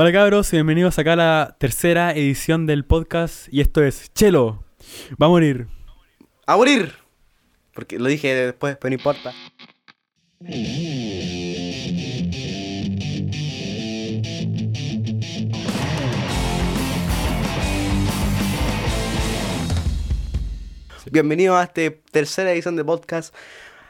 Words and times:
Hola 0.00 0.12
cabros, 0.12 0.52
bienvenidos 0.52 0.96
acá 1.00 1.14
a 1.14 1.16
la 1.16 1.56
tercera 1.58 2.12
edición 2.12 2.66
del 2.66 2.84
podcast 2.84 3.52
y 3.52 3.60
esto 3.60 3.82
es 3.82 4.12
Chelo, 4.14 4.62
va 5.20 5.26
a 5.26 5.28
morir. 5.28 5.66
¡A 6.46 6.56
morir! 6.56 6.94
Porque 7.74 7.98
lo 7.98 8.08
dije 8.08 8.32
después, 8.32 8.76
pero 8.80 8.90
no 8.90 8.94
importa. 8.94 9.34
Bienvenidos 21.10 21.56
a 21.56 21.64
esta 21.64 21.96
tercera 22.12 22.52
edición 22.52 22.76
de 22.76 22.84
podcast. 22.84 23.34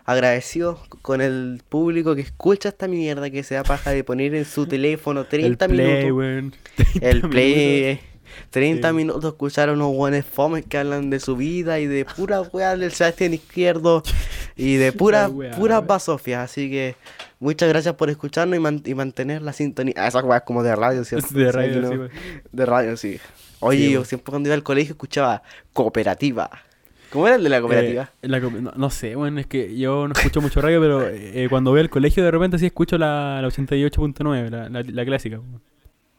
Agradecido 0.09 0.81
con 1.03 1.21
el 1.21 1.61
público 1.69 2.15
que 2.15 2.23
escucha 2.23 2.71
esta 2.71 2.89
mierda 2.89 3.29
que 3.29 3.43
se 3.43 3.57
da 3.57 3.63
paja 3.63 3.91
de 3.91 4.03
poner 4.05 4.35
en 4.35 4.47
su 4.47 4.67
teléfono 4.67 5.27
30 5.27 5.67
el 5.67 5.71
play, 5.71 5.87
minutos. 6.05 6.17
weón. 6.17 6.55
El 6.95 7.21
30 7.21 7.29
play. 7.29 7.85
minutos. 7.85 8.05
30 8.51 8.89
Sí. 8.89 8.95
minutos 8.95 9.25
escuchar 9.33 9.69
a 9.69 9.73
unos 9.73 9.93
buenos 9.95 10.25
fomes 10.25 10.65
que 10.65 10.79
hablan 10.79 11.11
de 11.11 11.21
su 11.21 11.37
vida 11.37 11.79
y 11.81 11.87
de 11.87 12.07
pura 12.07 12.41
weá 12.41 12.75
del 12.77 12.91
Sebastián 12.93 13.35
Izquierdo 13.35 14.03
y 14.57 14.77
de 14.77 14.93
pura, 14.95 15.29
weá, 15.29 15.81
basofias. 15.81 16.51
Así 16.51 16.71
que 16.71 16.97
muchas 17.39 17.69
gracias 17.69 17.95
por 17.97 18.09
escucarnos 18.09 18.57
y, 18.57 18.61
man- 18.61 18.83
y 18.87 18.95
mantener 18.95 19.43
la 19.43 19.53
sintonía. 19.53 19.93
Ah, 19.99 20.09
Esas 20.09 20.25
weas 20.25 20.43
como 20.43 20.63
de 20.63 20.75
radio, 20.75 21.05
¿cierto? 21.05 21.35
De 21.35 21.53
radio, 21.53 21.81
no- 21.83 21.89
sí, 21.91 21.97
weón. 21.99 22.11
De 22.53 22.65
radio, 22.67 22.97
sí. 22.97 23.21
Oye, 23.61 23.87
Sí, 23.89 23.93
yo 23.93 24.05
siempre 24.07 24.31
cuando 24.31 24.49
iba 24.49 24.55
al 24.55 24.63
colegio 24.63 24.93
escuchaba 24.93 25.43
cooperativa. 25.75 26.49
¿Cómo 27.11 27.27
era 27.27 27.37
el 27.37 27.43
de 27.43 27.49
la 27.49 27.61
cooperativa? 27.61 28.11
Eh, 28.23 28.29
la 28.29 28.41
co- 28.41 28.51
no, 28.51 28.73
no 28.77 28.91
sé, 28.91 29.15
bueno, 29.17 29.41
es 29.41 29.47
que 29.47 29.77
yo 29.79 30.07
no 30.09 30.13
escucho 30.15 30.41
mucho 30.41 30.61
radio, 30.61 30.81
pero 30.81 31.07
eh, 31.09 31.47
cuando 31.49 31.71
voy 31.71 31.81
al 31.81 31.91
colegio 31.91 32.23
de 32.23 32.31
repente 32.31 32.59
sí 32.59 32.67
escucho 32.67 32.99
la, 32.99 33.41
la 33.41 33.49
88.9, 33.49 34.51
la, 34.51 34.69
la, 34.69 34.83
la 34.83 35.05
clásica. 35.05 35.41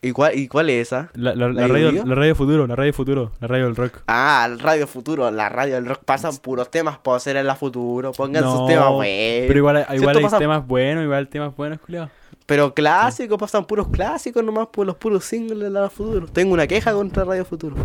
¿Y, 0.01 0.11
cuál, 0.13 0.37
¿Y 0.39 0.47
cuál 0.47 0.69
es 0.69 0.87
esa? 0.87 1.09
La, 1.13 1.35
la- 1.35 1.49
¿La 1.49 1.61
la 1.61 1.67
radio, 1.67 1.91
la 2.05 2.15
radio 2.15 2.33
futuro, 2.33 2.65
la 2.65 2.75
radio 2.75 2.93
futuro, 2.93 3.31
la 3.41 3.47
radio 3.47 3.65
del 3.65 3.75
rock. 3.75 3.99
Ah, 4.07 4.47
el 4.49 4.57
Radio 4.59 4.87
Futuro, 4.87 5.29
la 5.29 5.49
radio 5.49 5.75
del 5.75 5.85
rock 5.85 6.03
pasan 6.05 6.37
puros 6.37 6.71
temas 6.71 6.97
por 6.97 7.17
hacer 7.17 7.35
en 7.35 7.45
la 7.45 7.55
Futuro. 7.55 8.13
Pongan 8.13 8.43
No, 8.43 8.57
sus 8.59 8.67
temas, 8.67 8.91
wey. 8.95 9.45
Pero 9.47 9.59
igual, 9.59 9.85
igual 9.93 10.17
hay 10.17 10.39
temas 10.39 10.65
buenos, 10.65 11.03
igual 11.03 11.27
temas 11.27 11.53
buenos, 11.55 11.79
culiao. 11.81 12.09
Pero 12.45 12.73
clásicos, 12.73 13.37
pasan 13.37 13.65
puros 13.65 13.89
clásicos 13.89 14.41
nomás 14.43 14.67
por 14.67 14.87
los 14.87 14.95
puros 14.95 15.25
singles 15.25 15.59
de 15.59 15.69
la 15.69 15.89
Futuro. 15.89 16.27
Tengo 16.27 16.53
una 16.53 16.65
queja 16.65 16.93
contra 16.93 17.25
Radio 17.25 17.43
Futuro. 17.43 17.75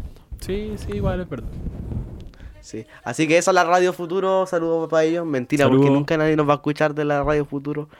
Sí, 0.41 0.73
sí, 0.77 0.93
igual 0.93 1.21
es 1.21 1.29
verdad. 1.29 1.49
Sí. 2.65 2.87
Así 3.03 3.29
que 3.29 3.37
esa 3.37 3.51
es 3.51 3.55
la 3.55 3.65
Radio 3.65 3.93
Futuro. 3.93 4.47
Saludos 4.47 4.89
para 4.89 5.05
ellos. 5.05 5.27
Mentira, 5.27 5.69
porque 5.69 5.91
nunca 5.91 6.17
nadie 6.17 6.35
nos 6.35 6.49
va 6.49 6.53
a 6.53 6.57
escuchar 6.57 6.95
de 6.95 7.05
la 7.05 7.23
Radio 7.23 7.45
Futuro. 7.45 7.91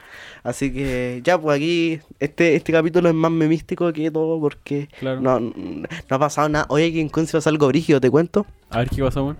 Así 0.43 0.73
que 0.73 1.21
ya, 1.23 1.39
pues 1.39 1.55
aquí 1.57 1.99
este, 2.19 2.55
este 2.55 2.71
capítulo 2.71 3.07
es 3.09 3.13
más 3.13 3.29
memístico 3.31 3.93
que 3.93 4.09
todo 4.09 4.39
porque 4.41 4.89
Claro. 4.99 5.21
no, 5.21 5.39
no 5.39 5.85
ha 6.09 6.17
pasado 6.17 6.49
nada. 6.49 6.65
Oye, 6.69 6.87
aquí 6.87 6.99
en 6.99 7.09
Conce 7.09 7.33
pasó 7.37 7.49
algo 7.51 7.67
brígido, 7.67 8.01
te 8.01 8.09
cuento. 8.09 8.47
A 8.71 8.79
ver 8.79 8.89
qué 8.89 9.03
pasó, 9.03 9.23
weón. 9.23 9.37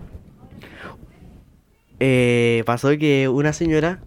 Eh, 1.98 2.62
pasó 2.66 2.90
que 2.98 3.28
una 3.28 3.52
señora 3.52 4.00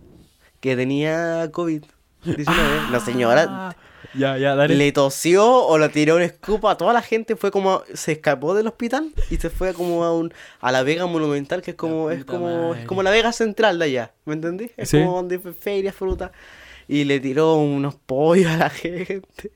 que 0.62 0.76
tenía 0.76 1.52
COVID-19, 1.52 2.90
la 2.92 3.00
señora 3.00 3.46
Ah, 3.50 3.76
Ya, 4.14 4.38
ya, 4.38 4.56
dale. 4.56 4.76
le 4.76 4.92
tosió 4.92 5.46
o 5.66 5.78
le 5.78 5.90
tiró 5.90 6.16
un 6.16 6.22
escupo 6.22 6.70
a 6.70 6.78
toda 6.78 6.94
la 6.94 7.02
gente, 7.02 7.36
fue 7.36 7.52
como, 7.52 7.84
se 7.94 8.14
escapó 8.14 8.54
del 8.56 8.68
hospital 8.68 9.12
y 9.30 9.38
se 9.38 9.50
fue 9.50 9.74
como 9.74 10.04
a 10.04 10.14
un, 10.16 10.34
a 10.62 10.72
la 10.72 10.84
Vega 10.84 11.06
Monumental, 11.06 11.62
que 11.62 11.72
es 11.72 11.78
como, 11.78 12.10
es 12.10 12.26
como, 12.26 12.74
es 12.76 12.86
como 12.86 13.04
la 13.04 13.12
Vega 13.12 13.32
Central 13.32 13.78
de 13.80 13.86
allá, 13.86 14.14
¿me 14.26 14.34
entendí? 14.34 14.72
Es 14.78 14.90
Sí. 14.90 15.00
como 15.00 15.16
donde 15.18 15.40
ferias, 15.40 15.94
fruta, 15.96 16.32
y 16.88 17.04
le 17.04 17.20
tiró 17.20 17.56
unos 17.56 17.96
pollos 17.96 18.48
a 18.52 18.58
la 18.58 18.70
gente, 18.70 19.52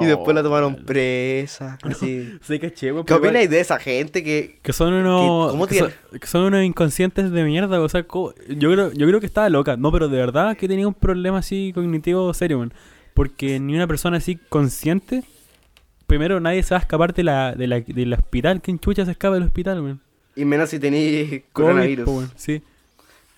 y 0.00 0.04
después 0.04 0.34
la 0.34 0.42
tomaron 0.42 0.74
presa, 0.84 1.78
así. 1.84 2.36
Sí, 2.42 2.58
caché, 2.58 2.92
weón. 2.92 3.06
¿Qué 3.06 3.14
opináis 3.14 3.48
de 3.48 3.60
esa 3.60 3.78
gente 3.78 4.22
que, 4.24 4.58
Que 4.60 4.72
son 4.72 4.92
unos. 4.92 5.52
¿Cómo 5.52 5.66
que, 5.68 5.78
son, 5.78 5.92
que 6.20 6.26
son 6.26 6.42
unos 6.42 6.64
inconscientes 6.64 7.30
de 7.30 7.44
mierda, 7.44 7.80
o 7.80 7.88
sea, 7.88 8.04
yo 8.04 8.34
creo, 8.72 8.92
yo 8.92 9.06
creo 9.06 9.20
que 9.20 9.26
estaba 9.26 9.48
loca. 9.48 9.76
No, 9.76 9.92
pero 9.92 10.08
de 10.08 10.18
verdad 10.18 10.56
que 10.56 10.66
tenía 10.68 10.88
un 10.88 10.92
problema 10.94 11.38
así 11.38 11.70
cognitivo 11.72 12.34
serio, 12.34 12.58
man. 12.58 12.74
Porque 13.14 13.58
ni 13.60 13.74
una 13.74 13.86
persona 13.86 14.16
así 14.18 14.36
consciente. 14.48 15.22
Primero, 16.06 16.38
nadie 16.40 16.62
se 16.62 16.74
va 16.74 16.78
a 16.78 16.82
escapar 16.82 17.14
de 17.14 17.22
la, 17.22 17.54
de 17.54 17.66
la, 17.66 17.80
del 17.80 18.12
hospital. 18.12 18.60
¿Quién 18.60 18.78
chucha 18.78 19.04
se 19.04 19.12
escapa 19.12 19.34
del 19.34 19.44
hospital, 19.44 19.82
man? 19.82 20.00
y 20.36 20.44
menos 20.44 20.68
si 20.70 20.80
tenéis 20.80 21.42
coronavirus? 21.52 22.04
po, 22.04 22.16
weón, 22.18 22.30
sí. 22.36 22.60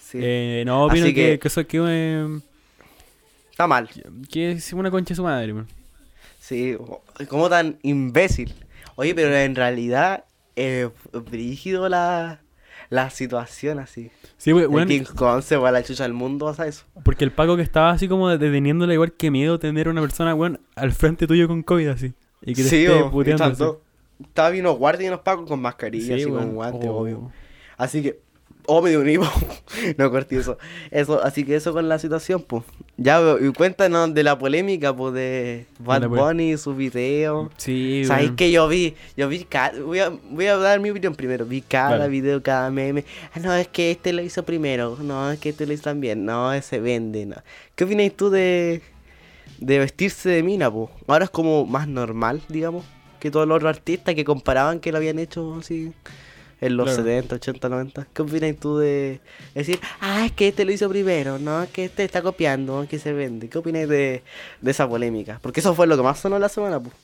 Sí. 0.00 0.19
Eh, 0.20 0.62
no, 0.66 0.84
opino 0.86 1.04
Así 1.04 1.15
que, 1.15 1.32
que- 1.32 1.38
que 1.38 1.48
eso 1.48 1.66
que, 1.66 1.78
eh, 1.86 2.38
Está 3.50 3.66
mal. 3.66 3.88
que 4.31 4.53
es 4.53 4.72
una 4.72 4.91
concha 4.91 5.10
de 5.10 5.16
su 5.16 5.22
madre, 5.22 5.53
man. 5.53 5.66
Sí, 6.41 6.76
como 7.28 7.48
tan 7.50 7.78
imbécil. 7.82 8.54
Oye, 8.94 9.15
pero 9.15 9.34
en 9.36 9.54
realidad, 9.54 10.25
eh, 10.54 10.88
brígido 11.31 11.88
la, 11.88 12.41
la 12.91 13.10
situación 13.10 13.78
así. 13.78 14.10
Sí, 14.36 14.50
El 14.50 14.66
weón, 14.69 14.88
King 14.88 15.02
Kong 15.14 15.42
se 15.42 15.56
va 15.56 15.69
a 15.70 15.72
la 15.72 15.82
chucha 15.82 16.04
del 16.04 16.12
mundo, 16.12 16.47
pasa 16.47 16.66
eso. 16.66 16.84
porque 17.04 17.24
el 17.24 17.32
Paco 17.32 17.56
que 17.56 17.62
estaba 17.62 17.91
así 17.91 18.08
como 18.08 18.28
deteniéndole 18.28 18.94
igual 18.94 19.12
que 19.12 19.30
miedo 19.30 19.58
tener 19.58 19.88
una 19.88 20.00
persona, 20.00 20.34
weón, 20.34 20.60
al 20.74 20.92
frente 20.92 21.26
tuyo 21.26 21.48
con 21.48 21.62
COVID 21.62 21.88
así. 21.88 22.14
Y 22.42 22.54
que 22.54 22.62
te 22.62 22.69
Sí, 22.69 22.84
esté 22.86 23.04
puteando 23.10 23.80
Estaba 24.22 24.50
bien 24.50 24.64
unos 24.66 24.78
guardias 24.78 25.04
y 25.04 25.08
unos 25.08 25.20
pacos 25.20 25.47
con 25.48 25.60
mascarilla, 25.60 26.16
Sí, 26.16 26.22
así 26.22 26.30
con 26.30 26.54
guantes, 26.54 26.88
Oh. 26.91 26.97
obvio. 26.98 27.32
Así 27.76 28.02
que, 28.02 28.20
oh, 28.66 28.82
me 28.82 28.91
dio 28.91 29.00
un 29.00 29.09
hipo. 29.09 29.27
no 29.99 30.10
corté 30.10 30.38
eso. 30.38 30.59
Eso, 30.91 31.22
así 31.22 31.44
que 31.44 31.56
eso 31.56 31.72
con 31.72 31.88
la 31.88 31.99
situación, 31.99 32.43
pues. 32.43 32.65
Ya, 32.97 33.21
y 33.41 33.53
cuéntanos 33.53 34.15
de 34.15 34.22
la 34.22 34.38
polémica, 34.38 34.94
pues, 34.94 35.15
de 35.15 35.66
Bad 35.78 36.09
Bunny 36.09 36.53
y 36.53 36.56
sus 36.56 36.77
videos. 36.77 37.50
Sí, 37.56 38.04
¿Sabes 38.06 38.27
weón. 38.27 38.37
que 38.37 38.50
yo 38.50 38.69
vi? 38.69 38.94
Yo 39.16 39.28
vi 39.28 39.44
cada... 39.44 39.78
Voy 39.81 39.99
a, 39.99 40.10
voy 40.31 40.47
a 40.47 40.56
dar 40.56 40.81
mi 40.81 40.91
opinión 40.91 41.15
primero. 41.15 41.44
Vi 41.44 41.60
cada 41.62 41.99
Vale. 41.99 42.09
video, 42.09 42.43
cada 42.43 42.71
meme. 42.71 43.04
Ah, 43.34 43.41
no, 43.41 43.54
es 43.54 43.69
que 43.69 43.91
este 43.91 44.12
lo 44.12 44.22
hizo 44.22 44.44
primero. 44.44 44.97
No, 45.00 45.31
es 45.31 45.38
que 45.38 45.50
este 45.50 45.66
lo 45.66 45.72
hizo 45.72 45.84
también. 45.84 46.25
No, 46.25 46.53
ese 46.53 46.81
vende. 46.81 47.27
No. 47.27 47.37
¿Qué 47.75 47.84
opinas 47.84 48.12
tú 48.16 48.31
de, 48.31 48.83
de 49.59 49.78
vestirse 49.78 50.28
de 50.31 50.43
mina, 50.43 50.71
po? 50.71 50.91
Ahora 51.06 51.25
es 51.25 51.31
como 51.31 51.66
más 51.66 51.88
normal, 51.88 52.43
digamos, 52.48 52.84
que 53.21 53.31
todos 53.31 53.47
los 53.47 53.56
otros 53.56 53.77
artistas 53.77 54.15
que 54.15 54.25
comparaban 54.25 54.81
que 54.81 54.93
lo 54.93 54.98
habían 54.98 55.19
hecho 55.19 55.56
así 55.59 55.93
en 56.61 56.77
los 56.77 56.87
Claro. 56.87 57.03
70, 57.05 57.34
80, 57.37 57.69
90. 57.69 58.06
¿Qué 58.15 58.22
opinas 58.22 58.56
tú 58.56 58.78
de 58.78 59.21
decir, 59.55 59.78
ah, 60.00 60.25
es 60.27 60.33
que 60.33 60.49
este 60.49 60.65
lo 60.65 60.72
hizo 60.72 60.89
primero, 60.89 61.39
no, 61.39 61.62
es 61.62 61.71
que 61.71 61.84
este 61.84 62.05
está 62.05 62.22
copiando, 62.22 62.87
que 62.89 62.99
se 62.99 63.12
vende? 63.12 63.49
¿Qué 63.49 63.59
opinas 63.59 63.89
de, 63.89 64.22
de 64.61 64.71
esa 64.71 64.89
polémica? 64.89 65.39
Porque 65.43 65.61
eso 65.61 65.75
fue 65.75 65.87
lo 65.87 65.97
que 65.97 66.03
más 66.03 66.19
sonó 66.19 66.39
la 66.39 66.49
semana, 66.49 66.81
pues 66.81 66.95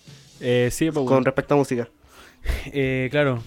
Eh, 0.41 0.69
sí, 0.73 0.91
pues, 0.91 1.07
con 1.07 1.25
respecto 1.25 1.55
a 1.55 1.57
música. 1.59 1.89
Eh, 2.67 3.09
claro. 3.11 3.43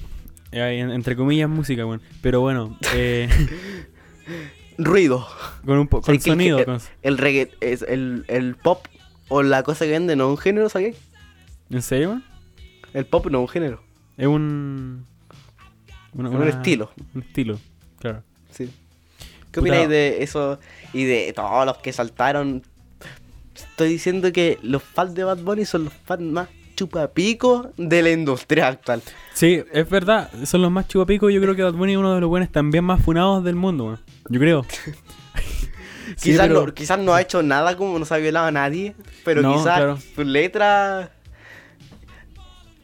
Eh, 0.52 0.80
en- 0.80 0.92
entre 0.92 1.16
comillas, 1.16 1.50
música, 1.50 1.86
weón. 1.86 2.02
Pero 2.22 2.40
bueno, 2.42 2.78
eh, 2.94 3.28
Ruido. 4.78 5.26
con 5.66 5.78
un 5.80 5.88
po- 5.88 5.98
con 6.02 6.06
¿Sabes 6.06 6.24
que 6.24 6.30
el 6.30 6.34
sonido. 6.36 6.58
que- 6.58 6.66
con- 6.66 6.80
El 7.02 7.18
reggae, 7.18 7.52
es 7.62 7.82
el, 7.82 8.26
el 8.28 8.56
pop 8.56 8.86
o 9.30 9.42
la 9.44 9.64
cosa 9.64 9.86
que 9.86 9.92
vende 9.92 10.16
no 10.16 10.26
es 10.26 10.30
un 10.32 10.38
género, 10.38 10.70
¿sabes? 10.70 10.96
¿En 11.70 11.82
serio, 11.82 12.10
weón? 12.10 12.24
El 12.94 13.06
pop 13.06 13.26
no 13.28 13.40
es 13.40 13.42
un 13.42 13.48
género, 13.50 13.82
Es 14.18 14.28
un. 14.28 15.06
Una- 16.16 16.30
un 16.30 16.48
estilo. 16.48 16.92
Un 17.14 17.22
estilo, 17.22 17.59
claro. 18.00 18.24
Sí. 18.52 18.66
¿Qué 19.52 19.62
Puta. 19.62 19.72
opináis 19.72 19.90
de 19.90 20.24
eso 20.24 20.59
y 20.94 21.03
de 21.06 21.31
todos 21.34 21.66
los 21.66 21.78
que 21.78 21.94
saltaron? 21.94 22.64
Estoy 23.56 23.90
diciendo 23.90 24.31
que 24.34 24.59
los 24.64 24.84
fans 24.84 25.14
de 25.16 25.24
Bad 25.24 25.38
Bunny 25.40 25.66
son 25.66 25.86
los 25.86 25.94
fans 25.94 26.22
más 26.24 26.50
chupapicos 26.76 27.68
de 27.78 28.02
la 28.02 28.12
industria 28.12 28.68
actual. 28.68 29.02
Sí, 29.34 29.64
es 29.72 29.90
verdad. 29.90 30.30
Son 30.46 30.62
los 30.62 30.72
más 30.72 30.88
chupapicos. 30.90 31.31
Yo 31.34 31.40
creo 31.42 31.56
que 31.56 31.64
Bad 31.64 31.74
Bunny 31.74 31.94
es 31.94 31.98
uno 31.98 32.14
de 32.14 32.20
los 32.20 32.30
buenos 32.30 32.52
también 32.52 32.84
más 32.84 33.02
funados 33.02 33.44
del 33.46 33.56
mundo, 33.56 33.86
weón. 33.86 34.00
Yo 34.30 34.40
creo. 34.40 34.66
Sí, 36.18 36.30
quizás, 36.32 36.47
pero- 36.47 36.68
no, 36.68 36.74
quizás 36.74 37.00
no 37.00 37.14
ha 37.16 37.22
hecho 37.22 37.42
nada 37.42 37.76
como 37.76 37.97
no 37.97 38.06
se 38.06 38.14
ha 38.14 38.18
violado 38.18 38.46
a 38.46 38.52
nadie, 38.52 38.96
pero 39.24 39.42
No, 39.42 39.53
quizás 39.53 39.64
claro. 39.78 39.97
sus 40.16 40.26
letras... 40.26 41.09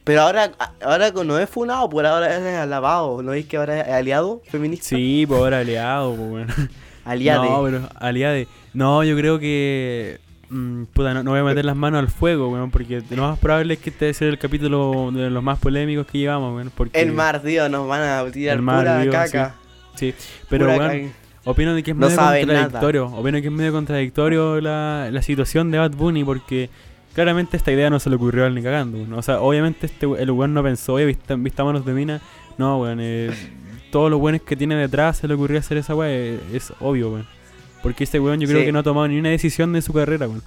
Pero 0.04 0.22
ahora, 0.22 0.50
ahora 0.82 1.10
no 1.10 1.38
es 1.38 1.48
funado, 1.48 1.88
por 1.88 2.04
ahora 2.04 2.36
es 2.36 2.56
alabado, 2.56 3.22
¿no 3.22 3.30
veis 3.30 3.46
que 3.46 3.56
ahora 3.56 3.82
es 3.82 3.88
aliado 3.88 4.42
feminista? 4.50 4.88
Sí, 4.88 5.24
pues 5.28 5.38
ahora 5.38 5.60
aliado, 5.60 6.14
pues, 6.16 6.30
weón. 6.30 6.48
Aliade. 7.04 7.48
No, 7.48 7.62
pero 7.64 7.88
aliade. 7.98 8.48
No, 8.74 9.02
yo 9.02 9.16
creo 9.16 9.38
que. 9.38 10.20
mm, 10.50 10.84
puta, 10.92 11.14
no, 11.14 11.22
no 11.24 11.32
voy 11.32 11.40
a 11.40 11.44
meter 11.44 11.64
las 11.64 11.74
manos 11.76 11.98
al 11.98 12.08
fuego, 12.08 12.48
weón, 12.48 12.70
porque 12.70 13.02
lo 13.10 13.22
más 13.22 13.38
probable 13.38 13.74
es 13.74 13.80
que 13.80 13.90
este 13.90 14.14
sea 14.14 14.28
el 14.28 14.38
capítulo 14.38 15.10
de 15.12 15.30
los 15.30 15.42
más 15.42 15.58
polémicos 15.58 16.06
que 16.06 16.18
llevamos, 16.18 16.54
weón. 16.54 16.70
Porque, 16.74 17.00
El 17.00 17.12
mar, 17.12 17.42
Dios, 17.42 17.70
nos 17.70 17.88
van 17.88 18.02
a 18.02 18.24
tirar 18.30 18.56
El 18.56 18.62
mar, 18.62 18.84
pura 18.84 19.10
caca. 19.10 19.54
Sí, 19.96 20.14
pero 20.48 20.66
pura 20.66 20.78
weón, 20.78 20.90
caca. 20.90 21.14
opino 21.44 21.74
de 21.74 21.82
que 21.82 21.90
es 21.92 21.96
medio 21.96 22.16
contradictorio. 22.16 23.06
Opino 23.06 23.40
que 23.40 23.46
es 23.46 23.52
medio 23.52 23.72
contradictorio 23.72 24.60
la, 24.60 25.08
la 25.12 25.22
situación 25.22 25.70
de 25.70 25.78
Bad 25.78 25.92
Bunny 25.92 26.24
porque 26.24 26.70
claramente 27.14 27.56
esta 27.56 27.72
idea 27.72 27.90
no 27.90 27.98
se 28.00 28.10
le 28.10 28.16
ocurrió 28.16 28.44
a 28.44 28.46
él 28.46 28.54
ni 28.54 28.62
cagando. 28.62 28.98
weón. 28.98 29.12
O 29.14 29.22
sea, 29.22 29.40
obviamente 29.40 29.86
este 29.86 30.06
el 30.06 30.30
weón 30.30 30.54
no 30.54 30.62
pensó, 30.62 30.94
oye, 30.94 31.04
vista, 31.06 31.34
vista 31.36 31.64
manos 31.64 31.84
de 31.84 31.92
mina. 31.92 32.20
No, 32.58 32.78
weón, 32.80 32.98
eh, 33.00 33.30
todos 33.90 34.10
los 34.10 34.20
weones 34.20 34.42
que 34.42 34.56
tiene 34.56 34.74
detrás 34.76 35.18
se 35.18 35.28
le 35.28 35.34
ocurrió 35.34 35.58
hacer 35.58 35.76
esa 35.78 35.94
weá, 35.94 36.08
eh, 36.10 36.40
es 36.52 36.72
obvio, 36.80 37.10
weón. 37.12 37.26
Porque 37.82 38.04
este 38.04 38.20
weón 38.20 38.38
yo 38.40 38.46
creo 38.48 38.60
Sí. 38.60 38.66
que 38.66 38.72
no 38.72 38.78
ha 38.78 38.82
tomado 38.82 39.08
ni 39.08 39.18
una 39.18 39.30
decisión 39.30 39.72
de 39.72 39.82
su 39.82 39.92
carrera, 39.92 40.28
weón. 40.28 40.42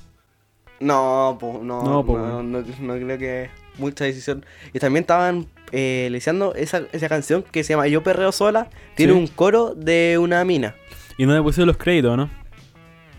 No, 0.80 1.38
po, 1.40 1.60
no, 1.64 1.84
No, 1.84 1.90
no, 1.90 2.06
po, 2.06 2.18
no, 2.18 2.44
no, 2.44 2.64
no 2.82 2.94
creo 2.96 3.18
que 3.18 3.50
mucha 3.78 4.04
decisión. 4.06 4.46
Y 4.74 4.80
también 4.80 5.04
estaban 5.04 5.48
eh, 5.72 6.10
leyendo 6.12 6.54
esa, 6.56 6.84
esa 6.92 7.10
canción 7.10 7.44
que 7.52 7.64
se 7.64 7.74
llama 7.74 7.88
Yo 7.88 8.04
Perreo 8.04 8.32
Sola. 8.32 8.70
Tiene 8.96 9.14
Sí. 9.14 9.20
un 9.20 9.28
coro 9.28 9.74
de 9.76 10.18
una 10.20 10.44
mina. 10.46 10.76
Y 11.18 11.26
no 11.26 11.34
le 11.34 11.42
pusieron 11.42 11.68
los 11.68 11.78
créditos, 11.78 12.16
¿no? 12.18 12.30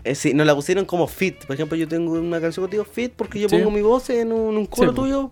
Eh, 0.07 0.15
sí, 0.15 0.33
nos 0.33 0.45
la 0.47 0.55
pusieron 0.55 0.85
como 0.85 1.07
fit. 1.07 1.43
Por 1.45 1.53
ejemplo, 1.55 1.77
yo 1.77 1.87
tengo 1.87 2.13
una 2.13 2.39
canción 2.39 2.63
contigo 2.63 2.85
fit 2.85 3.11
porque 3.15 3.39
yo 3.39 3.49
Sí. 3.49 3.57
pongo 3.57 3.71
mi 3.71 3.81
voz 3.81 4.09
en 4.09 4.31
un, 4.31 4.55
un 4.57 4.65
coro 4.65 4.91
Sí, 4.91 4.95
tuyo. 4.95 5.31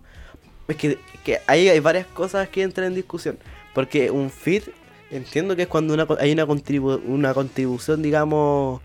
Es 0.68 0.76
que, 0.76 0.98
que 1.24 1.40
ahí 1.48 1.70
hay 1.70 1.80
varias 1.80 2.08
cosas 2.08 2.50
que 2.50 2.62
entran 2.64 2.88
en 2.88 2.96
discusión. 2.96 3.38
Porque 3.74 4.10
un 4.12 4.30
fit, 4.30 4.64
entiendo 5.12 5.56
que 5.56 5.64
es 5.64 5.68
cuando 5.68 5.94
una, 5.94 6.08
hay 6.20 6.32
una, 6.32 6.46
contribu- 6.48 7.02
una 7.06 7.34
contribución, 7.34 8.02
digamos, 8.02 8.82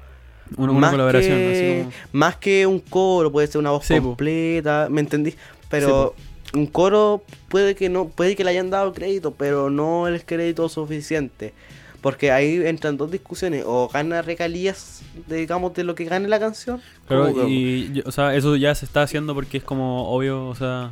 Una, 0.57 0.73
una 0.73 0.81
más 0.81 0.91
colaboración, 0.91 1.39
que, 1.39 1.51
así 1.53 1.79
como. 1.81 1.93
más 2.13 2.37
que 2.37 2.67
un 2.67 2.81
coro, 2.81 3.31
puede 3.33 3.47
ser 3.47 3.59
una 3.61 3.71
voz 3.71 3.87
Sí, 3.87 3.95
po. 4.01 4.09
completa, 4.09 4.89
¿me 4.91 5.01
entendí? 5.01 5.35
Pero 5.69 6.15
un 6.53 6.67
coro 6.67 7.23
puede 7.49 7.75
que 7.77 7.89
no, 7.89 8.09
puede 8.09 8.35
que 8.37 8.43
le 8.45 8.51
hayan 8.51 8.69
dado 8.71 8.93
crédito, 8.93 9.31
pero 9.33 9.71
no 9.71 10.07
el 10.09 10.25
crédito 10.25 10.69
suficiente. 10.69 11.53
Porque 12.01 12.33
ahí 12.33 12.63
entran 12.65 12.97
dos 12.97 13.11
discusiones, 13.11 13.65
o 13.67 13.89
gana 13.93 14.23
regalías, 14.23 15.03
digamos, 15.27 15.75
de 15.75 15.85
lo 15.85 15.95
que 15.95 16.05
gane 16.05 16.29
la 16.29 16.41
canción. 16.41 16.81
Que- 17.07 17.49
y, 17.49 18.03
o 18.07 18.11
sea, 18.13 18.35
eso 18.35 18.57
ya 18.57 18.75
se 18.75 18.87
está 18.87 19.03
haciendo 19.03 19.35
porque 19.35 19.59
es 19.59 19.65
como 19.65 20.09
obvio, 20.11 20.47
o 20.49 20.55
sea, 20.55 20.91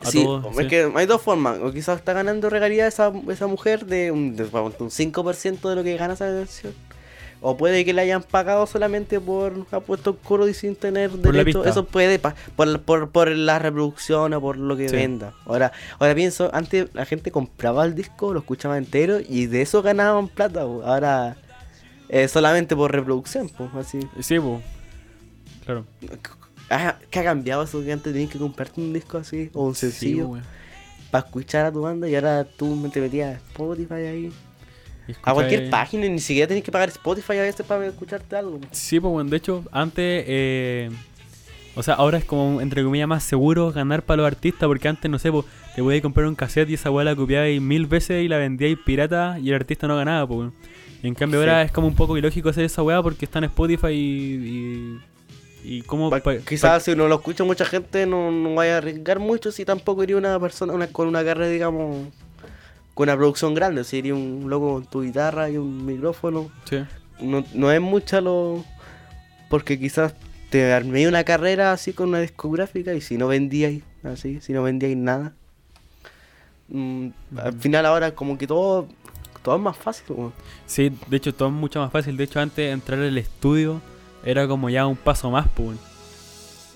a 0.00 0.10
Sí, 0.10 0.22
todos. 0.22 0.46
es 0.52 0.56
sí. 0.58 0.68
que 0.68 0.92
hay 0.94 1.06
dos 1.06 1.20
formas. 1.22 1.58
O 1.58 1.72
quizás 1.72 1.98
está 1.98 2.12
ganando 2.12 2.48
regalías 2.50 2.94
esa, 2.94 3.12
esa 3.28 3.46
mujer 3.48 3.84
de 3.86 4.12
un, 4.12 4.36
de 4.36 4.44
un 4.44 4.90
5% 4.90 5.68
de 5.70 5.74
lo 5.74 5.82
que 5.82 5.96
gana 5.96 6.14
esa 6.14 6.26
canción. 6.26 6.72
O 7.40 7.56
puede 7.56 7.84
que 7.84 7.92
le 7.92 8.02
hayan 8.02 8.22
pagado 8.22 8.66
solamente 8.66 9.20
por 9.20 9.52
haber 9.70 9.86
puesto 9.86 10.10
un 10.10 10.16
coro 10.16 10.48
y 10.48 10.54
sin 10.54 10.74
tener 10.74 11.10
Por 11.10 11.20
derecho. 11.20 11.64
Eso 11.64 11.84
puede, 11.84 12.18
por, 12.18 12.80
por, 12.80 13.10
por 13.10 13.28
la 13.30 13.58
reproducción 13.60 14.34
o 14.34 14.40
por 14.40 14.56
lo 14.56 14.76
que 14.76 14.88
Sí. 14.88 14.96
venda. 14.96 15.34
Ahora, 15.46 15.72
ahora 16.00 16.14
pienso, 16.14 16.50
antes 16.52 16.88
la 16.94 17.04
gente 17.04 17.30
compraba 17.30 17.84
el 17.84 17.94
disco, 17.94 18.32
lo 18.32 18.40
escuchaba 18.40 18.76
entero 18.76 19.18
y 19.20 19.46
de 19.46 19.62
eso 19.62 19.82
ganaban 19.82 20.28
plata. 20.28 20.62
po. 20.64 20.82
Ahora, 20.84 21.36
es 22.08 22.30
solamente 22.32 22.74
por 22.74 22.90
reproducción, 22.92 23.48
pues 23.56 23.70
así. 23.74 24.00
Sí, 24.20 24.40
pues. 24.40 24.60
Claro. 25.64 25.84
Ah, 26.70 26.96
¿Qué 27.10 27.20
ha 27.20 27.24
cambiado 27.24 27.62
eso 27.62 27.82
que 27.82 27.92
antes 27.92 28.12
tenías 28.12 28.30
que 28.30 28.38
comprarte 28.38 28.80
un 28.80 28.92
disco 28.92 29.16
así 29.18 29.50
o 29.54 29.64
un 29.66 29.74
sencillo? 29.74 30.32
para 31.10 31.24
escuchar 31.24 31.64
a 31.64 31.72
tu 31.72 31.80
banda 31.80 32.06
y 32.06 32.14
ahora 32.14 32.44
tú 32.44 32.86
te 32.92 33.00
metías 33.00 33.34
a 33.34 33.38
Spotify 33.38 33.94
ahí. 33.94 34.32
A 35.22 35.32
cualquier 35.34 35.70
página 35.70 36.06
y 36.06 36.10
ni 36.10 36.18
siquiera 36.20 36.46
tenés 36.48 36.62
que 36.64 36.70
pagar 36.72 36.88
Spotify 36.90 37.38
a 37.38 37.42
veces 37.42 37.64
para 37.66 37.86
escucharte 37.86 38.36
algo. 38.36 38.60
Sí, 38.72 39.00
pues 39.00 39.10
bueno, 39.12 39.30
de 39.30 39.36
hecho, 39.36 39.64
antes, 39.72 40.24
eh, 40.26 40.90
o 41.74 41.82
sea, 41.82 41.94
ahora 41.94 42.18
es 42.18 42.24
como, 42.24 42.60
entre 42.60 42.82
comillas, 42.84 43.08
más 43.08 43.22
seguro 43.24 43.72
ganar 43.72 44.02
para 44.02 44.18
los 44.18 44.26
artistas, 44.26 44.66
porque 44.66 44.88
antes, 44.88 45.10
no 45.10 45.18
sé, 45.18 45.30
pues, 45.32 45.46
te 45.74 45.82
podías 45.82 46.02
comprar 46.02 46.26
un 46.26 46.34
cassette 46.34 46.70
y 46.70 46.74
esa 46.74 46.90
weá 46.90 47.04
la 47.04 47.14
copiabais 47.16 47.60
mil 47.60 47.86
veces 47.86 48.24
y 48.24 48.28
la 48.28 48.36
vendíais 48.38 48.78
pirata 48.84 49.38
y 49.40 49.48
el 49.50 49.54
artista 49.54 49.86
no 49.86 49.96
ganaba, 49.96 50.26
pues. 50.26 50.50
en 51.02 51.14
cambio 51.14 51.40
Sí. 51.40 51.48
ahora 51.48 51.62
es 51.62 51.70
como 51.72 51.86
un 51.86 51.94
poco 51.94 52.18
ilógico 52.18 52.48
hacer 52.48 52.64
esa 52.64 52.82
weá 52.82 53.00
porque 53.02 53.24
está 53.24 53.38
en 53.38 53.44
Spotify 53.44 53.92
y... 53.92 54.98
y, 55.64 55.82
pa- 55.82 56.36
quizás 56.38 56.82
si 56.82 56.90
uno 56.92 57.06
lo 57.08 57.14
escucha 57.16 57.44
mucha 57.44 57.64
gente 57.64 58.06
no, 58.06 58.30
no 58.32 58.54
vaya 58.54 58.74
a 58.74 58.78
arriesgar 58.78 59.18
mucho 59.20 59.52
si 59.52 59.64
tampoco 59.64 60.02
iría 60.02 60.16
una 60.16 60.38
persona 60.40 60.72
una, 60.72 60.86
con 60.88 61.06
una 61.08 61.24
carrera, 61.24 61.48
digamos, 61.50 62.08
con 62.98 63.08
una 63.08 63.16
producción 63.16 63.54
grande. 63.54 63.84
Si 63.84 63.98
iría 63.98 64.12
un 64.12 64.46
loco 64.50 64.72
con 64.72 64.86
tu 64.86 65.02
guitarra 65.02 65.48
y 65.48 65.56
un 65.56 65.86
micrófono. 65.86 66.50
sí. 66.64 66.78
No, 67.20 67.44
no 67.54 67.70
es 67.70 67.80
mucha 67.80 68.20
lo... 68.20 68.64
Porque 69.48 69.78
quizás 69.78 70.14
te 70.50 70.72
armé 70.72 71.06
una 71.06 71.22
carrera 71.22 71.70
así 71.70 71.92
con 71.92 72.08
una 72.08 72.18
discográfica 72.18 72.94
y 72.94 73.00
si 73.00 73.16
no 73.16 73.28
vendíais 73.28 73.84
así, 74.02 74.40
si 74.40 74.52
no 74.52 74.64
vendíais 74.64 74.96
nada. 74.96 75.32
mm, 76.70 77.08
al 77.36 77.52
final 77.52 77.86
ahora 77.86 78.16
como 78.16 78.36
que 78.36 78.48
todo, 78.48 78.88
todo 79.44 79.54
es 79.54 79.62
más 79.62 79.76
fácil. 79.76 80.16
Sí, 80.66 80.92
de 81.06 81.16
hecho 81.18 81.32
todo 81.32 81.50
es 81.50 81.54
mucho 81.54 81.78
más 81.78 81.92
fácil. 81.92 82.16
De 82.16 82.24
hecho 82.24 82.40
antes 82.40 82.72
entrar 82.72 82.98
al 82.98 83.16
estudio 83.16 83.80
era 84.24 84.48
como 84.48 84.70
ya 84.70 84.88
un 84.88 84.96
paso 84.96 85.30
más, 85.30 85.46
pues. 85.54 85.78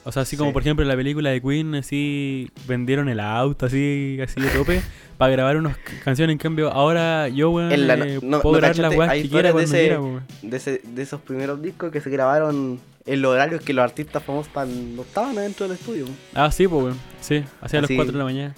O 0.04 0.10
sea, 0.12 0.22
así 0.22 0.36
como 0.36 0.50
Sí. 0.50 0.52
por 0.54 0.62
ejemplo 0.62 0.82
en 0.82 0.88
la 0.88 0.96
película 0.96 1.30
de 1.30 1.40
Queen, 1.40 1.74
así 1.76 2.50
vendieron 2.66 3.08
el 3.08 3.20
auto, 3.20 3.66
así, 3.66 4.18
así 4.22 4.40
de 4.40 4.48
tope, 4.48 4.82
para 5.16 5.30
grabar 5.32 5.56
unas 5.56 5.76
canciones. 6.04 6.34
En 6.34 6.38
cambio, 6.38 6.72
ahora 6.72 7.28
yo, 7.28 7.50
weón, 7.50 7.70
En 7.72 7.86
la- 7.86 7.94
eh, 7.94 8.18
no- 8.22 8.40
puedo 8.40 8.56
no 8.56 8.60
grabar 8.60 8.78
las 8.78 8.96
weas 8.96 9.12
que 9.12 9.28
quiera 9.28 9.52
cuando 9.52 9.58
de 9.58 9.64
ese- 9.64 9.78
quiera, 9.86 10.00
weón. 10.00 10.22
de, 10.42 10.56
ese- 10.56 10.80
de 10.84 11.02
esos 11.02 11.20
primeros 11.20 11.62
discos 11.62 11.92
que 11.92 12.00
se 12.00 12.10
grabaron 12.10 12.80
en 13.06 13.22
los 13.22 13.32
horarios 13.32 13.62
que 13.62 13.72
los 13.72 13.84
artistas 13.84 14.22
famosos 14.24 14.52
tan- 14.52 14.96
no 14.96 15.02
estaban 15.02 15.38
adentro 15.38 15.68
del 15.68 15.76
estudio. 15.76 16.06
Ah, 16.34 16.50
sí, 16.50 16.66
pues, 16.66 16.82
weón. 16.84 16.98
Sí, 17.20 17.44
hacia 17.60 17.80
las 17.80 17.88
Así- 17.88 17.94
4 17.96 18.12
de 18.12 18.18
la 18.18 18.24
mañana. 18.24 18.54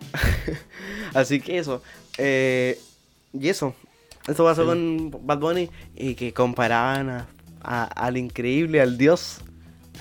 Así 1.14 1.40
que 1.40 1.58
eso. 1.58 1.82
eh, 2.18 2.78
y 3.32 3.48
eso. 3.48 3.74
Eso 4.28 4.44
pasó 4.44 4.62
Sí. 4.62 4.68
con 4.68 5.26
Bad 5.26 5.38
Bunny 5.38 5.70
y 5.96 6.14
que 6.14 6.32
comparaban 6.34 7.08
a- 7.08 7.26
a- 7.62 7.84
al 7.84 8.16
increíble, 8.18 8.80
al 8.80 8.98
dios, 8.98 9.40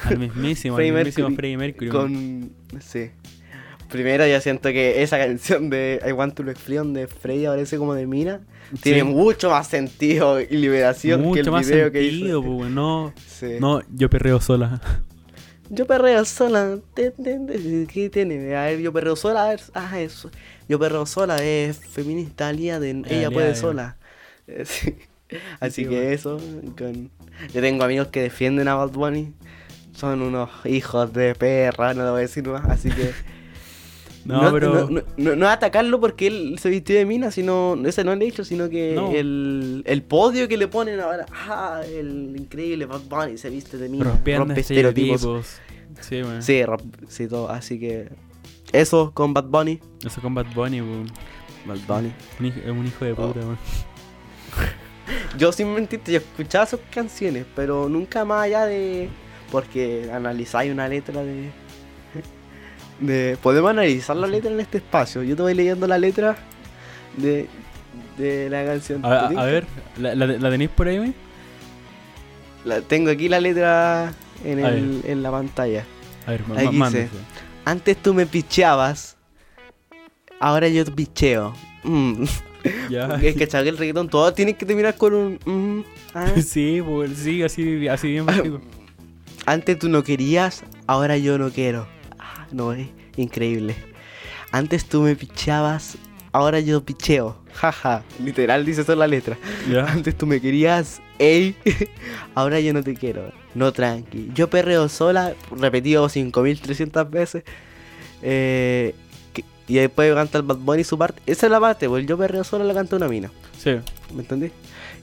Al 0.06 0.20
mismísimo, 0.20 0.76
al 0.76 0.78
Freddie 0.80 0.92
mismísimo 0.94 1.30
Mercury 1.30 1.36
Freddie 1.56 1.58
Mercury. 1.58 1.90
con... 1.90 2.52
Sí. 2.80 3.12
Primero 3.90 4.26
yo 4.26 4.40
siento 4.40 4.70
que 4.70 5.04
esa 5.04 5.18
canción 5.18 5.70
de 5.70 6.02
I 6.08 6.14
Want 6.14 6.34
to 6.36 6.44
Look 6.44 6.58
Freedom 6.58 6.94
de 6.94 7.08
Freddy 7.08 7.46
aparece 7.46 7.78
como 7.78 7.94
de 7.94 8.08
Mina. 8.08 8.40
Tiene 8.82 9.04
mucho 9.04 9.50
más 9.50 9.68
sentido 9.68 10.40
y 10.40 10.48
liberación 10.56 11.34
que 11.34 11.42
el 11.42 11.52
más 11.52 11.68
video 11.68 11.92
que 11.92 12.02
hizo. 12.04 12.42
No, 12.70 13.14
Sí. 13.28 13.58
no, 13.60 13.82
yo 13.94 14.10
perreo 14.10 14.40
sola. 14.40 14.80
Yo 15.70 15.86
perreo 15.88 16.24
sola. 16.26 16.80
¿Qué 16.96 18.10
tiene? 18.12 18.56
A 18.56 18.64
ver, 18.66 18.80
yo 18.80 18.94
perreo 18.94 19.16
sola. 19.18 19.46
A 19.46 19.50
ver, 19.50 19.62
ah, 19.74 20.00
eso. 20.00 20.32
Yo 20.70 20.80
perreo 20.80 21.06
sola 21.06 21.38
es 21.44 21.78
feminista 21.80 22.48
aliada. 22.48 22.86
Ella 22.88 23.02
Aliada, 23.06 23.32
puede 23.32 23.56
sola. 23.56 23.98
Sí. 24.66 24.96
Así 25.62 25.84
Sí, 25.84 25.90
que 25.90 25.96
bueno. 25.96 26.10
eso. 26.12 26.38
Con... 26.78 27.10
Yo 27.54 27.62
tengo 27.62 27.84
amigos 27.86 28.08
que 28.08 28.22
defienden 28.22 28.68
a 28.68 28.76
Bad 28.76 28.90
Bunny. 28.92 29.34
Son 29.94 30.22
unos 30.22 30.50
hijos 30.66 31.12
de 31.14 31.36
perra, 31.36 31.94
no 31.94 32.04
lo 32.04 32.12
voy 32.12 32.20
a 32.20 32.22
decir 32.22 32.48
más. 32.48 32.66
Así 32.66 32.90
que. 32.90 33.12
No, 34.24 34.52
pero. 34.52 34.88
no, 35.18 35.36
no, 35.36 35.50
atacarlo 35.50 36.00
porque 36.00 36.28
él 36.28 36.60
se 36.60 36.70
vistió 36.70 36.96
de 36.96 37.06
mina, 37.08 37.32
sino. 37.32 37.76
Ese 37.84 38.04
no 38.04 38.14
el 38.14 38.22
hecho, 38.22 38.44
sino 38.44 38.70
que 38.70 38.94
el, 39.20 39.82
el 39.84 40.04
podio 40.04 40.48
que 40.48 40.58
le 40.58 40.68
ponen 40.68 41.00
ahora. 41.00 41.26
Ah, 41.32 41.82
el 41.92 42.36
increíble 42.38 42.86
Bad 42.86 43.02
Bunny 43.10 43.38
se 43.40 43.50
viste 43.50 43.78
de 43.78 43.90
mina. 43.90 44.04
rompiendo 44.04 44.46
rompe 44.46 44.62
estereotipos. 44.62 45.60
Sí, 46.02 46.22
weón. 46.22 46.44
Sí, 46.44 46.62
sí, 47.08 47.28
todo. 47.28 47.50
Así 47.50 47.80
que. 47.80 48.10
Eso 48.72 49.12
con 49.12 49.34
Bad 49.34 49.46
Bunny. 49.46 49.80
Eso 50.06 50.22
con 50.22 50.36
Bad 50.36 50.54
Bunny, 50.54 50.82
weón. 50.82 51.12
Bad 51.66 51.80
Bunny. 51.88 52.14
Un 52.40 52.78
un 52.78 52.86
hijo 52.86 53.06
de 53.06 53.16
puta, 53.16 53.40
weón. 53.40 53.58
Yo 55.38 55.52
sin 55.52 55.74
mentirte, 55.74 56.12
yo 56.12 56.20
escuchaba 56.20 56.66
sus 56.66 56.80
canciones, 56.94 57.46
pero 57.56 57.90
nunca 57.90 58.26
más 58.26 58.46
allá 58.46 58.66
de. 58.66 59.10
Porque 59.52 60.10
analizáis 60.14 60.72
una 60.72 60.88
letra 60.88 61.22
de. 61.24 61.50
de 63.00 63.38
podemos 63.42 63.70
analizar 63.72 64.16
la 64.16 64.28
letra 64.28 64.50
en 64.52 64.60
este 64.60 64.78
espacio. 64.78 65.24
Yo 65.24 65.36
te 65.36 65.42
voy 65.42 65.54
leyendo 65.54 65.86
la 65.88 65.98
letra 65.98 66.38
de, 67.18 67.48
de 68.18 68.50
la 68.50 68.64
canción. 68.66 69.06
A, 69.06 69.28
¿Te 69.30 69.38
a- 69.38 69.44
ver, 69.44 69.66
¿la, 69.98 70.16
la, 70.16 70.26
la 70.28 70.50
tenéis 70.50 70.70
por 70.70 70.88
ahí, 70.88 71.00
weón? 71.00 71.16
La- 72.64 72.82
tengo 72.82 73.10
aquí 73.10 73.28
la 73.28 73.40
letra 73.42 74.14
en, 74.46 74.60
el, 74.60 75.02
en 75.06 75.22
la 75.24 75.32
pantalla. 75.32 75.84
A 76.26 76.32
ver, 76.32 76.48
ma- 76.48 76.90
dice. 76.90 77.10
Antes 77.66 77.98
tú 77.98 78.14
me 78.14 78.26
picheabas, 78.26 79.18
ahora 80.40 80.68
yo 80.68 80.86
te 80.86 80.92
picheo. 80.92 81.54
Mm. 81.84 82.24
Ya. 82.90 83.08
Es 83.22 83.36
que 83.36 83.48
chaval, 83.48 83.68
el 83.70 83.78
reggaetón, 83.78 84.08
todo 84.08 84.32
tiene 84.34 84.54
que 84.56 84.66
terminar 84.66 84.96
con 84.96 85.14
un. 85.16 85.40
mm, 85.44 85.84
ah. 86.14 86.28
sí, 86.46 86.82
pues, 86.86 87.18
sí, 87.18 87.42
así, 87.44 87.88
así 87.88 88.12
bien 88.12 88.26
básico. 88.28 88.62
Antes 89.52 89.78
tú 89.80 89.90
no 89.90 90.02
querías, 90.02 90.64
ahora 90.88 91.18
yo 91.18 91.38
no 91.38 91.50
quiero. 91.50 91.86
Ah, 92.18 92.48
no, 92.54 92.72
es 92.72 92.88
increíble. 93.18 93.76
Antes 94.54 94.86
tú 94.86 95.02
me 95.02 95.14
pichabas, 95.18 95.98
ahora 96.32 96.62
yo 96.62 96.82
picheo. 96.86 97.36
Jaja, 97.54 98.04
literal 98.24 98.64
dice 98.66 98.80
eso 98.82 98.94
en 98.94 99.00
la 99.00 99.08
letra. 99.08 99.38
Antes 99.90 100.18
tú 100.18 100.26
me 100.26 100.40
querías, 100.40 101.02
ey, 101.20 101.54
ahora 102.34 102.62
yo 102.62 102.72
no 102.72 102.82
te 102.82 102.94
quiero. 102.94 103.34
No, 103.54 103.74
tranqui. 103.74 104.32
Yo 104.34 104.50
perreo 104.50 104.88
sola, 104.88 105.34
repetido 105.60 106.08
5300 106.08 107.10
veces. 107.12 107.44
Eh, 108.22 108.96
que- 109.34 109.44
y 109.68 109.74
después 109.76 110.14
canta 110.16 110.38
el 110.38 110.46
Bad 110.46 110.60
Bunny 110.60 110.86
su 110.86 110.98
parte. 110.98 111.22
Esa 111.26 111.48
es 111.48 111.52
la 111.52 111.60
parte, 111.60 111.88
el 111.88 112.08
yo 112.08 112.18
perreo 112.18 112.46
sola 112.46 112.64
la 112.64 112.74
canta 112.74 112.96
una 112.96 113.10
mina. 113.10 113.30
Sí. 113.58 113.72
¿Me 114.14 114.22
entendés? 114.22 114.54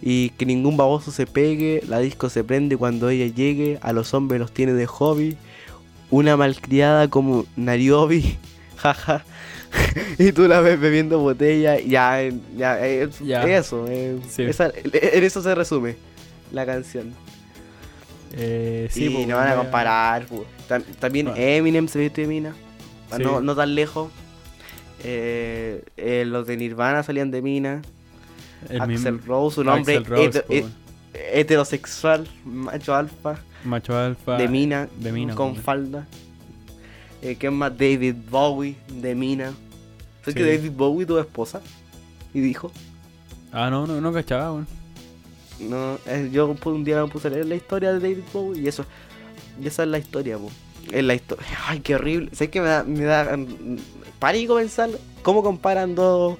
Y 0.00 0.30
que 0.30 0.46
ningún 0.46 0.76
baboso 0.76 1.10
se 1.10 1.26
pegue, 1.26 1.82
la 1.88 1.98
disco 1.98 2.28
se 2.30 2.44
prende 2.44 2.76
cuando 2.76 3.08
ella 3.08 3.26
llegue, 3.26 3.78
a 3.82 3.92
los 3.92 4.14
hombres 4.14 4.40
los 4.40 4.52
tiene 4.52 4.72
de 4.72 4.86
hobby, 4.86 5.36
una 6.10 6.36
malcriada 6.36 7.08
como 7.08 7.46
Nariobi, 7.56 8.36
jaja, 8.76 9.24
y 10.18 10.30
tú 10.32 10.46
la 10.48 10.60
ves 10.60 10.78
bebiendo 10.78 11.18
botella, 11.18 11.80
ya, 11.80 12.20
ya, 12.56 12.78
Ya. 13.24 13.42
eso, 13.58 13.86
eh, 13.88 14.18
Sí. 14.28 14.44
esa- 14.44 14.72
en 14.74 15.24
eso 15.24 15.42
se 15.42 15.54
resume 15.54 15.96
la 16.52 16.64
canción. 16.64 17.12
Eh, 18.36 18.88
sí, 18.90 19.06
y 19.06 19.10
pues, 19.10 19.26
no 19.26 19.36
van 19.36 19.48
a 19.48 19.56
comparar. 19.56 20.26
Tam- 20.68 20.84
También 20.98 21.28
Ah. 21.28 21.34
Eminem 21.36 21.88
se 21.88 21.98
viste 21.98 22.20
de 22.22 22.26
mina. 22.28 22.54
Sí. 23.16 23.22
No, 23.22 23.40
no 23.40 23.56
tan 23.56 23.74
lejos. 23.74 24.10
Eh, 25.02 25.82
eh, 25.96 26.24
los 26.26 26.46
de 26.46 26.56
Nirvana 26.56 27.02
salían 27.02 27.30
de 27.30 27.40
mina. 27.42 27.82
El 28.68 28.80
Axel 28.82 29.14
mismo- 29.14 29.26
Rose, 29.26 29.60
un 29.60 29.68
hombre 29.68 30.00
Rose, 30.00 30.44
heter- 30.48 30.66
heterosexual, 31.14 32.26
macho 32.44 32.94
alfa, 32.94 33.38
Macho 33.64 33.96
alfa. 33.96 34.36
de 34.36 34.48
mina, 34.48 34.88
de 34.98 35.12
mina, 35.12 35.34
con 35.34 35.56
falda. 35.56 36.06
Eh, 37.22 37.36
¿Quién 37.38 37.54
más? 37.54 37.72
David 37.76 38.14
Bowie, 38.30 38.76
de 38.88 39.14
mina. 39.14 39.52
¿Sabes 40.20 40.34
que. 40.34 40.44
David 40.44 40.70
Bowie 40.72 41.06
tuvo 41.06 41.18
esposa? 41.20 41.60
Y 42.34 42.40
dijo. 42.40 42.70
Ah, 43.52 43.70
no, 43.70 43.86
no, 43.86 44.00
no 44.00 44.12
cachaba, 44.12 44.52
weón. 44.52 44.66
No, 45.60 45.98
eh, 46.06 46.28
yo 46.32 46.54
un 46.66 46.84
día 46.84 47.02
me 47.02 47.10
puse 47.10 47.26
a 47.28 47.30
leer 47.32 47.46
la 47.46 47.56
historia 47.56 47.92
de 47.92 47.98
David 47.98 48.22
Bowie 48.32 48.62
y 48.62 48.68
eso. 48.68 48.84
Y 49.60 49.66
esa 49.66 49.82
es 49.82 49.88
la 49.88 49.98
historia, 49.98 50.38
po. 50.38 50.50
Es 50.92 51.02
la 51.02 51.14
historia. 51.14 51.44
Ay, 51.66 51.80
qué 51.80 51.96
horrible. 51.96 52.30
¿Sabes 52.32 52.50
que 52.50 52.60
me 52.60 52.68
da, 52.68 52.84
me 52.84 53.02
da 53.04 53.36
mm, 53.36 53.76
pánico 54.20 54.54
pensar 54.56 54.90
cómo 55.22 55.42
comparan 55.42 55.94
dos. 55.96 56.38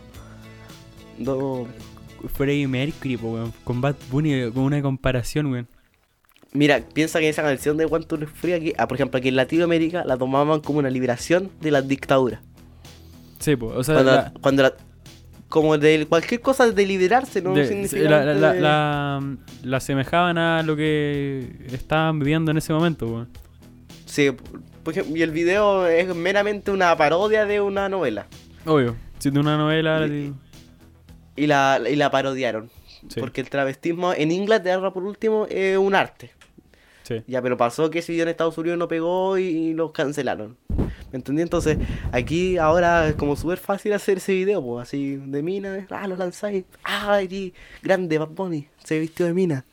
Dos. 1.19 1.67
Freddie 2.35 2.67
Mercury, 2.69 3.17
po, 3.17 3.33
weón. 3.33 3.53
Con 3.65 3.81
Bad 3.81 3.97
Bunny, 4.11 4.51
con 4.53 4.65
una 4.65 4.81
comparación, 4.83 5.47
weón. 5.47 5.69
Mira, 6.53 6.81
piensa 6.95 7.19
que 7.21 7.29
esa 7.29 7.43
canción 7.43 7.77
de 7.77 7.85
One 7.85 8.07
Two 8.07 8.19
Free 8.27 8.53
aquí, 8.55 8.73
ah, 8.79 8.89
por 8.89 8.97
ejemplo, 8.97 9.19
aquí 9.19 9.29
en 9.29 9.37
Latinoamérica 9.37 10.05
la 10.05 10.17
tomaban 10.17 10.61
como 10.61 10.79
una 10.79 10.89
liberación 10.91 11.51
de 11.61 11.71
las 11.71 11.87
dictaduras. 11.87 12.41
Sí, 13.39 13.55
po, 13.55 13.67
o 13.67 13.85
sea, 13.85 13.95
Cuando, 13.97 14.13
la, 14.13 14.33
cuando 14.41 14.63
la- 14.63 14.75
como 15.49 15.77
de 15.79 16.07
cualquier 16.09 16.41
cosa 16.41 16.71
de 16.71 16.87
liberarse, 16.87 17.41
¿no? 17.43 17.55
de- 17.55 17.67
significa 17.67 18.09
la, 18.09 18.25
la, 18.25 18.35
la, 18.35 18.53
de- 18.55 18.61
la- 18.61 19.37
la 19.63 19.77
asemejaban 19.77 20.39
a 20.39 20.63
lo 20.63 20.75
que 20.77 21.53
estaban 21.71 22.19
viviendo 22.19 22.51
en 22.51 22.57
ese 22.59 22.73
momento, 22.73 23.07
weón. 23.07 23.29
Sí, 24.07 24.31
por 24.83 24.95
ejemplo, 24.95 25.15
y 25.17 25.23
el 25.23 25.31
video 25.33 25.87
es 25.87 26.15
meramente 26.17 26.71
una 26.71 26.97
parodia 26.97 27.45
de 27.45 27.61
una 27.61 27.91
novela. 27.91 28.27
Obvio. 28.65 28.97
Si 29.19 29.31
de 29.31 29.39
una 29.39 29.57
novela. 29.59 30.07
Y- 30.07 30.33
Y 31.39 31.47
la, 31.47 31.81
y 31.91 31.97
la 31.97 32.11
parodiaron. 32.11 32.71
Sí, 33.09 33.21
Porque 33.21 33.41
el 33.41 33.49
travestismo 33.49 34.13
en 34.13 34.33
Inglaterra, 34.33 34.93
por 34.93 35.05
último, 35.05 35.47
es 35.49 35.79
un 35.79 35.95
arte. 35.95 36.33
sí. 37.05 37.23
Ya, 37.27 37.41
pero 37.41 37.57
pasó 37.57 37.91
que 37.91 38.01
ese 38.01 38.13
video 38.13 38.25
en 38.25 38.31
Estados 38.31 38.59
Unidos 38.59 38.79
no 38.79 38.89
pegó 38.89 39.39
y, 39.39 39.45
y 39.45 39.75
los 39.75 39.93
cancelaron. 39.93 40.57
¿Me 41.11 41.17
entendí? 41.17 41.41
Entonces, 41.43 41.79
aquí 42.13 42.59
ahora 42.59 43.09
es 43.09 43.15
como 43.15 43.35
súper 43.37 43.59
fácil 43.59 43.93
hacer 43.95 44.19
ese 44.19 44.35
video, 44.35 44.63
pues, 44.63 44.89
así 44.89 45.17
de 45.17 45.43
mina. 45.43 45.87
Ah, 45.91 46.07
lo 46.07 46.17
lanzáis. 46.17 46.65
Ah, 46.85 47.23
y 47.23 47.55
grande, 47.83 48.19
Bad 48.19 48.29
Bunny. 48.29 48.67
Se 48.85 48.99
vistió 48.99 49.25
de 49.25 49.33
mina. 49.33 49.65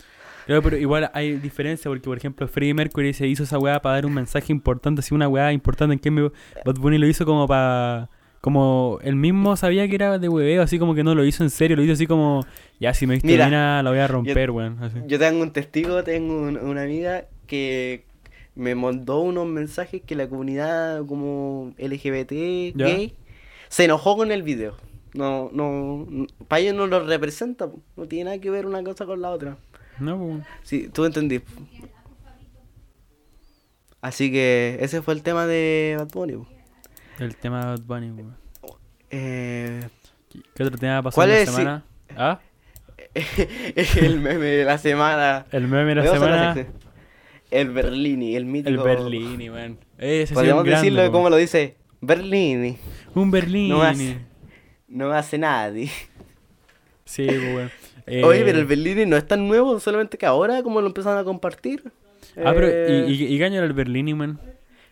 Claro, 0.46 0.62
pero 0.62 0.78
igual 0.78 1.10
hay 1.14 1.38
diferencia 1.38 1.90
porque, 1.90 2.06
por 2.06 2.18
ejemplo, 2.18 2.48
Freddie 2.48 2.76
Mercury 2.76 3.14
se 3.14 3.26
hizo 3.28 3.44
esa 3.44 3.58
weá 3.58 3.82
para 3.82 3.96
dar 3.96 4.06
un 4.06 4.14
mensaje 4.14 4.54
importante, 4.54 5.00
así 5.00 5.14
una 5.16 5.28
weá 5.28 5.52
importante. 5.52 5.94
En 5.94 6.00
cambio, 6.00 6.32
Bad 6.64 6.76
Bunny 6.76 7.00
lo 7.00 7.08
hizo 7.08 7.26
como 7.26 7.48
para. 7.48 8.10
Como 8.46 9.00
él 9.02 9.16
mismo 9.16 9.58
sabía 9.58 9.88
que 9.88 9.96
era 9.96 10.20
de 10.20 10.30
hueveo, 10.30 10.62
así 10.62 10.78
como 10.78 10.94
que 10.94 11.04
no 11.04 11.16
lo 11.16 11.26
hizo 11.26 11.42
en 11.44 11.50
serio, 11.50 11.76
lo 11.76 11.82
hizo 11.84 11.94
así 11.94 12.06
como. 12.06 12.46
Ya, 12.80 12.94
si 12.94 13.08
me 13.08 13.16
viste 13.16 13.28
Mira, 13.28 13.46
mina, 13.46 13.82
la 13.82 13.90
voy 13.90 13.98
a 13.98 14.08
romper, 14.08 14.52
weón. 14.52 14.78
Yo 15.08 15.18
tengo 15.18 15.42
un 15.42 15.50
testigo, 15.50 16.04
tengo 16.04 16.42
un- 16.44 16.58
una 16.58 16.84
amiga 16.84 17.26
que 17.48 18.04
me 18.54 18.76
mandó 18.76 19.22
unos 19.22 19.48
mensajes 19.48 20.04
que 20.04 20.14
la 20.14 20.28
comunidad 20.30 21.04
como 21.08 21.74
LGBT, 21.80 22.74
Ya. 22.76 22.86
gay, 22.86 23.16
se 23.68 23.86
enojó 23.86 24.16
con 24.16 24.32
el 24.32 24.44
video. 24.44 24.76
No, 25.16 25.50
no, 25.52 26.06
para 26.48 26.60
ellos 26.60 26.76
no 26.76 26.86
lo 26.86 27.04
representa, 27.04 27.68
no 27.98 28.06
tiene 28.06 28.26
nada 28.26 28.38
que 28.38 28.52
ver 28.52 28.68
una 28.68 28.84
cosa 28.84 29.08
con 29.08 29.24
la 29.24 29.32
otra. 29.32 29.58
No, 29.98 30.20
pues. 30.20 30.44
Sí, 30.62 30.88
tú 30.94 31.06
entendí. 31.06 31.42
Así 34.02 34.32
que 34.32 34.78
ese 34.82 35.02
fue 35.02 35.16
el 35.16 35.24
tema 35.24 35.48
de 35.48 35.96
Bad 35.98 36.10
Bunny. 36.14 36.46
El 37.20 37.36
tema 37.36 37.60
de 37.62 37.66
Bad 37.68 37.82
Bunny, 37.82 38.12
weón. 38.12 38.36
Eh, 39.10 39.82
¿Qué 40.54 40.64
otro 40.64 40.78
tema 40.78 41.02
pasó 41.02 41.16
¿Cuál 41.16 41.30
en 41.30 41.36
la 41.36 41.42
es? 41.42 41.50
Semana? 41.50 41.84
¿Ah? 42.18 42.40
el 43.96 44.20
meme 44.20 44.46
de 44.46 44.66
la 44.66 44.78
semana. 44.78 45.46
El 45.52 45.68
meme 45.68 45.96
de 45.96 45.96
la 45.96 46.08
semana. 46.08 46.56
El 47.52 47.70
Berlini, 47.70 48.36
el 48.36 48.46
mítico. 48.46 48.70
El 48.70 48.78
Berlini. 48.80 49.46
Ese 49.98 50.34
un 50.34 50.36
Podríamos 50.36 50.64
grande, 50.66 50.72
decirlo 50.72 51.02
weón. 51.02 51.12
como 51.12 51.30
lo 51.30 51.38
dice 51.38 51.76
Berlini. 52.02 52.78
Un 53.14 53.32
Berlini. 53.32 53.70
No 53.70 53.82
hace- 53.84 54.18
No 54.88 55.12
hace 55.14 55.38
nadie. 55.38 55.90
Sí, 57.06 57.26
weón. 57.28 57.72
Oye, 58.08 58.42
Eh, 58.42 58.44
pero 58.46 58.60
el 58.60 58.66
Berlini 58.66 59.06
no 59.06 59.16
es 59.18 59.26
tan 59.26 59.48
nuevo, 59.48 59.80
solamente 59.80 60.18
que 60.18 60.26
ahora 60.26 60.62
como 60.64 60.82
lo 60.82 60.88
empezaron 60.88 61.18
a 61.20 61.24
compartir. 61.24 61.92
Ah, 62.38 62.52
pero 62.54 62.68
Eh, 62.68 63.06
¿y, 63.08 63.14
y, 63.14 63.34
y 63.34 63.38
qué 63.38 63.46
año 63.46 63.58
era 63.58 63.66
el 63.66 63.74
Berlini, 63.74 64.14
man? 64.14 64.40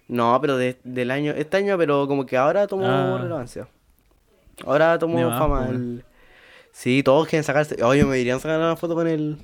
No, 0.07 0.37
pero 0.41 0.57
de- 0.57 0.77
del 0.83 1.11
año, 1.11 1.31
este 1.35 1.57
año, 1.57 1.77
pero 1.77 2.07
como 2.07 2.25
que 2.25 2.37
ahora 2.37 2.67
tomó 2.67 2.85
Ah. 2.87 3.17
relevancia. 3.21 3.67
Ahora 4.65 4.97
tomó 4.99 5.17
fama. 5.29 5.65
pues, 5.67 5.75
el- 5.77 6.05
Sí, 6.71 7.03
todos 7.03 7.27
quieren 7.27 7.43
sacarse. 7.43 7.83
Oye, 7.83 8.03
me 8.03 8.17
dirían 8.17 8.39
sacar 8.39 8.57
una 8.59 8.75
foto 8.75 8.95
con 8.95 9.07
el, 9.07 9.37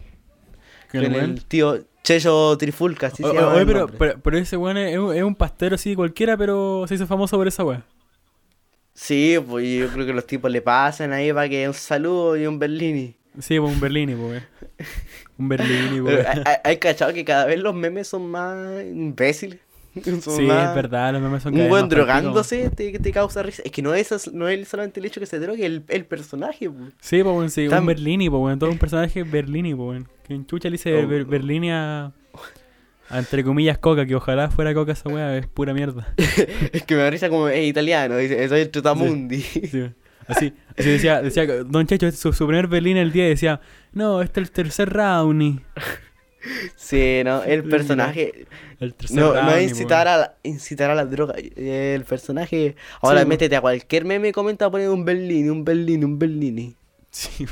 ¿Con 0.91 1.03
el 1.03 1.45
tío 1.45 1.77
Checho 2.03 2.57
Trifulca. 2.57 3.07
Así 3.07 3.23
O- 3.23 3.29
se 3.29 3.35
llama 3.35 3.53
Oye, 3.53 3.65
pero, 3.67 3.87
pero, 3.87 4.19
pero 4.19 4.37
ese 4.39 4.57
weón 4.57 4.77
es, 4.77 4.93
es 4.93 5.23
un- 5.23 5.35
pastero 5.35 5.75
así 5.75 5.95
cualquiera, 5.95 6.35
pero 6.37 6.85
se 6.87 6.95
hizo 6.95 7.05
famoso 7.05 7.37
por 7.37 7.47
esa 7.47 7.63
weá. 7.63 7.83
Sí, 8.93 9.37
pues 9.47 9.67
yo 9.79 9.87
creo 9.89 10.05
que 10.07 10.13
los 10.13 10.25
tipos 10.25 10.49
le 10.51 10.61
pasan 10.61 11.13
ahí 11.13 11.31
para 11.31 11.47
que 11.47 11.67
un 11.67 11.73
saludo 11.73 12.35
y 12.35 12.45
un 12.47 12.57
Berlini. 12.59 13.15
Sí, 13.39 13.59
pues 13.59 13.71
un 13.73 13.79
Berlini, 13.79 14.15
pues. 14.15 14.43
Un 15.37 15.47
Berlini, 15.49 16.01
pues. 16.01 16.25
hay 16.63 16.77
cachado 16.77 17.13
que 17.13 17.23
cada 17.23 17.45
vez 17.45 17.59
los 17.59 17.73
memes 17.75 18.07
son 18.07 18.29
más 18.29 18.83
imbéciles. 18.83 19.59
Sí, 20.21 20.41
es 20.43 20.75
verdad, 20.75 21.13
los 21.13 21.21
memes 21.21 21.43
son 21.43 21.59
Un 21.59 21.67
buen 21.67 21.89
drogándose 21.89 22.69
te, 22.69 22.97
te 22.99 23.11
causa 23.11 23.41
risa. 23.43 23.61
Es 23.65 23.71
que 23.71 23.81
no 23.81 23.93
es, 23.93 24.31
no 24.33 24.47
es 24.47 24.67
solamente 24.67 24.99
el 24.99 25.05
hecho 25.07 25.19
que 25.19 25.25
se 25.25 25.39
drogue, 25.39 25.65
el, 25.65 25.83
el 25.87 26.05
personaje. 26.05 26.69
Sí, 27.01 27.23
pues, 27.23 27.35
weón, 27.35 27.49
sí, 27.49 27.67
Tam- 27.67 27.79
un 27.81 27.85
Berlini, 27.87 28.29
pues, 28.29 28.41
weón. 28.41 28.59
Todo 28.59 28.69
un 28.69 28.77
personaje 28.77 29.23
Berlini, 29.23 29.73
pues, 29.73 29.87
weón. 29.89 30.07
Que 30.27 30.33
en 30.35 30.45
chucha 30.45 30.69
le 30.69 30.73
dice 30.73 30.93
Oh. 31.03 31.07
Ber- 31.07 31.25
Berlini 31.25 31.71
a, 31.71 32.11
a, 33.09 33.17
entre 33.19 33.43
comillas, 33.43 33.77
coca, 33.79 34.05
que 34.05 34.15
ojalá 34.15 34.51
fuera 34.51 34.73
coca 34.73 34.91
esa 34.91 35.09
weá, 35.09 35.35
es 35.37 35.47
pura 35.47 35.73
mierda. 35.73 36.13
Es 36.71 36.83
que 36.85 36.95
me 36.95 37.01
da 37.01 37.09
risa 37.09 37.27
como 37.29 37.47
es 37.49 37.67
italiano, 37.67 38.15
dice, 38.17 38.47
soy 38.47 38.61
el 38.61 38.69
Trutamundi. 38.69 39.41
Sí, 39.41 39.89
así, 40.27 40.53
así 40.77 40.89
decía, 40.89 41.21
decía, 41.23 41.47
Don 41.63 41.87
Checho, 41.87 42.11
su, 42.11 42.31
su 42.31 42.45
primer 42.45 42.67
Berlini 42.67 42.99
el 42.99 43.11
día 43.11 43.25
decía, 43.25 43.59
no, 43.93 44.21
este 44.21 44.39
es 44.41 44.47
el 44.49 44.51
tercer 44.53 44.89
Rowney. 44.93 45.59
Sí, 46.75 47.21
no, 47.25 47.43
el 47.43 47.63
personaje. 47.63 48.45
El 48.79 48.95
No, 49.11 49.33
no 49.33 49.51
es 49.51 49.69
incitar 49.69 50.07
a, 50.07 50.17
la, 50.17 50.35
incitar 50.43 50.89
a 50.89 50.95
la 50.95 51.05
droga. 51.05 51.35
El 51.55 52.03
personaje. 52.05 52.75
Ahora 53.01 53.21
Sí, 53.21 53.27
métete 53.27 53.55
a 53.55 53.61
cualquier 53.61 54.05
meme 54.05 54.29
y 54.29 54.31
comenta 54.31 54.69
poner 54.71 54.89
un 54.89 55.03
Berlini, 55.03 55.49
un 55.49 55.65
Berlini, 55.65 56.05
un 56.05 56.17
Berlini. 56.17 56.75
Sí, 57.11 57.45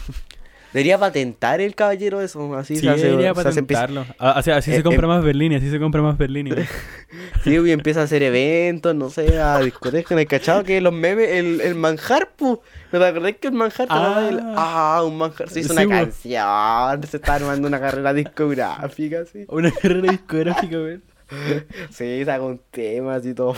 Debería 0.73 0.97
patentar 0.97 1.61
el 1.61 1.73
caballero 1.75 2.21
eso. 2.21 2.53
Así 2.55 2.75
sí, 2.75 2.81
se 2.81 2.89
hace. 2.89 3.05
debería 3.07 3.33
se 3.33 3.47
hace-. 3.47 4.05
Ah, 4.19 4.31
Así, 4.37 4.51
Eh, 4.51 4.61
se 4.61 4.83
compra 4.83 5.05
eh. 5.05 5.07
más 5.07 5.23
Berlini, 5.23 5.55
así 5.55 5.69
se 5.71 5.79
compra 5.79 6.01
más 6.01 6.17
weón. 6.17 6.53
Sí, 7.43 7.51
y 7.55 7.71
empieza 7.71 8.01
a 8.01 8.03
hacer 8.03 8.21
eventos, 8.23 8.93
no 8.93 9.09
sé, 9.09 9.39
a 9.39 9.59
discotecas. 9.59 10.11
¿No 10.11 10.17
hay 10.17 10.25
cachado 10.25 10.63
que 10.63 10.81
los 10.81 10.91
memes, 10.93 11.29
el, 11.29 11.61
el 11.61 11.75
manjar, 11.75 12.31
pu? 12.35 12.59
¿No 12.91 12.99
te 12.99 13.05
acordás 13.05 13.33
que 13.39 13.47
el 13.47 13.53
manjar 13.53 13.87
Ah. 13.89 14.27
el- 14.29 14.39
Ah, 14.55 15.01
un 15.05 15.17
manjar 15.17 15.49
se 15.49 15.61
hizo 15.61 15.73
Sí, 15.73 15.85
una 15.85 15.87
canción, 15.99 17.03
se 17.09 17.17
está 17.17 17.35
armando 17.35 17.67
una 17.67 17.79
carrera 17.79 18.13
discográfica, 18.13 19.21
así. 19.21 19.45
Una 19.49 19.71
carrera 19.71 20.11
discográfica, 20.11 20.75
weón. 20.77 21.03
Sí, 21.91 22.23
sacó 22.25 22.45
un 22.47 22.59
tema 22.71 23.15
así 23.15 23.33
todo. 23.33 23.55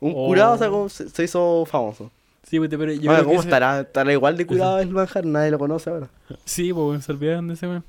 Un 0.00 0.12
Oh. 0.16 0.26
curado 0.26 0.58
sacó, 0.58 0.88
se, 0.88 1.08
se 1.08 1.24
hizo 1.24 1.64
famoso. 1.64 2.10
Sí, 2.52 2.58
pues, 2.58 2.68
pero 2.68 2.92
yo 2.92 3.10
¿cómo 3.24 3.32
ese- 3.40 3.44
estará? 3.48 3.80
¿Estará 3.80 4.12
igual 4.12 4.36
de 4.36 4.44
curado 4.44 4.78
el 4.78 4.90
manjar? 4.90 5.24
Nadie 5.24 5.50
lo 5.50 5.58
conoce 5.58 5.88
ahora. 5.88 6.10
Sí, 6.44 6.70
pues, 6.70 7.02
se 7.02 7.10
olvidaron 7.10 7.48
de 7.48 7.54
ese 7.54 7.66
weón. 7.66 7.82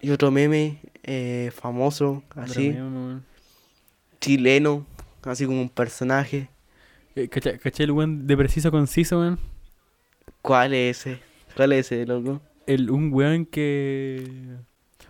Y 0.00 0.10
otro 0.10 0.32
meme 0.32 0.80
eh, 1.04 1.52
famoso, 1.54 2.24
así, 2.34 2.70
meme, 2.70 3.20
chileno, 4.20 4.84
así 5.22 5.46
como 5.46 5.62
un 5.62 5.68
personaje. 5.68 6.48
Eh, 7.14 7.28
¿Cachai 7.28 7.60
cachai 7.60 7.84
el 7.84 7.92
weón 7.92 8.26
de 8.26 8.36
preciso 8.36 8.72
conciso, 8.72 9.20
weón? 9.20 9.38
¿Cuál 10.40 10.74
es 10.74 11.06
ese? 11.06 11.20
¿Cuál 11.54 11.70
es 11.70 11.92
ese, 11.92 12.04
loco? 12.04 12.40
El, 12.66 12.90
un 12.90 13.12
weón 13.12 13.46
que. 13.46 14.56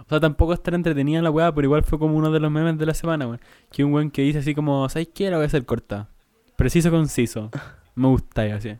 O 0.00 0.04
sea, 0.06 0.20
tampoco 0.20 0.52
es 0.52 0.62
tan 0.62 0.74
entretenida 0.74 1.22
la 1.22 1.30
weá, 1.30 1.50
pero 1.54 1.64
igual 1.64 1.82
fue 1.82 1.98
como 1.98 2.14
uno 2.14 2.30
de 2.30 2.40
los 2.40 2.50
memes 2.50 2.76
de 2.76 2.84
la 2.84 2.92
semana, 2.92 3.24
weón. 3.26 3.40
Que 3.70 3.84
un 3.84 3.94
weón 3.94 4.10
que 4.10 4.20
dice 4.20 4.40
así 4.40 4.54
como, 4.54 4.86
¿sabes 4.90 5.08
qué? 5.14 5.30
La 5.30 5.38
voy 5.38 5.44
a 5.44 5.46
hacer 5.46 5.64
corta. 5.64 6.10
Preciso, 6.56 6.90
conciso. 6.90 7.50
Me 7.94 8.08
gusta 8.08 8.46
y 8.46 8.50
así. 8.50 8.76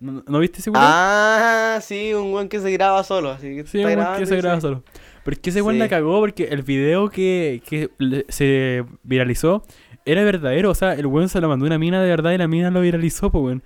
¿No, 0.00 0.22
¿no 0.26 0.38
viste 0.40 0.58
ese 0.58 0.70
weón? 0.70 0.82
Ah, 0.84 1.78
sí, 1.80 2.12
un 2.14 2.32
buen 2.32 2.48
que 2.48 2.58
se 2.58 2.70
graba 2.72 3.04
solo, 3.04 3.30
así 3.30 3.54
que 3.56 3.66
sí, 3.66 3.78
un 3.78 3.84
weón 3.84 4.18
que 4.18 4.26
se 4.26 4.36
graba 4.36 4.56
sí. 4.56 4.60
solo. 4.62 4.82
Pero 5.24 5.34
es 5.34 5.38
que 5.40 5.50
ese 5.50 5.62
weón 5.62 5.76
Sí. 5.76 5.78
la 5.80 5.88
cagó 5.88 6.18
porque 6.18 6.44
el 6.44 6.62
video 6.62 7.08
que, 7.08 7.62
que 7.68 7.90
se 8.28 8.84
viralizó 9.04 9.62
era 10.04 10.24
verdadero. 10.24 10.70
O 10.70 10.74
sea, 10.74 10.94
el 10.94 11.06
weón 11.06 11.28
se 11.28 11.40
lo 11.40 11.48
mandó 11.48 11.64
a 11.66 11.68
una 11.68 11.78
mina 11.78 12.02
de 12.02 12.08
verdad 12.08 12.32
y 12.32 12.38
la 12.38 12.48
mina 12.48 12.70
lo 12.72 12.80
viralizó, 12.80 13.30
pues 13.30 13.44
weón. 13.44 13.62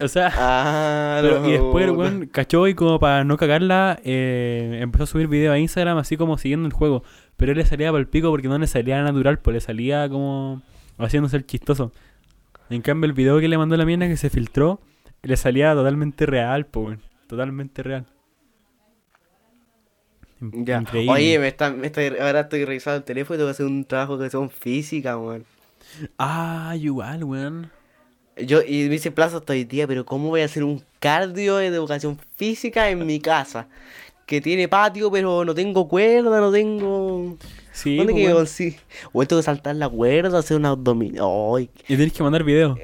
O 0.00 0.06
sea, 0.08 0.32
Ah, 0.36 1.18
pero- 1.22 1.48
y 1.48 1.52
después 1.52 1.84
el 1.84 1.90
weón 1.92 2.26
cachó 2.26 2.68
y 2.68 2.74
como 2.74 3.00
para 3.00 3.24
no 3.24 3.36
cagarla, 3.36 3.98
eh, 4.04 4.78
empezó 4.80 5.04
a 5.04 5.06
subir 5.08 5.26
video 5.26 5.52
a 5.52 5.58
Instagram 5.58 5.98
así 5.98 6.16
como 6.16 6.38
siguiendo 6.38 6.66
el 6.68 6.72
juego. 6.72 7.02
Pero 7.36 7.50
él 7.50 7.58
le 7.58 7.66
salía 7.66 7.90
para 7.90 8.00
el 8.00 8.06
pico 8.06 8.30
porque 8.30 8.46
no 8.46 8.56
le 8.58 8.68
salía 8.68 9.02
natural, 9.02 9.40
pues 9.40 9.54
le 9.54 9.60
salía 9.60 10.08
como 10.08 10.62
haciéndose 10.98 11.36
el 11.36 11.46
chistoso. 11.46 11.90
En 12.74 12.82
cambio, 12.82 13.06
el 13.06 13.12
video 13.12 13.38
que 13.38 13.46
le 13.46 13.56
mandó 13.56 13.76
la 13.76 13.84
mina 13.84 14.08
que 14.08 14.16
se 14.16 14.30
filtró, 14.30 14.80
le 15.22 15.36
salía 15.36 15.72
totalmente 15.74 16.26
real, 16.26 16.66
pues. 16.66 16.98
Totalmente 17.28 17.84
real. 17.84 18.04
Ya. 20.40 20.80
Increíble. 20.80 21.12
Oye, 21.12 21.38
me 21.38 21.46
está, 21.46 21.70
me 21.70 21.86
está, 21.86 22.00
ahora 22.20 22.40
estoy 22.40 22.64
revisando 22.64 22.96
el 22.96 23.04
teléfono 23.04 23.36
y 23.36 23.38
tengo 23.38 23.48
que 23.48 23.52
hacer 23.52 23.66
un 23.66 23.84
trabajo 23.84 24.18
que 24.18 24.28
son 24.28 24.50
física, 24.50 25.16
weón. 25.16 25.44
Ah, 26.18 26.74
igual, 26.76 27.22
weón. 27.22 27.70
Yo, 28.36 28.60
y 28.60 28.82
me 28.82 28.88
dice 28.88 29.12
plazo 29.12 29.36
hasta 29.36 29.52
hoy 29.52 29.62
día, 29.62 29.86
pero 29.86 30.04
¿cómo 30.04 30.30
voy 30.30 30.40
a 30.40 30.46
hacer 30.46 30.64
un 30.64 30.82
cardio 30.98 31.56
de 31.58 31.66
educación 31.66 32.18
física 32.36 32.90
en 32.90 33.06
mi 33.06 33.20
casa? 33.20 33.68
Que 34.26 34.40
tiene 34.40 34.66
patio, 34.66 35.12
pero 35.12 35.44
no 35.44 35.54
tengo 35.54 35.86
cuerda, 35.86 36.40
no 36.40 36.50
tengo... 36.50 37.38
Sí, 37.74 37.96
¿Dónde 37.96 38.12
pues, 38.12 38.22
que 38.22 38.26
weón. 38.28 38.38
consigo? 38.38 38.76
O 39.12 39.26
tengo 39.26 39.40
que 39.40 39.44
saltar 39.44 39.74
la 39.76 39.88
cuerda, 39.88 40.38
hacer 40.38 40.56
un 40.56 40.64
abdominal. 40.66 41.24
Ay, 41.56 41.68
Y 41.88 41.96
tenés 41.96 42.12
que 42.12 42.22
mandar 42.22 42.44
video. 42.44 42.78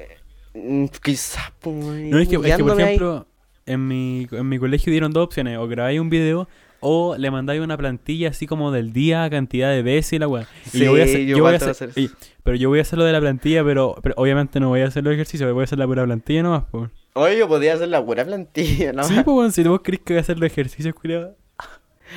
mm, 0.53 0.85
quizás, 1.03 1.51
pues, 1.59 1.75
No, 1.75 2.19
es 2.19 2.27
que, 2.27 2.35
es 2.35 2.55
que, 2.57 2.63
por 2.63 2.73
ahí. 2.73 2.83
ejemplo, 2.83 3.25
en 3.65 3.87
mi, 3.87 4.27
en 4.31 4.49
mi 4.49 4.59
colegio 4.59 4.91
dieron 4.91 5.11
dos 5.13 5.23
opciones. 5.25 5.57
O 5.57 5.67
grabáis 5.67 5.99
un 5.99 6.09
video 6.09 6.47
o 6.81 7.15
le 7.15 7.29
mandáis 7.31 7.61
una 7.61 7.77
plantilla 7.77 8.29
así 8.29 8.47
como 8.47 8.71
del 8.71 8.91
día, 8.91 9.29
cantidad 9.29 9.69
de 9.71 9.81
veces 9.83 10.13
y 10.13 10.19
la 10.19 10.27
weá. 10.27 10.47
Sí, 10.65 10.79
yo 10.79 10.91
voy 10.91 11.01
a 11.01 11.03
hacer, 11.05 11.19
yo 11.21 11.37
yo 11.37 11.43
voy 11.43 11.53
a 11.53 11.55
igual 11.55 11.59
tengo 11.59 11.71
hacer- 11.71 11.87
que 11.89 11.91
hacer 12.01 12.03
y- 12.03 12.11
pero 12.43 12.57
yo 12.57 12.69
voy 12.69 12.79
a 12.79 12.81
hacer 12.81 12.97
lo 12.99 13.05
de 13.05 13.11
la 13.13 13.19
plantilla, 13.21 13.63
pero, 13.63 13.95
pero 14.01 14.15
obviamente 14.17 14.59
no 14.59 14.69
voy 14.69 14.81
a 14.81 14.87
hacer 14.87 15.03
los 15.03 15.13
ejercicios, 15.13 15.53
voy 15.53 15.61
a 15.61 15.63
hacer 15.65 15.77
la 15.77 15.85
pura 15.87 16.03
plantilla 16.05 16.41
nomás, 16.43 16.63
pues. 16.71 16.89
Oye, 17.13 17.37
yo 17.37 17.47
podría 17.47 17.75
hacer 17.75 17.87
la 17.89 17.99
buena 17.99 18.25
plantilla, 18.25 18.93
¿no? 18.93 19.03
Sí, 19.03 19.13
pues, 19.23 19.53
si 19.55 19.63
vos 19.63 19.81
crees 19.83 20.01
que 20.01 20.13
voy 20.13 20.17
a 20.17 20.21
hacer 20.21 20.39
los 20.39 20.47
ejercicios, 20.51 20.93
culiado. 20.95 21.35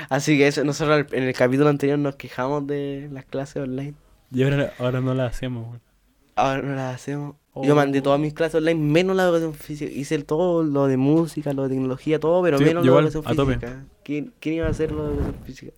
Así 0.08 0.36
que 0.38 0.46
eso, 0.46 0.64
nosotros 0.64 1.06
en 1.12 1.22
el 1.24 1.34
capítulo 1.34 1.68
anterior 1.68 1.98
nos 1.98 2.16
quejamos 2.16 2.66
de 2.66 3.08
las 3.12 3.24
clases 3.24 3.62
online. 3.62 3.94
Y 4.32 4.42
ahora, 4.42 4.72
ahora 4.78 5.00
no 5.00 5.14
la 5.14 5.26
hacemos, 5.26 5.66
weón. 5.68 5.80
Ahora 6.36 6.62
no 6.62 6.74
las 6.74 6.94
hacemos. 6.96 7.36
Oh. 7.52 7.64
Yo 7.64 7.76
mandé 7.76 8.02
todas 8.02 8.18
mis 8.18 8.34
clases 8.34 8.56
online, 8.56 8.80
menos 8.80 9.14
la 9.14 9.22
educación 9.24 9.54
física. 9.54 9.90
Hice 9.92 10.16
el- 10.16 10.24
todo 10.24 10.64
lo 10.64 10.86
de 10.88 10.96
música, 10.96 11.52
lo 11.52 11.62
de 11.62 11.68
tecnología, 11.68 12.18
todo, 12.18 12.42
pero 12.42 12.58
Sí, 12.58 12.64
menos 12.64 12.84
la 12.84 12.90
educación 12.92 13.22
física. 13.24 13.84
¿Quién, 14.02 14.32
quién 14.40 14.56
iba 14.56 14.66
a 14.66 14.70
hacer 14.70 14.90
lo 14.90 15.06
de 15.06 15.14
educación 15.14 15.44
física? 15.44 15.72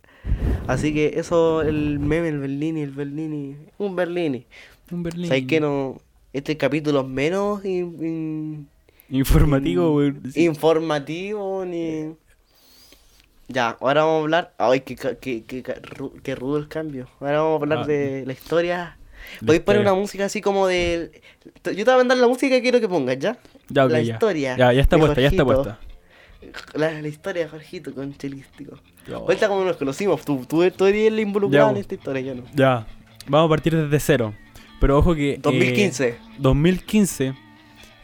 Así 0.65 0.93
que 0.93 1.13
eso, 1.19 1.61
el 1.61 1.99
meme, 1.99 2.29
el 2.29 2.39
Berlini, 2.39 2.81
el 2.81 2.91
Berlini, 2.91 3.55
un 3.77 3.95
Berlini. 3.95 4.47
Un 4.91 5.03
Berlín. 5.03 5.27
¿Sabes 5.27 5.45
que 5.45 5.59
no? 5.59 5.97
Este 6.33 6.57
capítulo 6.57 7.01
es 7.01 7.07
menos 7.07 7.63
in- 7.63 7.97
in- 8.03 8.67
Informativo. 9.09 10.01
Sí. 10.31 10.43
informativo 10.45 11.63
ni... 11.65 12.15
Ya, 13.49 13.77
ahora 13.79 14.03
vamos 14.03 14.15
a 14.19 14.23
hablar... 14.23 14.53
Ay, 14.57 14.81
qué, 14.81 14.95
qué, 14.95 15.43
qué, 15.45 15.63
qué 16.23 16.35
rudo 16.35 16.57
el 16.57 16.67
cambio. 16.67 17.07
Ahora 17.19 17.41
vamos 17.41 17.61
a 17.61 17.63
hablar 17.63 17.79
Ah. 17.79 17.87
de 17.87 18.23
la 18.25 18.33
historia. 18.33 18.97
La 19.41 19.45
Podéis 19.47 19.63
poner 19.63 19.81
una 19.81 19.93
música 19.93 20.25
así 20.25 20.41
como 20.41 20.67
del... 20.67 21.11
Yo 21.63 21.73
te 21.75 21.83
voy 21.85 21.93
a 21.93 21.97
mandar 21.97 22.17
la 22.17 22.27
música 22.27 22.49
que 22.55 22.61
quiero 22.61 22.79
que 22.79 22.87
pongas, 22.89 23.17
¿ya? 23.19 23.37
Ya, 23.69 23.85
ok, 23.85 23.91
la 23.91 24.01
ya. 24.01 24.13
historia 24.13 24.57
Ya, 24.57 24.73
ya 24.73 24.81
está 24.81 24.95
de 24.97 25.01
puesta, 25.01 25.21
ya 25.21 25.27
está 25.27 25.43
puesta. 25.45 25.79
La, 26.75 27.01
la 27.01 27.07
historia 27.07 27.43
de 27.43 27.49
Jorgito 27.49 27.93
con 27.93 28.15
Chelístico. 28.17 28.77
Ya. 29.07 29.17
Cuenta 29.19 29.47
cómo 29.47 29.63
nos 29.63 29.77
conocimos. 29.77 30.23
Tú, 30.23 30.45
tú, 30.47 30.69
tú 30.71 30.85
eres 30.85 31.07
el 31.07 31.19
involucrado 31.19 31.67
Ya, 31.67 31.71
en 31.71 31.77
esta 31.77 31.95
historia, 31.95 32.21
yo 32.21 32.35
no. 32.35 32.43
Ya, 32.53 32.85
vamos 33.27 33.47
a 33.47 33.49
partir 33.49 33.75
desde 33.75 33.99
cero. 33.99 34.33
Pero 34.79 34.97
ojo 34.99 35.15
que... 35.15 35.31
eh, 35.33 35.39
2015. 36.37 37.33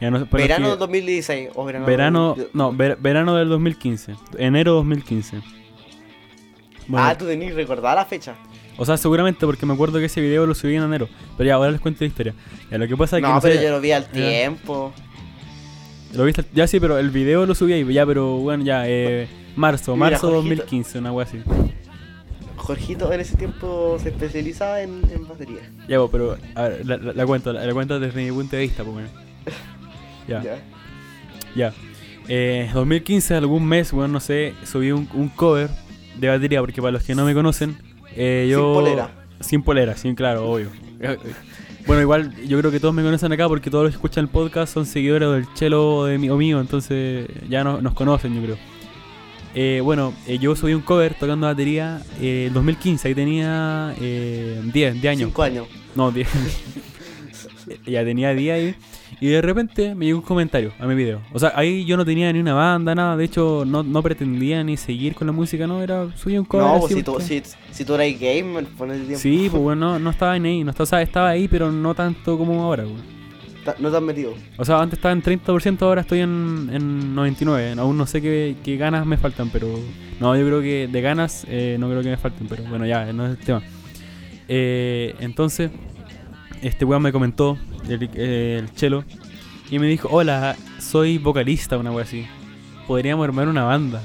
ya 0.00 0.10
no- 0.10 0.26
pero 0.26 0.42
es 0.42 0.48
verano 0.48 0.68
del 0.70 0.78
2016. 0.78 1.50
O 1.54 1.64
verano... 1.64 1.86
verano, 1.86 2.34
del- 2.36 2.48
no, 2.52 2.72
ver- 2.72 2.98
verano 3.00 3.34
del 3.36 3.48
2015. 3.48 4.14
Enero 4.38 4.72
2015. 4.74 5.40
Bueno, 6.86 7.06
Ah, 7.06 7.16
tú 7.16 7.24
tenías 7.26 7.54
recordada 7.54 7.94
la 7.94 8.04
fecha. 8.04 8.34
o 8.76 8.84
sea, 8.84 8.96
seguramente 8.96 9.46
porque 9.46 9.64
me 9.66 9.72
acuerdo 9.72 9.98
que 9.98 10.04
ese 10.06 10.20
video 10.20 10.46
lo 10.46 10.54
subí 10.54 10.74
en 10.76 10.82
enero. 10.82 11.08
Pero 11.38 11.48
ya, 11.48 11.54
ahora 11.54 11.70
les 11.70 11.80
cuento 11.80 12.04
la 12.04 12.08
historia. 12.08 12.34
Ya, 12.70 12.76
lo 12.78 12.86
que 12.88 12.96
pasa 12.96 13.16
es 13.16 13.22
que 13.22 13.28
No, 13.28 13.34
no 13.36 13.40
pero 13.40 13.54
sé, 13.54 13.62
yo 13.64 13.70
lo 13.70 13.80
vi 13.80 13.92
al 13.92 14.04
ya. 14.04 14.10
tiempo. 14.12 14.92
lo 16.12 16.24
viste, 16.24 16.44
ya 16.52 16.66
sí, 16.66 16.78
pero 16.78 16.98
el 16.98 17.10
video 17.10 17.44
lo 17.46 17.54
subí 17.54 17.72
ahí, 17.72 17.92
ya, 17.92 18.04
pero 18.06 18.36
bueno, 18.38 18.62
ya, 18.64 18.84
eh, 18.88 19.26
marzo, 19.56 19.94
Mira, 19.96 20.10
marzo 20.10 20.28
Jorgito. 20.30 20.42
2015, 20.56 20.98
una 20.98 21.12
wea 21.12 21.26
así. 21.26 21.40
Jorgito 22.56 23.12
en 23.12 23.20
ese 23.20 23.36
tiempo 23.36 23.96
se 24.00 24.10
especializaba 24.10 24.80
en, 24.82 25.02
en 25.10 25.26
batería. 25.26 25.60
Ya, 25.88 25.98
pero, 26.10 26.36
a 26.54 26.62
ver, 26.62 26.86
la, 26.86 26.96
la- 26.98 27.12
la 27.14 27.26
cuento, 27.26 27.52
la, 27.52 27.64
la 27.66 27.72
cuento 27.74 27.98
desde 27.98 28.22
mi 28.24 28.30
punto 28.30 28.54
de 28.56 28.62
vista, 28.62 28.84
pues, 28.84 28.94
bueno. 28.94 29.08
Ya. 30.28 30.42
Ya. 30.42 30.58
Ya. 31.54 31.72
Eh, 32.28 32.70
2015, 32.72 33.34
algún 33.34 33.66
mes, 33.66 33.92
bueno, 33.92 34.14
no 34.14 34.20
sé, 34.20 34.54
subí 34.64 34.90
un, 34.92 35.08
un 35.14 35.28
cover 35.28 35.68
de 36.18 36.28
batería, 36.28 36.60
porque 36.60 36.80
para 36.80 36.92
los 36.92 37.02
que 37.02 37.14
no 37.14 37.24
me 37.24 37.34
conocen, 37.34 37.76
eh, 38.16 38.48
yo... 38.50 38.58
Sin 38.72 38.74
polera. 38.74 39.10
Sin 39.40 39.62
polera, 39.62 39.96
sí, 39.96 40.14
claro, 40.14 40.50
obvio. 40.50 40.68
Eh, 41.00 41.18
eh, 41.24 41.32
Bueno, 41.86 42.00
igual 42.00 42.34
yo 42.46 42.58
creo 42.58 42.70
que 42.70 42.80
todos 42.80 42.94
me 42.94 43.02
conocen 43.02 43.30
acá 43.32 43.46
porque 43.48 43.68
todos 43.70 43.84
los 43.84 43.92
que 43.92 43.96
escuchan 43.96 44.24
el 44.24 44.30
podcast 44.30 44.72
son 44.72 44.86
seguidores 44.86 45.30
del 45.30 45.52
chelo 45.54 46.06
de 46.06 46.16
mí, 46.16 46.30
o 46.30 46.36
mío, 46.36 46.60
entonces 46.60 47.28
ya 47.48 47.62
no- 47.62 47.82
nos 47.82 47.92
conocen, 47.92 48.34
yo 48.34 48.42
creo. 48.42 48.56
Eh, 49.56 49.80
bueno, 49.84 50.12
eh, 50.26 50.38
yo 50.38 50.56
subí 50.56 50.72
un 50.74 50.80
cover 50.80 51.14
tocando 51.14 51.46
batería 51.46 52.00
eh, 52.20 52.46
el 52.48 52.52
2015, 52.54 53.06
ahí 53.08 53.14
tenía 53.14 53.94
eh, 54.00 54.60
10, 54.64 54.94
10 54.94 55.04
años. 55.12 55.28
Cinco 55.28 55.42
años. 55.42 55.66
No, 55.94 56.10
10. 56.10 56.26
ya 57.86 58.02
tenía 58.04 58.34
10 58.34 58.54
ahí. 58.54 58.74
Y 59.20 59.28
de 59.28 59.42
repente 59.42 59.94
me 59.94 60.06
llegó 60.06 60.18
un 60.18 60.24
comentario 60.24 60.72
a 60.78 60.86
mi 60.86 60.94
video. 60.94 61.20
O 61.32 61.38
sea, 61.38 61.52
ahí 61.54 61.84
yo 61.84 61.96
no 61.96 62.04
tenía 62.04 62.32
ni 62.32 62.40
una 62.40 62.54
banda, 62.54 62.94
nada. 62.94 63.16
De 63.16 63.24
hecho, 63.24 63.64
no, 63.66 63.82
no 63.82 64.02
pretendía 64.02 64.62
ni 64.64 64.76
seguir 64.76 65.14
con 65.14 65.26
la 65.26 65.32
música, 65.32 65.66
no. 65.66 65.82
Era 65.82 66.08
subí 66.16 66.36
un 66.38 66.44
cover. 66.44 66.66
No, 66.66 66.84
así 66.84 66.94
si 66.94 67.02
tú, 67.02 67.20
si, 67.20 67.42
si 67.70 67.84
tú 67.84 67.94
eras 67.94 68.18
gamer, 68.18 68.64
por 68.66 68.90
ese 68.90 69.04
tiempo. 69.04 69.20
Sí, 69.20 69.48
pues 69.50 69.62
bueno, 69.62 69.92
no, 69.92 69.98
no 69.98 70.10
estaba 70.10 70.36
en 70.36 70.44
ahí. 70.46 70.64
No 70.64 70.70
estaba, 70.70 70.84
o 70.84 70.86
sea, 70.86 71.02
estaba 71.02 71.28
ahí, 71.30 71.48
pero 71.48 71.70
no 71.70 71.94
tanto 71.94 72.36
como 72.38 72.62
ahora, 72.62 72.84
güey. 72.84 73.14
No 73.78 73.90
te 73.90 73.96
has 73.96 74.02
metido. 74.02 74.34
O 74.58 74.64
sea, 74.64 74.80
antes 74.80 74.98
estaba 74.98 75.12
en 75.12 75.22
30%, 75.22 75.82
ahora 75.82 76.02
estoy 76.02 76.20
en, 76.20 76.68
en 76.72 77.16
99%. 77.16 77.78
Aún 77.78 77.96
no 77.96 78.06
sé 78.06 78.20
qué, 78.20 78.56
qué 78.62 78.76
ganas 78.76 79.06
me 79.06 79.16
faltan, 79.16 79.50
pero... 79.50 79.68
No, 80.20 80.36
yo 80.36 80.46
creo 80.46 80.60
que 80.60 80.86
de 80.86 81.00
ganas 81.00 81.46
eh, 81.48 81.76
no 81.80 81.88
creo 81.88 82.02
que 82.02 82.10
me 82.10 82.16
falten, 82.16 82.46
pero 82.46 82.62
bueno, 82.64 82.86
ya, 82.86 83.12
no 83.12 83.26
es 83.26 83.38
el 83.38 83.44
tema. 83.44 83.62
Eh, 84.48 85.14
entonces, 85.20 85.70
este 86.62 86.84
weón 86.84 87.02
me 87.02 87.12
comentó, 87.12 87.58
el, 87.88 88.10
eh, 88.14 88.58
el 88.62 88.74
chelo, 88.74 89.04
y 89.70 89.78
me 89.78 89.86
dijo, 89.86 90.08
hola, 90.10 90.56
soy 90.78 91.18
vocalista, 91.18 91.76
una 91.78 91.90
wea 91.90 92.04
así. 92.04 92.26
Podríamos 92.86 93.24
armar 93.24 93.48
una 93.48 93.64
banda. 93.64 94.02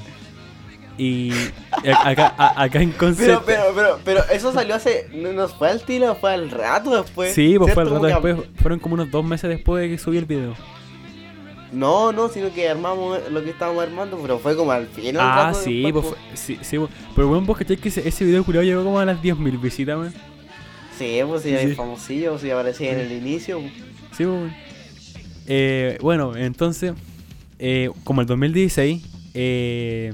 Y 0.98 1.32
acá, 2.04 2.34
a- 2.36 2.62
acá 2.62 2.82
en 2.82 2.92
concepto... 2.92 3.42
pero, 3.46 3.62
pero, 3.74 3.98
pero 4.04 4.20
eso 4.32 4.52
salió 4.52 4.74
hace. 4.74 5.08
¿No 5.14 5.32
nos 5.32 5.54
fue 5.54 5.70
al 5.70 5.80
tiro? 5.82 6.14
¿Fue 6.14 6.32
al 6.34 6.50
rato 6.50 7.02
después? 7.02 7.34
Sí, 7.34 7.54
pues 7.58 7.72
fue 7.72 7.84
al 7.84 7.90
rato 7.90 8.02
que- 8.02 8.08
después, 8.08 8.36
fueron 8.60 8.78
como 8.80 8.94
unos 8.94 9.10
dos 9.10 9.24
meses 9.24 9.48
después 9.48 9.82
de 9.82 9.88
que 9.90 9.98
subí 9.98 10.18
el 10.18 10.26
video. 10.26 10.54
No, 11.72 12.10
no, 12.12 12.28
sino 12.28 12.52
que 12.52 12.68
armamos 12.68 13.18
lo 13.30 13.44
que 13.44 13.50
estábamos 13.50 13.82
armando, 13.84 14.18
pero 14.20 14.38
fue 14.40 14.56
como 14.56 14.72
al 14.72 14.88
final. 14.88 15.22
Ah, 15.24 15.52
sí, 15.54 15.88
pues, 15.92 16.04
fue- 16.06 16.18
sí, 16.34 16.58
sí, 16.62 16.78
pues. 16.78 16.90
Pero 17.14 17.28
bueno, 17.28 17.46
vos 17.46 17.56
cachai 17.56 17.76
que 17.76 17.88
ese, 17.90 18.06
ese 18.06 18.24
video 18.24 18.42
culiado 18.44 18.64
llegó 18.66 18.82
como 18.84 18.98
a 18.98 19.04
las 19.04 19.22
10.000 19.22 19.58
visitas, 19.60 19.96
weón. 19.96 20.12
Sí, 21.00 21.18
pues 21.26 21.42
sí, 21.42 21.48
Sí. 21.48 21.54
el 21.56 21.74
famosillo, 21.74 22.38
sí 22.38 22.50
aparecía 22.50 22.92
en 22.92 23.00
el 23.00 23.12
inicio. 23.12 23.60
pues. 23.60 23.72
Sí, 24.16 24.24
pues. 24.24 24.52
Eh, 25.46 25.96
bueno, 26.02 26.36
entonces, 26.36 26.92
eh, 27.58 27.90
como 28.04 28.20
el 28.20 28.26
2016, 28.26 29.02
eh, 29.34 30.12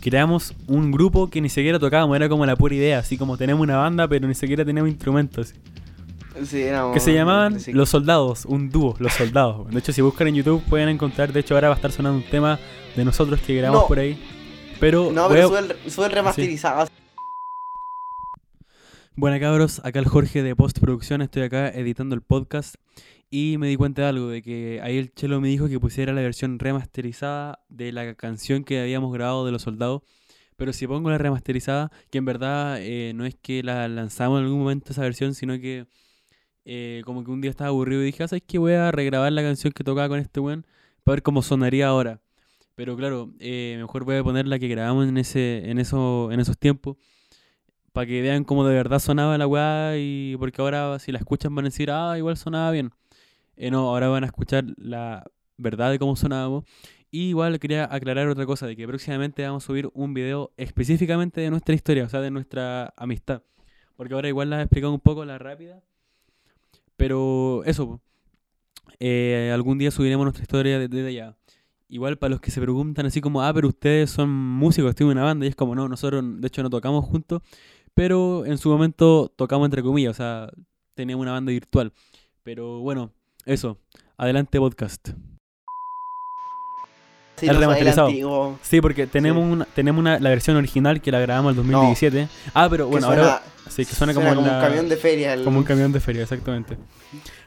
creamos 0.00 0.54
un 0.66 0.90
grupo 0.92 1.30
que 1.30 1.40
ni 1.40 1.48
siquiera 1.48 1.78
tocábamos, 1.78 2.16
era 2.16 2.28
como 2.28 2.44
la 2.46 2.56
pura 2.56 2.74
idea, 2.74 2.98
así 2.98 3.16
como 3.16 3.36
tenemos 3.36 3.62
una 3.62 3.76
banda, 3.76 4.08
pero 4.08 4.26
ni 4.26 4.34
siquiera 4.34 4.64
teníamos 4.64 4.90
instrumentos. 4.90 5.54
Sí, 6.44 6.62
éramos- 6.62 6.92
Que 6.92 7.00
se 7.00 7.14
llamaban 7.14 7.60
sí. 7.60 7.72
Los 7.72 7.88
Soldados, 7.88 8.44
un 8.44 8.68
dúo, 8.70 8.94
Los 8.98 9.12
Soldados. 9.14 9.70
De 9.70 9.78
hecho, 9.78 9.92
si 9.92 10.02
buscan 10.02 10.28
en 10.28 10.34
YouTube 10.34 10.62
pueden 10.68 10.88
encontrar, 10.90 11.32
de 11.32 11.40
hecho 11.40 11.54
ahora 11.54 11.68
va 11.68 11.74
a 11.74 11.76
estar 11.76 11.92
sonando 11.92 12.18
un 12.18 12.28
tema 12.28 12.58
de 12.94 13.04
nosotros 13.04 13.40
que 13.40 13.54
grabamos 13.54 13.84
No. 13.84 13.88
por 13.88 13.98
ahí. 14.00 14.18
Pero, 14.78 15.10
No, 15.12 15.28
pero 15.28 15.44
a- 15.44 15.48
sube 15.48 15.58
el, 15.84 15.90
sube 15.90 16.06
el 16.06 16.12
remasterizado. 16.12 16.86
Bueno 19.18 19.40
cabros, 19.40 19.80
acá 19.82 19.98
el 19.98 20.04
Jorge 20.04 20.42
de 20.42 20.54
postproducción, 20.54 21.22
estoy 21.22 21.44
acá 21.44 21.70
editando 21.70 22.14
el 22.14 22.20
podcast 22.20 22.74
y 23.30 23.56
me 23.56 23.66
di 23.66 23.76
cuenta 23.76 24.02
de 24.02 24.08
algo, 24.08 24.28
de 24.28 24.42
que 24.42 24.78
ahí 24.82 24.98
el 24.98 25.14
chelo 25.14 25.40
me 25.40 25.48
dijo 25.48 25.70
que 25.70 25.80
pusiera 25.80 26.12
la 26.12 26.20
versión 26.20 26.58
remasterizada 26.58 27.64
de 27.70 27.92
la 27.92 28.14
canción 28.14 28.62
que 28.62 28.78
habíamos 28.78 29.10
grabado 29.14 29.46
de 29.46 29.52
los 29.52 29.62
soldados, 29.62 30.02
pero 30.56 30.74
si 30.74 30.86
pongo 30.86 31.08
la 31.08 31.16
remasterizada, 31.16 31.90
que 32.10 32.18
en 32.18 32.26
verdad 32.26 32.76
eh, 32.82 33.12
no 33.14 33.24
es 33.24 33.34
que 33.36 33.62
la 33.62 33.88
lanzamos 33.88 34.38
en 34.38 34.44
algún 34.44 34.60
momento 34.60 34.92
esa 34.92 35.00
versión, 35.00 35.34
sino 35.34 35.58
que 35.58 35.86
eh, 36.66 37.00
como 37.06 37.24
que 37.24 37.30
un 37.30 37.40
día 37.40 37.50
estaba 37.50 37.68
aburrido 37.68 38.02
y 38.02 38.06
dije, 38.06 38.22
ah, 38.22 38.28
¿sabes 38.28 38.44
qué? 38.46 38.58
Voy 38.58 38.74
a 38.74 38.92
regrabar 38.92 39.32
la 39.32 39.40
canción 39.40 39.72
que 39.72 39.82
tocaba 39.82 40.10
con 40.10 40.18
este 40.18 40.40
weón 40.40 40.66
para 41.04 41.14
ver 41.14 41.22
cómo 41.22 41.40
sonaría 41.40 41.88
ahora. 41.88 42.20
Pero 42.74 42.96
claro, 42.98 43.32
eh, 43.40 43.76
mejor 43.80 44.04
voy 44.04 44.16
a 44.16 44.24
poner 44.24 44.46
la 44.46 44.58
que 44.58 44.68
grabamos 44.68 45.08
en, 45.08 45.16
ese, 45.16 45.70
en, 45.70 45.78
eso, 45.78 46.30
en 46.32 46.40
esos 46.40 46.58
tiempos 46.58 46.98
para 47.96 48.06
que 48.08 48.20
vean 48.20 48.44
cómo 48.44 48.66
de 48.66 48.74
verdad 48.74 48.98
sonaba 48.98 49.38
la 49.38 49.46
weá 49.46 49.96
y 49.96 50.36
porque 50.38 50.60
ahora 50.60 50.98
si 50.98 51.12
la 51.12 51.18
escuchan 51.18 51.54
van 51.54 51.64
a 51.64 51.68
decir, 51.68 51.90
ah, 51.90 52.18
igual 52.18 52.36
sonaba 52.36 52.70
bien. 52.70 52.90
Eh, 53.56 53.70
no, 53.70 53.88
ahora 53.88 54.08
van 54.08 54.22
a 54.22 54.26
escuchar 54.26 54.66
la 54.76 55.24
verdad 55.56 55.90
de 55.90 55.98
cómo 55.98 56.14
sonábamos. 56.14 56.64
Y 57.10 57.30
igual 57.30 57.58
quería 57.58 57.88
aclarar 57.90 58.28
otra 58.28 58.44
cosa, 58.44 58.66
de 58.66 58.76
que 58.76 58.86
próximamente 58.86 59.42
vamos 59.46 59.64
a 59.64 59.66
subir 59.66 59.88
un 59.94 60.12
video 60.12 60.52
específicamente 60.58 61.40
de 61.40 61.48
nuestra 61.48 61.74
historia, 61.74 62.04
o 62.04 62.08
sea, 62.10 62.20
de 62.20 62.30
nuestra 62.30 62.92
amistad. 62.98 63.40
Porque 63.96 64.12
ahora 64.12 64.28
igual 64.28 64.50
la 64.50 64.58
he 64.58 64.62
explicado 64.64 64.92
un 64.92 65.00
poco 65.00 65.24
la 65.24 65.38
rápida. 65.38 65.82
Pero 66.98 67.62
eso. 67.64 68.02
Eh, 69.00 69.50
algún 69.54 69.78
día 69.78 69.90
subiremos 69.90 70.24
nuestra 70.26 70.42
historia 70.42 70.78
de- 70.78 70.88
desde 70.88 71.08
allá. 71.08 71.34
Igual 71.88 72.18
para 72.18 72.30
los 72.32 72.40
que 72.40 72.50
se 72.50 72.60
preguntan 72.60 73.06
así 73.06 73.20
como, 73.22 73.40
ah, 73.42 73.54
pero 73.54 73.68
ustedes 73.68 74.10
son 74.10 74.28
músicos, 74.28 74.94
tienen 74.94 75.16
una 75.16 75.24
banda. 75.24 75.46
Y 75.46 75.48
es 75.48 75.56
como, 75.56 75.74
no, 75.74 75.88
nosotros 75.88 76.22
de 76.42 76.46
hecho 76.46 76.62
no 76.62 76.68
tocamos 76.68 77.04
juntos, 77.06 77.40
pero 77.96 78.44
en 78.44 78.58
su 78.58 78.68
momento 78.68 79.32
tocamos 79.34 79.64
entre 79.64 79.82
comillas, 79.82 80.10
o 80.10 80.14
sea, 80.14 80.50
teníamos 80.94 81.22
una 81.22 81.32
banda 81.32 81.50
virtual. 81.50 81.92
Pero 82.42 82.80
bueno, 82.80 83.10
eso. 83.46 83.78
Adelante 84.18 84.58
podcast. 84.58 85.08
Sí, 87.36 87.46
El 87.46 87.54
no, 87.54 87.60
remasterizado. 87.60 88.58
Sí, 88.62 88.80
porque 88.82 89.06
tenemos 89.06 89.42
una, 89.44 89.64
tenemos 89.64 89.98
una, 90.00 90.18
la 90.18 90.28
versión 90.30 90.56
original 90.56 91.00
que 91.00 91.10
la 91.10 91.20
grabamos 91.20 91.52
en 91.52 91.56
2017. 91.56 92.28
Ah, 92.54 92.68
pero 92.70 92.86
bueno, 92.88 93.06
suena, 93.06 93.22
ahora 93.22 93.42
sí 93.68 93.84
que 93.86 93.94
suena 93.94 94.12
como, 94.14 94.26
suena 94.26 94.36
como 94.36 94.46
la- 94.46 94.58
un 94.58 94.64
camión 94.64 94.88
de 94.90 94.96
feria. 94.96 95.32
el- 95.34 95.44
como 95.44 95.58
un 95.58 95.64
camión 95.64 95.90
de 95.92 96.00
feria, 96.00 96.22
exactamente. 96.22 96.76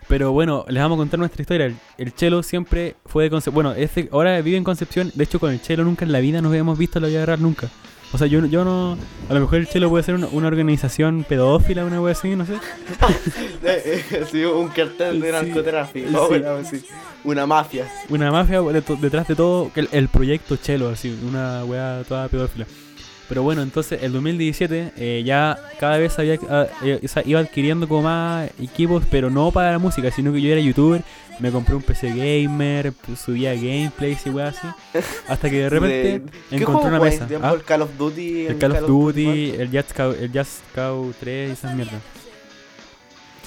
Pero 0.07 0.31
bueno, 0.31 0.65
les 0.67 0.81
vamos 0.81 0.95
a 0.97 0.99
contar 0.99 1.19
nuestra 1.19 1.41
historia. 1.43 1.67
El, 1.67 1.75
el 1.99 2.13
Chelo 2.15 2.41
siempre 2.41 2.95
fue 3.05 3.25
de 3.25 3.29
Concepción. 3.29 3.53
Bueno, 3.53 3.71
este, 3.73 4.09
ahora 4.12 4.41
vive 4.41 4.57
en 4.57 4.63
Concepción. 4.63 5.12
De 5.13 5.23
hecho, 5.23 5.39
con 5.39 5.51
el 5.51 5.62
Chelo 5.62 5.83
nunca 5.83 6.05
en 6.05 6.12
la 6.12 6.19
vida 6.19 6.41
nos 6.41 6.49
habíamos 6.49 6.77
visto 6.77 6.97
en 6.99 7.03
la 7.03 7.09
vida 7.09 7.25
real, 7.25 7.41
nunca. 7.41 7.67
O 8.12 8.17
sea, 8.17 8.26
yo, 8.28 8.43
yo 8.48 8.65
no. 8.65 8.98
A 9.30 9.34
lo 9.36 9.39
mejor 9.41 9.60
el 9.60 9.67
Chelo 9.67 9.89
puede 9.89 10.04
ser 10.04 10.15
una, 10.15 10.28
una 10.28 10.48
organización 10.48 11.24
pedófila, 11.28 11.86
una 11.86 12.02
wea 12.02 12.13
así, 12.13 12.36
no 12.36 12.45
sé. 12.45 12.54
sí, 14.32 14.43
un 14.45 14.67
cartel 14.69 15.22
de 15.22 15.28
Sí, 15.28 15.34
narcotráfico. 15.34 16.10
sí. 16.28 16.36
Una, 16.36 16.56
así, 16.58 16.86
una 17.24 17.45
mafia. 17.45 17.88
Una 18.10 18.32
mafia 18.32 18.62
detrás 18.62 19.28
de 19.28 19.36
todo. 19.36 19.72
El, 19.76 19.89
el 19.91 20.08
proyecto 20.08 20.56
Chelo, 20.56 20.89
así, 20.89 21.17
una 21.28 21.63
wea 21.65 22.04
toda 22.08 22.28
pedófila. 22.30 22.65
Pero 23.30 23.44
bueno, 23.44 23.62
entonces 23.62 24.02
el 24.02 24.12
2017 24.12 24.94
eh, 24.98 25.24
ya 25.24 25.58
cada 25.80 25.98
vez 26.00 26.18
había, 26.18 26.39
ah, 26.50 26.65
eh, 26.84 27.00
iba 27.26 27.39
adquiriendo 27.39 27.88
como 27.88 28.02
más 28.02 28.50
equipos, 28.60 29.04
pero 29.10 29.30
no 29.30 29.52
para 29.52 29.72
la 29.72 29.78
música, 29.80 30.10
sino 30.12 30.34
que 30.34 30.42
yo 30.42 30.52
era 30.52 30.60
youtuber, 30.60 31.04
me 31.39 31.52
compré 31.52 31.76
un 31.76 31.84
PC 31.84 32.10
gamer, 32.10 32.92
subía 33.15 33.54
gameplays 33.54 34.26
y 34.26 34.30
weas 34.32 34.58
así, 34.58 34.68
hasta 35.28 35.48
que 35.50 35.58
de 35.62 35.70
repente 35.70 36.20
De- 36.20 36.24
¿Qué 36.50 36.56
encontré 36.56 36.89
una 36.89 37.00
mesa. 37.00 37.28
¿ah? 37.44 37.52
El 37.54 37.63
Call 37.63 37.84
of 37.84 37.96
Duty. 38.00 38.48
El 38.48 38.58
Call 38.58 38.72
of 38.72 38.88
Duty, 38.88 39.52
el 39.60 39.70
Just 39.70 39.94
Cow, 39.96 40.12
el 40.20 40.32
Just 40.34 40.62
Cow 40.74 41.13
3 41.20 41.50
y 41.50 41.54
esas 41.54 41.76
mierdas. 41.76 42.02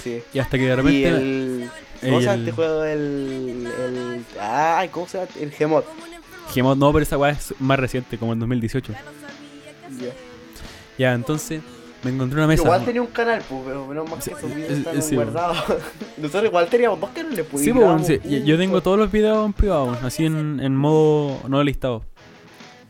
Sí. 0.03 0.23
Y 0.33 0.39
hasta 0.39 0.57
que 0.59 0.65
de 0.65 0.73
Y 0.73 0.77
repente... 0.77 1.09
el. 1.09 1.71
¿Cómo 2.03 2.19
se 2.21 2.25
llama 2.27 2.39
este 2.39 2.53
juego? 2.53 2.85
El. 2.85 3.67
el 3.67 4.25
ay, 4.41 4.89
¿cómo 4.89 5.07
se 5.09 5.19
llama? 5.19 5.31
El 5.41 5.51
Gemot. 5.53 5.85
Gemot, 6.53 6.79
no, 6.79 6.93
pero 6.93 7.03
esa 7.03 7.19
wea 7.19 7.31
es 7.33 7.55
más 7.61 7.79
reciente, 7.79 8.17
como 8.19 8.33
en 8.33 8.41
2018. 8.41 8.93
Ya. 10.99 11.13
Entonces 11.15 11.63
me 12.03 12.11
encontré 12.11 12.39
una 12.39 12.47
mesa. 12.49 12.63
Igual 12.63 12.85
tenía 12.85 13.03
un 13.03 13.09
canal, 13.09 13.43
pues, 13.49 13.61
pero 13.65 13.87
menos 13.87 14.11
mal 14.11 14.21
Sí, 14.23 14.31
que 14.31 14.37
esos 14.37 14.51
eh, 14.51 14.55
videos 14.55 14.71
eh, 14.73 14.79
están 14.79 15.03
sí, 15.03 15.15
guardados. 15.15 15.59
Nosotros 16.17 16.45
igual 16.45 16.69
teníamos 16.69 17.01
dos 17.01 17.11
canales, 17.11 17.47
pues. 17.51 17.63
Sí, 17.63 17.71
y 17.71 17.73
pues, 17.73 17.85
grabamos 17.85 18.07
sí, 18.07 18.21
yo- 18.45 18.59
tengo 18.59 18.81
todos 18.83 18.99
los 18.99 19.11
videos 19.11 19.47
en 19.47 19.53
privado, 19.53 19.97
así 20.03 20.27
en, 20.27 20.61
en 20.61 20.77
modo 20.77 21.41
no 21.49 21.63
listado. 21.63 22.05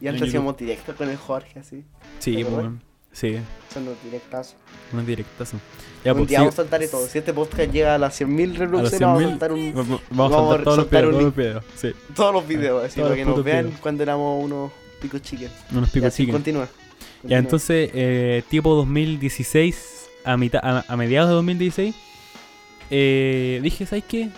Y 0.01 0.09
antes 0.09 0.29
hacíamos 0.29 0.57
directo 0.57 0.97
con 0.97 1.09
el 1.09 1.17
Jorge, 1.17 1.61
así. 1.61 1.85
Sí, 2.19 2.37
¿Te 2.37 2.45
pues, 2.45 2.67
sí, 3.13 3.39
Son 3.73 3.85
los 3.85 3.95
directazos. 4.03 4.57
unos 4.93 5.07
directazo. 5.07 5.59
Ya, 6.05 6.13
un 6.13 6.19
pues, 6.19 6.31
día 6.31 6.41
vamos 6.41 6.55
a 6.55 6.57
saltar 6.57 6.83
y 6.83 6.89
todo. 6.89 7.07
Si 7.07 7.19
este 7.19 7.33
podcast 7.33 7.71
llega 7.71 7.95
a 7.95 7.99
las 7.99 8.21
100.000 8.21 8.43
a 8.45 8.47
los 8.49 8.59
reproducciones, 8.59 9.01
vamos 9.01 9.23
a 9.23 9.27
100.000 9.27 9.31
saltar 9.31 9.53
un, 9.53 9.75
vamos, 9.75 10.01
vamos 10.11 10.33
a 10.33 10.37
saltar 10.37 10.65
todos 10.65 10.77
los 10.79 10.91
videos, 10.91 11.07
un 11.07 11.13
todos 11.13 11.23
los 11.23 11.37
videos, 11.37 11.65
sí, 11.77 11.93
todos 12.17 12.35
los 12.35 12.49
videos, 12.49 12.85
así 12.85 12.95
Todos 12.97 13.11
para 13.11 13.17
que 13.23 13.25
nos 13.25 13.45
vean 13.45 13.71
cuando 13.81 14.03
éramos 14.03 14.45
unos 14.45 14.73
picos 15.01 15.23
chiques. 15.23 15.51
unos 15.71 15.91
picos 15.91 16.13
chicken. 16.15 16.33
continúa. 16.33 16.69
Ya, 17.25 17.39
entonces, 17.39 17.91
eh, 17.95 18.43
tipo 18.49 18.75
2016, 18.75 20.09
a, 20.25 20.37
mitad, 20.37 20.61
a, 20.65 20.85
a 20.89 20.97
mediados 20.97 21.29
de 21.31 21.35
2016, 21.37 21.95
eh, 22.91 23.61
dije, 23.63 23.87
¿sabes 23.87 24.05
qué? 24.07 24.29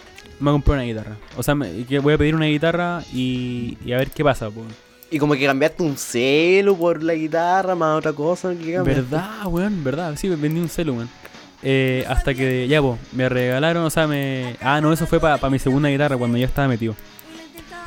Me 0.41 0.51
comprar 0.51 0.77
una 0.79 0.85
guitarra. 0.87 1.17
O 1.37 1.43
sea, 1.43 1.55
me- 1.55 1.85
que 1.85 1.99
voy 1.99 2.15
a 2.15 2.19
pedir 2.19 2.35
una 2.35 2.47
guitarra 2.47 3.03
y, 3.13 3.79
y 3.85 3.93
a 3.93 3.99
ver 3.99 4.11
qué 4.11 4.23
pasa. 4.25 4.51
Pues. 4.51 4.67
Y 5.11 5.19
como 5.19 5.35
que 5.35 5.47
cambiaste 5.47 5.83
un 5.83 5.97
celo 5.97 6.77
por 6.77 7.03
la 7.03 7.15
guitarra, 7.15 7.75
más 7.75 7.99
otra 7.99 8.13
cosa. 8.13 8.55
que. 8.55 8.79
¿Verdad, 8.81 9.47
weón? 9.47 9.83
¿Verdad? 9.85 10.15
Sí, 10.17 10.29
vendí 10.29 10.61
un 10.61 10.69
celu, 10.69 10.95
weón. 10.95 11.09
Eh, 11.63 12.05
hasta 12.09 12.35
que, 12.35 12.69
ya, 12.69 12.83
pues, 12.83 12.99
me 13.13 13.27
regalaron, 13.29 13.85
o 13.85 13.91
sea, 13.91 14.07
me... 14.07 14.57
Ah, 14.61 14.83
no, 14.83 14.93
eso 14.93 15.07
fue 15.07 15.19
para 15.19 15.49
mi 15.49 15.59
segunda 15.59 15.89
guitarra 15.89 16.17
cuando 16.19 16.37
ya 16.37 16.45
estaba 16.45 16.69
metido. 16.69 16.95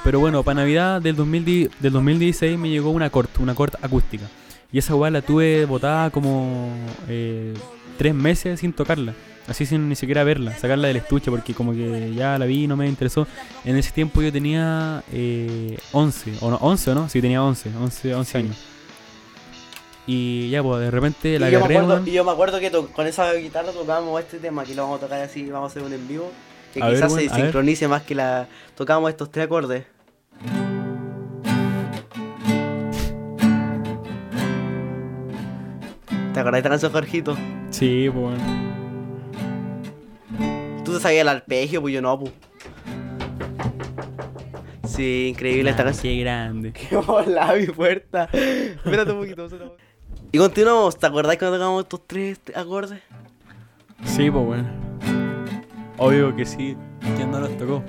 Pero 0.04 0.20
bueno, 0.20 0.42
para 0.42 0.62
Navidad 0.62 1.00
del, 1.02 1.16
2010 1.16 1.70
del 1.80 1.94
2016 1.94 2.58
me 2.58 2.70
llegó 2.70 2.90
una 2.90 3.10
corta, 3.12 3.40
una 3.42 3.54
corta 3.54 3.78
acústica. 3.82 4.26
Y 4.72 4.80
esa 4.80 4.96
weá 4.96 5.10
la 5.12 5.22
tuve 5.22 5.66
botada 5.66 6.10
como 6.10 6.70
eh, 7.08 7.54
tres 7.98 8.14
meses 8.14 8.60
sin 8.60 8.74
tocarla. 8.74 9.14
Así 9.48 9.66
sin 9.66 9.88
ni 9.88 9.96
siquiera 9.96 10.26
verla, 10.26 10.58
sacarla 10.58 10.90
del 10.90 10.98
estuche 10.98 11.32
porque 11.32 11.54
como 11.54 11.72
que 11.72 12.14
ya 12.14 12.38
la 12.38 12.46
vi 12.46 12.66
y 12.66 12.68
no 12.68 12.76
me 12.76 12.86
interesó. 12.88 13.26
En 13.64 13.78
ese 13.78 13.92
tiempo 13.92 14.22
yo 14.22 14.30
tenía 14.32 15.04
eh, 15.14 15.78
11, 15.94 16.34
o 16.42 16.52
no, 16.52 16.58
11 16.58 16.92
o 16.92 16.96
no, 16.96 17.08
sí 17.10 17.22
tenía 17.22 17.42
11, 17.42 17.70
11, 17.80 18.14
11 18.16 18.32
Sí. 18.32 18.38
años. 18.38 18.58
Y 20.06 20.50
ya, 20.50 20.62
pues 20.64 20.82
de 20.82 20.92
repente 20.92 21.30
Y 21.36 21.40
la 21.40 21.50
yo, 21.50 21.60
me 21.60 21.66
agarré, 21.66 21.78
acuerdo, 21.78 22.08
y 22.08 22.12
yo 22.12 22.24
me 22.26 22.32
acuerdo 22.32 22.60
que 22.60 22.72
con 22.72 23.08
esa 23.08 23.32
guitarra 23.34 23.72
tocábamos 23.72 24.20
este 24.22 24.38
tema, 24.40 24.66
que 24.66 24.76
lo 24.76 24.84
vamos 24.84 24.98
a 24.98 25.02
tocar 25.06 25.22
así, 25.22 25.50
vamos 25.50 25.70
a 25.70 25.72
hacer 25.72 25.84
un 25.84 25.94
en 25.94 26.06
vivo. 26.10 26.30
Que 26.74 26.82
A 26.82 26.88
ver, 26.88 26.96
quizás 26.96 27.12
weón, 27.14 27.24
se 27.24 27.30
a 27.30 27.36
ver. 27.38 27.46
sincronice 27.46 27.88
más 27.88 28.04
que 28.04 28.16
la. 28.16 28.48
Tocábamos 28.76 29.10
estos 29.12 29.32
tres 29.32 29.46
acordes. 29.46 29.86
¿Te 36.38 36.42
acordás 36.42 36.58
de 36.58 36.60
esta 36.60 36.70
canción, 36.70 36.92
Jorgito? 36.92 37.36
Sí, 37.72 38.08
pues 38.14 38.24
bueno. 38.38 38.44
Tú 40.86 40.94
te 40.94 41.00
sabías 41.00 41.22
el 41.24 41.30
arpegio, 41.30 41.82
pues 41.82 41.96
yo 41.96 42.00
no, 42.04 42.20
pues. 42.20 42.32
Sí, 44.86 45.30
increíble 45.32 45.72
esta 45.72 45.82
Ah, 45.82 45.86
canción. 45.86 46.14
Qué 46.14 46.20
grande. 46.22 46.74
Qué 46.90 46.96
hola, 46.96 47.56
mi 47.56 47.66
puerta. 47.66 48.26
Espérate 48.32 49.14
un 49.14 49.18
poquito. 49.18 49.48
Y 50.32 50.38
continuamos. 50.38 51.00
¿Te 51.00 51.08
acordás 51.08 51.38
cuando 51.38 51.58
tocamos 51.58 51.82
estos 51.82 52.02
tres 52.06 52.40
acordes? 52.54 53.02
Sí, 54.06 54.30
pues 54.30 54.46
bueno. 54.46 54.70
Obvio 55.98 56.36
que 56.36 56.46
sí. 56.46 56.78
¿Quién 57.16 57.32
no 57.32 57.40
nos 57.40 57.58
tocó? 57.58 57.84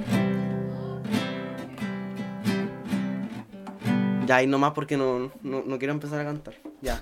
Ya, 4.24 4.42
y 4.42 4.46
nomás 4.46 4.72
porque 4.72 4.96
no, 4.96 5.30
no, 5.42 5.62
no 5.66 5.78
quiero 5.78 5.92
empezar 5.92 6.18
a 6.20 6.24
cantar. 6.24 6.54
Ya. 6.80 6.98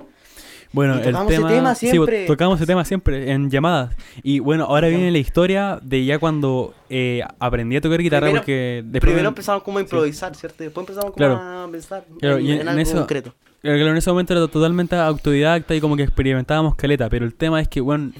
Bueno, 0.72 0.94
Y 0.96 0.98
el 0.98 1.04
tocamos 1.04 1.32
ese 1.32 1.36
tema, 1.40 1.48
tema 1.50 1.74
sí, 1.74 1.88
siempre. 1.90 2.16
pues, 2.16 2.26
tocamos 2.26 2.56
ese 2.60 2.66
tema 2.66 2.84
siempre 2.84 3.30
en 3.32 3.50
llamadas. 3.50 3.94
Y 4.22 4.40
bueno, 4.40 4.64
ahora 4.64 4.88
viene 4.88 5.10
la 5.10 5.18
historia 5.18 5.78
de 5.82 6.04
ya 6.04 6.18
cuando 6.18 6.74
eh, 6.90 7.22
aprendí 7.38 7.76
a 7.76 7.80
tocar 7.80 8.00
guitarra 8.02 8.26
Primero- 8.26 8.40
porque 8.42 8.82
después 8.84 9.00
Primero 9.10 9.28
empezamos 9.28 9.62
como 9.62 9.78
a 9.78 9.80
improvisar, 9.82 10.34
¿cierto? 10.34 10.62
Y 10.62 10.66
después 10.66 10.82
empezamos 10.82 11.12
como 11.12 11.16
Claro. 11.16 11.36
a 11.40 11.68
pensar 11.70 12.04
Claro, 12.20 12.36
en, 12.38 12.46
y 12.46 12.52
en 12.52 12.60
en 12.62 12.68
algo 12.68 12.80
eso- 12.82 12.96
concreto. 12.98 13.34
Claro, 13.62 13.78
en 13.90 13.96
ese 13.96 14.10
momento 14.10 14.32
era 14.32 14.46
totalmente 14.46 14.94
autodidacta 14.96 15.74
y 15.74 15.80
como 15.80 15.96
que 15.96 16.02
experimentábamos 16.04 16.74
caleta, 16.76 17.08
pero 17.08 17.24
el 17.24 17.34
tema 17.34 17.60
es 17.60 17.66
que, 17.68 17.80
weón, 17.80 18.14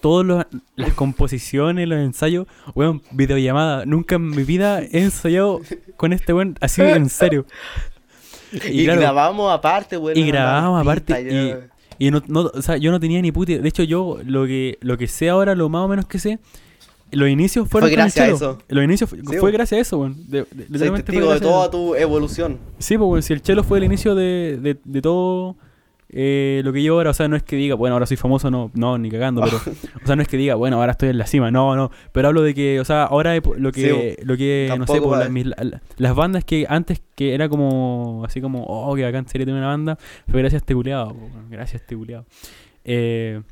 todas 0.00 0.46
las 0.76 0.92
composiciones, 0.92 1.88
los 1.88 1.98
ensayos, 1.98 2.46
weón, 2.74 3.00
videollamada. 3.10 3.86
Nunca 3.86 4.16
en 4.16 4.28
mi 4.28 4.44
vida 4.44 4.82
he 4.82 5.00
ensayado 5.02 5.62
con 5.96 6.12
este 6.12 6.32
weón 6.34 6.56
así 6.60 6.82
en 6.82 7.08
serio. 7.08 7.46
Y, 8.70 8.84
claro, 8.84 9.00
grabamos 9.00 9.52
aparte, 9.52 9.96
güey. 9.96 10.16
y 10.16 10.24
mandaban 10.26 10.80
aparte 10.80 11.20
y 11.22 11.54
no, 11.98 12.22
no, 12.28 12.50
o 12.52 12.62
sea, 12.62 12.76
yo 12.76 12.90
no 12.90 13.00
tenía 13.00 13.20
ni 13.22 13.32
puta 13.32 13.52
idea. 13.52 13.62
De 13.62 13.68
hecho, 13.68 13.82
yo 13.82 14.18
lo 14.24 14.46
que, 14.46 14.78
lo 14.80 14.96
que 14.98 15.06
sé 15.06 15.28
ahora, 15.28 15.54
lo 15.54 15.68
más 15.68 15.82
o 15.82 15.88
menos 15.88 16.06
que 16.06 16.18
sé, 16.18 16.38
los 17.10 17.28
inicios 17.28 17.68
fueron 17.68 17.88
Fue 17.90 17.96
gracias 17.96 18.28
a 18.28 18.32
eso. 18.32 18.58
Los 18.68 18.84
inicios 18.84 19.08
fue, 19.10 19.20
Sí, 19.20 19.24
fue 19.26 19.38
bo. 19.38 19.52
gracias 19.52 19.78
a 19.78 19.80
eso, 19.82 19.98
weón. 19.98 20.16
De- 20.28 20.46
de- 20.50 20.66
de 20.78 21.32
a 21.32 21.40
toda 21.40 21.70
tu 21.70 21.94
evolución. 21.94 22.58
Sí, 22.78 22.98
pues, 22.98 23.24
si 23.24 23.32
el 23.32 23.42
chelo 23.42 23.62
fue 23.62 23.78
el 23.78 23.84
inicio 23.84 24.14
de, 24.14 24.58
de, 24.60 24.76
de 24.84 25.02
todo 25.02 25.56
eh, 26.16 26.60
lo 26.64 26.72
que 26.72 26.80
yo 26.80 26.94
ahora, 26.94 27.10
o 27.10 27.14
sea, 27.14 27.26
no 27.26 27.34
es 27.34 27.42
que 27.42 27.56
diga, 27.56 27.74
bueno, 27.74 27.94
ahora 27.96 28.06
soy 28.06 28.16
famoso, 28.16 28.48
no, 28.48 28.70
no, 28.74 28.96
ni 28.98 29.10
cagando, 29.10 29.42
pero, 29.42 29.56
o 30.02 30.06
sea, 30.06 30.14
no 30.14 30.22
es 30.22 30.28
que 30.28 30.36
diga, 30.36 30.54
bueno, 30.54 30.76
ahora 30.78 30.92
estoy 30.92 31.08
en 31.08 31.18
la 31.18 31.26
cima, 31.26 31.50
no, 31.50 31.74
no, 31.74 31.90
pero 32.12 32.28
hablo 32.28 32.42
de 32.42 32.54
que, 32.54 32.78
o 32.78 32.84
sea, 32.84 33.02
ahora 33.04 33.34
lo 33.34 33.72
que, 33.72 34.16
lo 34.22 34.36
que, 34.36 34.72
no 34.78 34.86
sé, 34.86 35.00
por 35.00 35.14
va- 35.14 35.18
las, 35.18 35.30
mis- 35.30 35.46
la- 35.46 35.80
las 35.96 36.14
bandas 36.14 36.44
que 36.44 36.66
antes 36.68 37.02
que 37.16 37.34
era 37.34 37.48
como, 37.48 38.22
así 38.24 38.40
como, 38.40 38.62
oh, 38.64 38.94
que 38.94 39.02
bacán 39.02 39.26
sería 39.26 39.44
tener 39.44 39.58
una 39.58 39.68
banda, 39.68 39.98
fue 40.30 40.38
gracias 40.40 40.62
a 40.62 40.62
este 40.62 40.74
weón, 40.76 41.50
gracias 41.50 41.80
a 41.80 41.84
este 41.84 41.96
culiado. 41.96 42.26
Eh, 42.84 43.42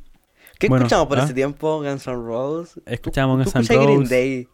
¿Qué 0.58 0.68
Bueno, 0.68 0.84
escuchamos 0.84 1.08
por 1.08 1.18
¿ah? 1.18 1.24
ese 1.24 1.34
tiempo? 1.34 1.78
Guns 1.82 2.06
N' 2.06 2.14
Roses. 2.14 2.80
escuchábamos 2.86 3.38
¿Tú 3.44 3.50
Guns 3.50 3.54
N' 3.56 3.62
escuchas 3.62 3.84
Green 3.84 3.98
Roses, 3.98 4.10
Day? 4.10 4.48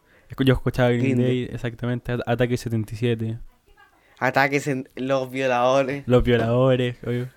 yo 0.47 0.53
escuchaba 0.55 0.89
Green, 0.91 1.03
Green 1.03 1.19
Day, 1.19 1.43
exactamente, 1.53 2.13
At- 2.13 2.21
Ataque 2.27 2.57
77, 2.57 3.39
Ataques 4.19 4.67
en 4.67 4.89
los 4.97 5.31
violadores. 5.31 6.05
Los 6.07 6.23
Violadores, 6.25 6.97
obvio. 7.07 7.29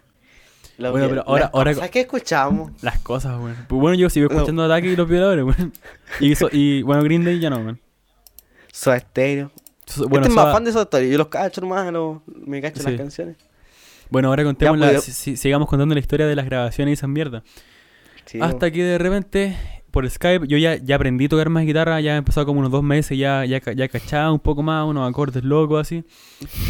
Los 0.81 0.91
Bueno, 0.91 1.07
pero 1.09 1.23
ahora- 1.27 1.45
las 1.45 1.53
ahora- 1.53 1.73
cosas 1.73 1.89
que 1.89 1.99
escuchamos? 2.01 2.71
Las 2.81 2.99
cosas, 2.99 3.37
weón. 3.39 3.55
Pues 3.67 3.79
bueno, 3.81 3.97
yo 3.97 4.09
sigo 4.09 4.27
No. 4.29 4.35
escuchando 4.35 4.63
Ataque 4.63 4.87
y 4.91 4.95
los 4.95 5.07
violadores, 5.07 5.45
weón. 5.45 5.73
Y, 6.19 6.31
eso- 6.33 6.49
y 6.51 6.81
bueno, 6.81 7.03
Green 7.03 7.23
Day 7.23 7.39
ya 7.39 7.49
no, 7.49 7.57
weón. 7.57 7.79
Soda 8.71 8.99
Stereo. 8.99 9.51
So- 9.85 10.05
este 10.05 10.19
es 10.19 10.27
Soda- 10.33 10.45
más 10.45 10.53
fan 10.53 10.63
de 10.63 10.71
Soda 10.71 10.85
Stereo. 10.85 11.11
Yo 11.11 11.17
los 11.17 11.27
cacho 11.27 11.61
nomás, 11.61 11.91
no, 11.91 12.23
me 12.45 12.61
cacho 12.61 12.81
Sí. 12.81 12.89
las 12.89 12.97
canciones. 12.97 13.35
Bueno, 14.09 14.27
ahora 14.29 14.43
contemos 14.43 14.77
Ya, 14.79 14.85
la- 14.85 14.91
pues, 14.93 15.03
si- 15.05 15.11
si- 15.13 15.37
sigamos 15.37 15.67
contando 15.69 15.93
la 15.95 15.99
historia 16.01 16.27
de 16.27 16.35
las 16.35 16.45
grabaciones 16.45 16.91
y 16.91 16.93
esas 16.93 17.09
mierdas. 17.09 17.43
Sí, 18.25 18.39
Hasta 18.41 18.71
que 18.71 18.83
de 18.83 18.97
repente, 18.97 19.57
por 19.91 20.10
Skype, 20.10 20.47
yo 20.47 20.58
ya, 20.58 20.75
ya 20.77 20.95
aprendí 20.95 21.25
a 21.25 21.30
tocar 21.30 21.49
más 21.49 21.65
guitarra, 21.65 21.99
ya 22.01 22.15
he 22.15 22.17
empezado 22.17 22.45
como 22.45 22.60
unos 22.62 22.71
dos 22.71 22.82
meses, 22.84 23.17
ya, 23.17 23.43
ya, 23.45 23.60
ya 23.73 23.88
cachaba 23.89 24.32
un 24.32 24.39
poco 24.39 24.63
más, 24.63 24.86
unos 24.88 25.10
acordes 25.10 25.43
locos 25.43 25.82
así. 25.82 26.04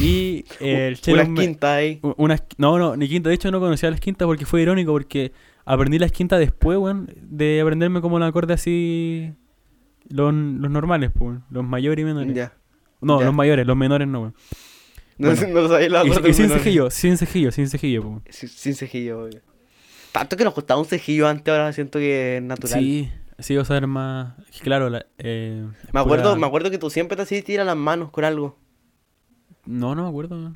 Y 0.02 0.44
eh, 0.60 0.88
el 0.88 1.00
chelo 1.00 1.22
Unas 1.24 1.40
quintas 1.40 1.70
ahí. 1.70 2.00
unas- 2.18 2.44
no, 2.58 2.78
no, 2.80 2.96
ni 2.98 3.08
quinta. 3.08 3.30
De 3.30 3.36
hecho, 3.36 3.52
no 3.52 3.60
conocía 3.60 3.90
las 3.92 4.00
quintas 4.00 4.26
porque 4.26 4.46
fue 4.46 4.62
irónico, 4.64 4.92
porque 4.92 5.32
aprendí 5.66 6.00
las 6.00 6.12
quintas 6.12 6.40
después, 6.40 6.78
weón, 6.78 7.10
de 7.22 7.62
aprenderme 7.62 8.02
como 8.02 8.18
los 8.20 8.28
acordes 8.28 8.60
así. 8.60 9.32
Los, 10.10 10.34
los 10.34 10.70
normales, 10.72 11.12
pues, 11.18 11.40
los 11.50 11.64
mayores 11.64 12.02
y 12.02 12.06
menores. 12.06 12.34
Ya. 12.34 12.54
No, 13.02 13.20
ya. 13.20 13.26
los 13.28 13.36
mayores, 13.36 13.66
los 13.66 13.78
menores 13.78 14.08
no, 14.08 14.20
weón. 14.22 14.36
No, 15.18 15.30
Bueno. 15.36 15.62
no 15.62 15.68
sabía 15.68 15.90
los 15.90 16.28
Y, 16.28 16.34
sin 16.34 16.50
cejillo, 16.50 16.90
sin 16.90 17.16
cejillo, 17.18 17.52
sin 17.52 17.68
cejillo, 17.68 18.02
pues. 18.02 18.10
weón. 18.12 18.24
Sin, 18.32 18.50
sin 18.50 18.74
cejillo, 18.76 19.20
obvio. 19.26 19.42
Tanto 20.12 20.36
que 20.38 20.44
nos 20.44 20.54
costaba 20.54 20.80
un 20.80 20.86
cejillo 20.86 21.28
antes, 21.28 21.52
ahora 21.54 21.72
siento 21.74 22.00
que 22.00 22.38
es 22.38 22.44
natural. 22.44 22.82
Sí, 22.82 23.10
sí, 23.40 23.58
o 23.58 23.66
sea, 23.66 23.78
era 23.78 23.88
más. 23.88 24.34
Claro, 24.62 24.90
la, 24.90 25.06
eh, 25.18 25.66
Me 25.94 26.00
acuerdo, 26.00 26.30
pura- 26.32 26.40
me 26.40 26.48
acuerdo 26.48 26.70
que 26.70 26.78
tú 26.78 26.90
siempre 26.90 27.16
te 27.16 27.24
hacías 27.24 27.44
tirar 27.44 27.66
las 27.66 27.78
manos 27.78 28.12
con 28.12 28.24
algo. 28.26 28.58
No, 29.66 29.96
no 29.96 30.04
me 30.04 30.10
acuerdo. 30.10 30.54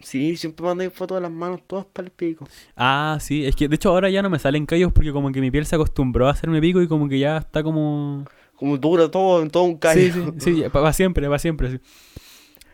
Sí, 0.00 0.36
siempre 0.36 0.64
mandáis 0.64 0.92
fotos 0.92 1.16
de 1.16 1.22
las 1.22 1.30
manos 1.30 1.60
todas 1.66 1.84
para 1.86 2.06
el 2.06 2.12
pico. 2.12 2.46
Ah, 2.76 3.18
sí, 3.20 3.44
es 3.44 3.56
que 3.56 3.66
de 3.68 3.74
hecho 3.74 3.90
ahora 3.90 4.08
ya 4.10 4.22
no 4.22 4.30
me 4.30 4.38
salen 4.38 4.64
callos 4.64 4.92
porque 4.92 5.12
como 5.12 5.32
que 5.32 5.40
mi 5.40 5.50
piel 5.50 5.66
se 5.66 5.74
acostumbró 5.74 6.28
a 6.28 6.30
hacerme 6.30 6.60
pico 6.60 6.80
y 6.80 6.86
como 6.88 7.08
que 7.08 7.18
ya 7.18 7.38
está 7.38 7.62
como... 7.64 8.24
Como 8.54 8.76
duro 8.78 9.10
todo, 9.10 9.46
todo 9.48 9.64
un 9.64 9.76
callo. 9.76 10.00
Sí, 10.02 10.32
sí, 10.38 10.62
sí, 10.62 10.64
para 10.72 10.92
siempre, 10.92 11.26
para 11.26 11.38
siempre. 11.38 11.70
sí. 11.72 11.80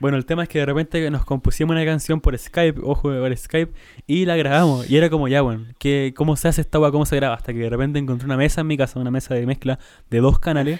Bueno, 0.05 0.19
el 0.19 0.27
tema 0.27 0.43
es 0.43 0.51
que 0.51 0.59
de 0.59 0.67
repente 0.67 1.11
nos 1.11 1.25
compusimos 1.25 1.75
una 1.75 1.83
canción 1.83 2.21
por 2.21 2.37
Skype, 2.37 2.79
ojo, 2.85 3.05
por 3.05 3.35
Skype, 3.35 3.73
y 4.07 4.27
la 4.27 4.37
grabamos. 4.37 4.90
Y 4.90 4.99
era 4.99 5.09
como, 5.09 5.29
ya, 5.29 5.40
bueno, 5.40 5.64
que, 5.79 6.12
¿cómo 6.14 6.37
se 6.37 6.47
hace 6.47 6.61
esta 6.61 6.79
weá? 6.79 6.90
¿Cómo 6.90 7.07
se 7.07 7.17
graba? 7.17 7.35
Hasta 7.35 7.55
que 7.55 7.61
de 7.61 7.71
repente 7.71 7.99
encontré 7.99 8.27
una 8.27 8.37
mesa 8.37 8.61
en 8.61 8.67
mi 8.67 8.77
casa, 8.77 9.01
una 9.01 9.11
mesa 9.11 9.33
de 9.35 9.47
mezcla 9.47 9.79
de 10.11 10.21
dos 10.21 10.38
canales, 10.38 10.79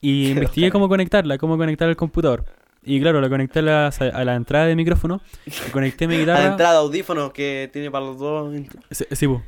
y 0.00 0.28
investigué 0.30 0.70
cómo 0.70 0.88
conectarla, 0.88 1.38
cómo 1.38 1.58
conectar 1.58 1.88
al 1.88 1.96
computador. 1.96 2.44
Y 2.84 3.00
claro, 3.00 3.20
la 3.20 3.28
conecté 3.28 3.58
a 3.58 3.62
la, 3.62 3.86
a 3.88 4.24
la 4.24 4.36
entrada 4.36 4.66
de 4.66 4.76
micrófono, 4.76 5.20
y 5.44 5.70
conecté 5.72 6.06
mi 6.06 6.14
A 6.14 6.18
guitarra. 6.20 6.44
la 6.44 6.50
entrada 6.52 6.74
de 6.74 6.78
audífonos 6.78 7.32
que 7.32 7.68
tiene 7.72 7.90
para 7.90 8.04
los 8.04 8.18
dos. 8.20 8.54
Sí, 8.92 9.04
sí, 9.10 9.26
po. 9.26 9.42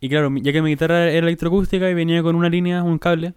Y 0.00 0.10
claro, 0.10 0.30
ya 0.36 0.52
que 0.52 0.60
mi 0.60 0.68
guitarra 0.68 1.10
era 1.10 1.26
electroacústica 1.26 1.88
y 1.88 1.94
venía 1.94 2.22
con 2.22 2.36
una 2.36 2.50
línea, 2.50 2.82
un 2.82 2.98
cable, 2.98 3.32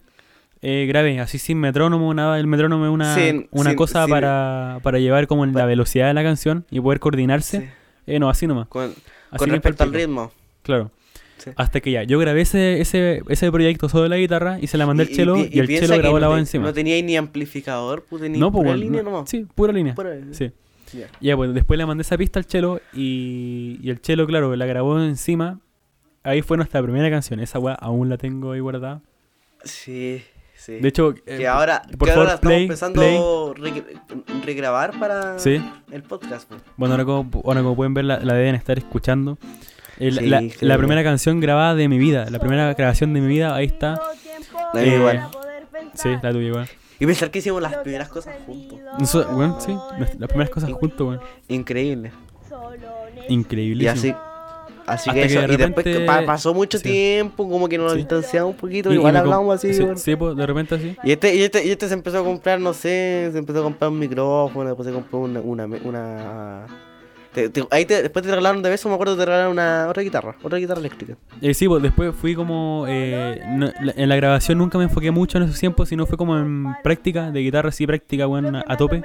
eh, 0.62 0.86
grabé 0.88 1.20
así 1.20 1.38
sin 1.38 1.58
metrónomo, 1.58 2.12
nada. 2.14 2.38
El 2.38 2.46
metrónomo 2.46 2.84
es 2.86 2.90
una, 2.90 3.14
Sin- 3.14 3.48
una 3.50 3.70
sin- 3.70 3.76
cosa 3.76 4.04
sin- 4.04 4.10
para, 4.10 4.80
para 4.82 4.98
llevar 4.98 5.26
como 5.26 5.44
la 5.46 5.66
velocidad 5.66 6.08
de 6.08 6.14
la 6.14 6.22
canción 6.22 6.64
y 6.70 6.80
poder 6.80 7.00
coordinarse. 7.00 7.60
Sí. 7.60 7.66
Eh, 8.06 8.18
no, 8.18 8.28
así 8.30 8.46
nomás. 8.46 8.68
Con, 8.68 8.84
Así 9.30 9.38
con 9.38 9.50
respecto 9.50 9.84
al 9.84 9.92
ritmo. 9.92 10.32
Claro. 10.62 10.90
Sí. 11.36 11.50
Hasta 11.54 11.80
que 11.80 11.92
ya, 11.92 12.02
yo 12.02 12.18
grabé 12.18 12.40
ese, 12.40 12.80
ese, 12.80 13.22
ese 13.28 13.52
proyecto 13.52 13.88
solo 13.88 14.04
de 14.04 14.08
la 14.08 14.16
guitarra 14.16 14.58
y 14.60 14.66
se 14.66 14.76
la 14.76 14.86
mandé 14.86 15.04
al 15.04 15.08
Y- 15.10 15.12
y 15.12 15.16
chelo 15.16 15.36
y, 15.38 15.58
el 15.58 15.68
chelo 15.68 15.96
grabó 15.98 16.18
la 16.18 16.26
voz 16.28 16.38
encima. 16.40 16.64
No 16.66 16.72
tenía 16.72 17.00
ni 17.02 17.16
amplificador, 17.16 18.04
pues 18.08 18.22
tenía 18.22 18.40
no, 18.40 18.50
pues 18.50 18.64
pura 18.64 18.76
línea 18.76 19.02
no- 19.02 19.10
nomás. 19.12 19.30
Sí, 19.30 19.46
pura 19.54 19.72
línea. 19.72 19.94
Pura- 19.94 20.16
Sí. 20.32 20.50
Ya. 20.94 21.06
Ya, 21.20 21.36
pues 21.36 21.52
después 21.54 21.76
le 21.78 21.84
mandé 21.86 22.02
esa 22.02 22.16
pista 22.16 22.38
al 22.40 22.46
chelo 22.46 22.80
y, 22.94 23.78
y 23.82 23.90
el 23.90 24.00
chelo, 24.00 24.26
claro, 24.26 24.56
la 24.56 24.64
grabó 24.66 24.98
encima. 25.00 25.60
Ahí 26.24 26.40
fue 26.42 26.56
nuestra 26.56 26.82
primera 26.82 27.08
canción. 27.10 27.38
Esa 27.40 27.58
weá 27.58 27.74
aún 27.74 28.08
la 28.08 28.16
tengo 28.16 28.52
ahí 28.52 28.60
guardada. 28.60 29.02
Sí, 29.64 30.22
sí. 30.58 30.74
De 30.80 30.88
hecho, 30.88 31.14
que 31.14 31.22
eh, 31.42 31.46
ahora, 31.48 31.82
por 31.98 32.08
que 32.08 32.14
ahora 32.14 32.36
favor, 32.38 32.52
estamos 32.74 32.92
play, 32.92 33.16
a 33.16 33.72
re- 33.80 34.44
regrabar 34.44 34.98
para 34.98 35.38
Sí. 35.38 35.62
el 35.90 36.02
podcast. 36.02 36.48
pues. 36.48 36.60
Bueno, 36.76 36.94
ahora 36.94 37.04
como, 37.04 37.30
ahora 37.44 37.62
como 37.62 37.74
pueden 37.76 37.94
ver, 37.94 38.04
la, 38.04 38.18
la 38.20 38.34
deben 38.34 38.54
estar 38.54 38.76
escuchando. 38.78 39.38
La- 39.98 40.10
Sí, 40.20 40.26
la, 40.28 40.38
sí, 40.40 40.52
la 40.60 40.74
sí. 40.74 40.78
primera 40.78 41.02
canción 41.02 41.40
grabada 41.40 41.74
de 41.74 41.88
mi 41.88 41.98
vida, 41.98 42.28
la 42.30 42.38
primera 42.38 42.72
grabación 42.74 43.14
de 43.14 43.20
mi 43.20 43.26
vida, 43.26 43.54
ahí 43.54 43.66
está. 43.66 44.00
La 44.74 44.82
Eh, 44.82 44.94
igual. 44.96 45.28
Sí, 45.94 46.08
la 46.22 46.30
tuya 46.32 46.46
igual. 46.48 46.68
Y 47.00 47.06
pensar 47.06 47.30
que 47.30 47.38
hicimos 47.40 47.62
las 47.62 47.74
primeras 47.78 48.08
cosas 48.08 48.36
juntos. 48.46 48.78
Bueno, 49.32 49.58
sí, 49.60 49.74
las 50.18 50.28
primeras 50.28 50.50
cosas 50.50 50.70
juntos, 50.72 51.06
bueno. 51.06 51.22
Increíble. 51.48 52.12
Increíble. 53.28 53.84
Y 53.84 53.86
así, 53.88 54.14
así 54.88 55.10
Hasta 55.10 55.12
que 55.22 55.26
que 55.28 55.34
eso. 55.34 55.46
de 55.46 55.54
y 55.54 55.56
después 55.56 56.00
pa- 56.06 56.24
pasó 56.26 56.54
mucho 56.54 56.78
sí. 56.78 56.84
tiempo, 56.84 57.48
como 57.48 57.68
que 57.68 57.78
nos 57.78 57.92
Sí. 57.92 57.98
distanciamos 57.98 58.52
un 58.52 58.56
poquito. 58.56 58.90
Y- 58.90 58.94
y 58.94 58.96
igual 58.98 59.14
com- 59.14 59.20
hablamos 59.22 59.54
así. 59.56 59.72
Sí, 59.96 60.16
pues, 60.16 60.36
de 60.36 60.46
repente 60.46 60.74
así. 60.74 60.96
Y 61.04 61.12
este, 61.12 61.34
y, 61.34 61.42
este, 61.42 61.66
y 61.66 61.70
este 61.70 61.88
se 61.88 61.94
empezó 61.94 62.18
a 62.20 62.24
comprar, 62.24 62.60
no 62.60 62.72
sé, 62.72 63.28
se 63.32 63.38
empezó 63.38 63.60
a 63.60 63.62
comprar 63.62 63.90
un 63.90 63.98
micrófono, 63.98 64.68
después 64.68 64.86
se 64.86 64.92
compró 64.94 65.20
una... 65.20 65.40
una, 65.40 65.64
una... 65.84 66.66
te- 67.34 67.50
te- 67.50 67.64
ahí 67.70 67.84
te- 67.84 68.02
después 68.02 68.24
te 68.24 68.30
regalaron 68.30 68.62
de 68.62 68.70
beso, 68.70 68.88
me 68.88 68.94
acuerdo, 68.94 69.16
te 69.16 69.24
regalaron 69.24 69.52
una 69.52 69.86
otra 69.88 70.02
guitarra, 70.02 70.34
otra 70.42 70.58
guitarra 70.58 70.80
eléctrica. 70.80 71.16
Eh, 71.40 71.54
sí, 71.54 71.68
pues 71.68 71.82
después 71.82 72.14
fui 72.14 72.34
como. 72.34 72.86
eh, 72.88 73.40
no- 73.50 73.70
la- 73.82 73.94
en 73.96 74.08
la 74.08 74.16
grabación 74.16 74.58
nunca 74.58 74.78
me 74.78 74.84
enfoqué 74.84 75.10
mucho 75.10 75.38
en 75.38 75.44
esos 75.44 75.58
tiempos, 75.60 75.88
sino 75.88 76.06
fue 76.06 76.16
como 76.18 76.36
en 76.38 76.66
práctica, 76.82 77.30
de 77.30 77.40
guitarra, 77.40 77.70
sí, 77.70 77.86
práctica, 77.86 78.26
bueno, 78.26 78.58
a, 78.58 78.64
a 78.72 78.76
tope. 78.76 79.02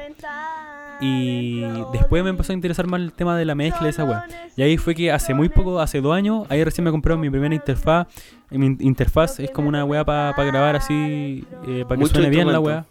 Y 1.05 1.61
después 1.91 2.23
me 2.23 2.29
empezó 2.29 2.53
a 2.53 2.55
interesar 2.55 2.87
más 2.87 3.01
el 3.01 3.11
tema 3.11 3.37
de 3.37 3.45
la 3.45 3.55
mezcla 3.55 3.83
de 3.83 3.89
esa 3.89 4.03
weá. 4.05 4.25
Y 4.55 4.61
ahí 4.61 4.77
fue 4.77 4.95
que 4.95 5.11
hace 5.11 5.33
muy 5.33 5.49
poco, 5.49 5.79
hace 5.79 5.99
dos 6.01 6.15
años, 6.15 6.45
ahí 6.49 6.63
recién 6.63 6.85
me 6.85 6.91
compré 6.91 7.15
mi 7.17 7.29
primera 7.29 7.53
interfaz. 7.53 8.07
Mi 8.49 8.67
in- 8.67 8.77
interfaz 8.79 9.39
es 9.39 9.51
como 9.51 9.67
una 9.67 9.83
weá 9.83 10.05
para 10.05 10.31
grabar 10.43 10.75
así, 10.75 11.45
eh, 11.67 11.83
para 11.87 11.95
que 11.97 12.01
Mucho 12.03 12.13
suene 12.15 12.29
bien 12.29 12.51
la 12.51 12.59
weá. 12.59 12.85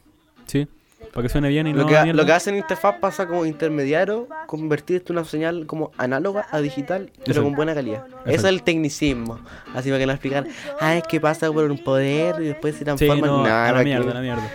Sí, 0.46 0.66
para 1.12 1.22
que 1.22 1.29
suene 1.29 1.48
bien 1.48 1.66
y 1.66 1.72
Lo 1.72 1.83
no 1.83 1.87
que, 1.87 1.92
mierda. 2.03 2.12
lo 2.20 2.27
que 2.27 2.33
hace 2.33 2.51
en 2.51 2.57
interfaz 2.57 2.96
pasa 3.01 3.27
como 3.27 3.46
intermediario, 3.46 4.27
convertir 4.46 4.96
esto 4.96 5.12
en 5.12 5.18
una 5.20 5.27
señal 5.29 5.66
como 5.66 5.90
análoga 5.98 6.46
a 6.51 6.61
digital, 6.61 7.11
pero 7.20 7.33
Eso. 7.33 7.42
con 7.44 7.55
buena 7.55 7.75
calidad. 7.75 8.05
Eso 8.27 8.35
es 8.48 8.53
el 8.53 8.62
tecnicismo. 8.62 9.38
Así 9.75 9.88
para 9.90 10.01
que 10.01 10.07
nos 10.07 10.14
explican, 10.14 10.48
ah, 10.81 10.96
es 10.96 11.05
que 11.05 11.20
pasa 11.20 11.51
por 11.53 11.70
un 11.70 11.79
poder 11.79 12.37
y 12.42 12.46
después 12.46 12.75
se 12.75 12.81
Sí, 12.81 12.85
transforma 12.85 13.27
no, 13.27 13.40
en 13.40 13.46
a 13.46 13.48
nada. 13.48 13.72
la 13.72 13.85
mierda, 13.85 14.11
a 14.11 14.14
la 14.14 14.20
mierda. 14.20 14.51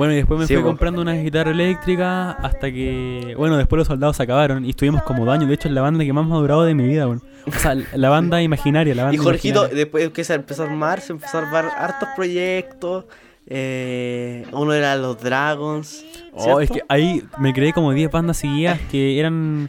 Bueno, 0.00 0.14
y 0.14 0.16
después 0.16 0.40
me 0.40 0.46
Sí, 0.46 0.54
fui 0.54 0.62
comprando 0.62 1.02
una 1.02 1.12
guitarra 1.12 1.50
eléctrica 1.50 2.30
hasta 2.30 2.72
que, 2.72 3.34
bueno, 3.36 3.58
después 3.58 3.76
los 3.76 3.86
soldados 3.86 4.16
se 4.16 4.22
acabaron 4.22 4.64
y 4.64 4.70
estuvimos 4.70 5.02
como 5.02 5.26
dos 5.26 5.34
años. 5.34 5.46
De 5.46 5.54
hecho, 5.56 5.68
es 5.68 5.74
la 5.74 5.82
banda 5.82 6.02
que 6.02 6.12
más 6.14 6.26
me 6.26 6.36
ha 6.36 6.38
durado 6.38 6.64
de 6.64 6.74
mi 6.74 6.86
vida, 6.86 7.04
bueno. 7.04 7.20
O 7.46 7.52
sea, 7.52 7.74
la 7.74 8.08
banda 8.08 8.40
imaginaria, 8.42 8.94
la 8.94 9.02
banda 9.02 9.14
Y 9.14 9.18
Jorgito, 9.18 9.58
imaginaria. 9.58 9.76
después 9.76 10.08
que 10.08 10.24
se 10.24 10.32
empezó 10.32 10.62
a 10.62 10.66
armar, 10.68 11.02
se 11.02 11.12
empezó 11.12 11.36
a 11.36 11.42
armar 11.42 11.66
hartos 11.76 12.08
proyectos. 12.16 13.04
Eh, 13.46 14.46
uno 14.52 14.72
era 14.72 14.96
los 14.96 15.20
Dragons. 15.20 16.02
Oh, 16.32 16.62
es 16.62 16.70
que 16.70 16.80
ahí 16.88 17.22
me 17.36 17.52
creé 17.52 17.74
como 17.74 17.92
10 17.92 18.10
bandas 18.10 18.38
seguidas 18.38 18.80
que 18.90 19.20
eran... 19.20 19.68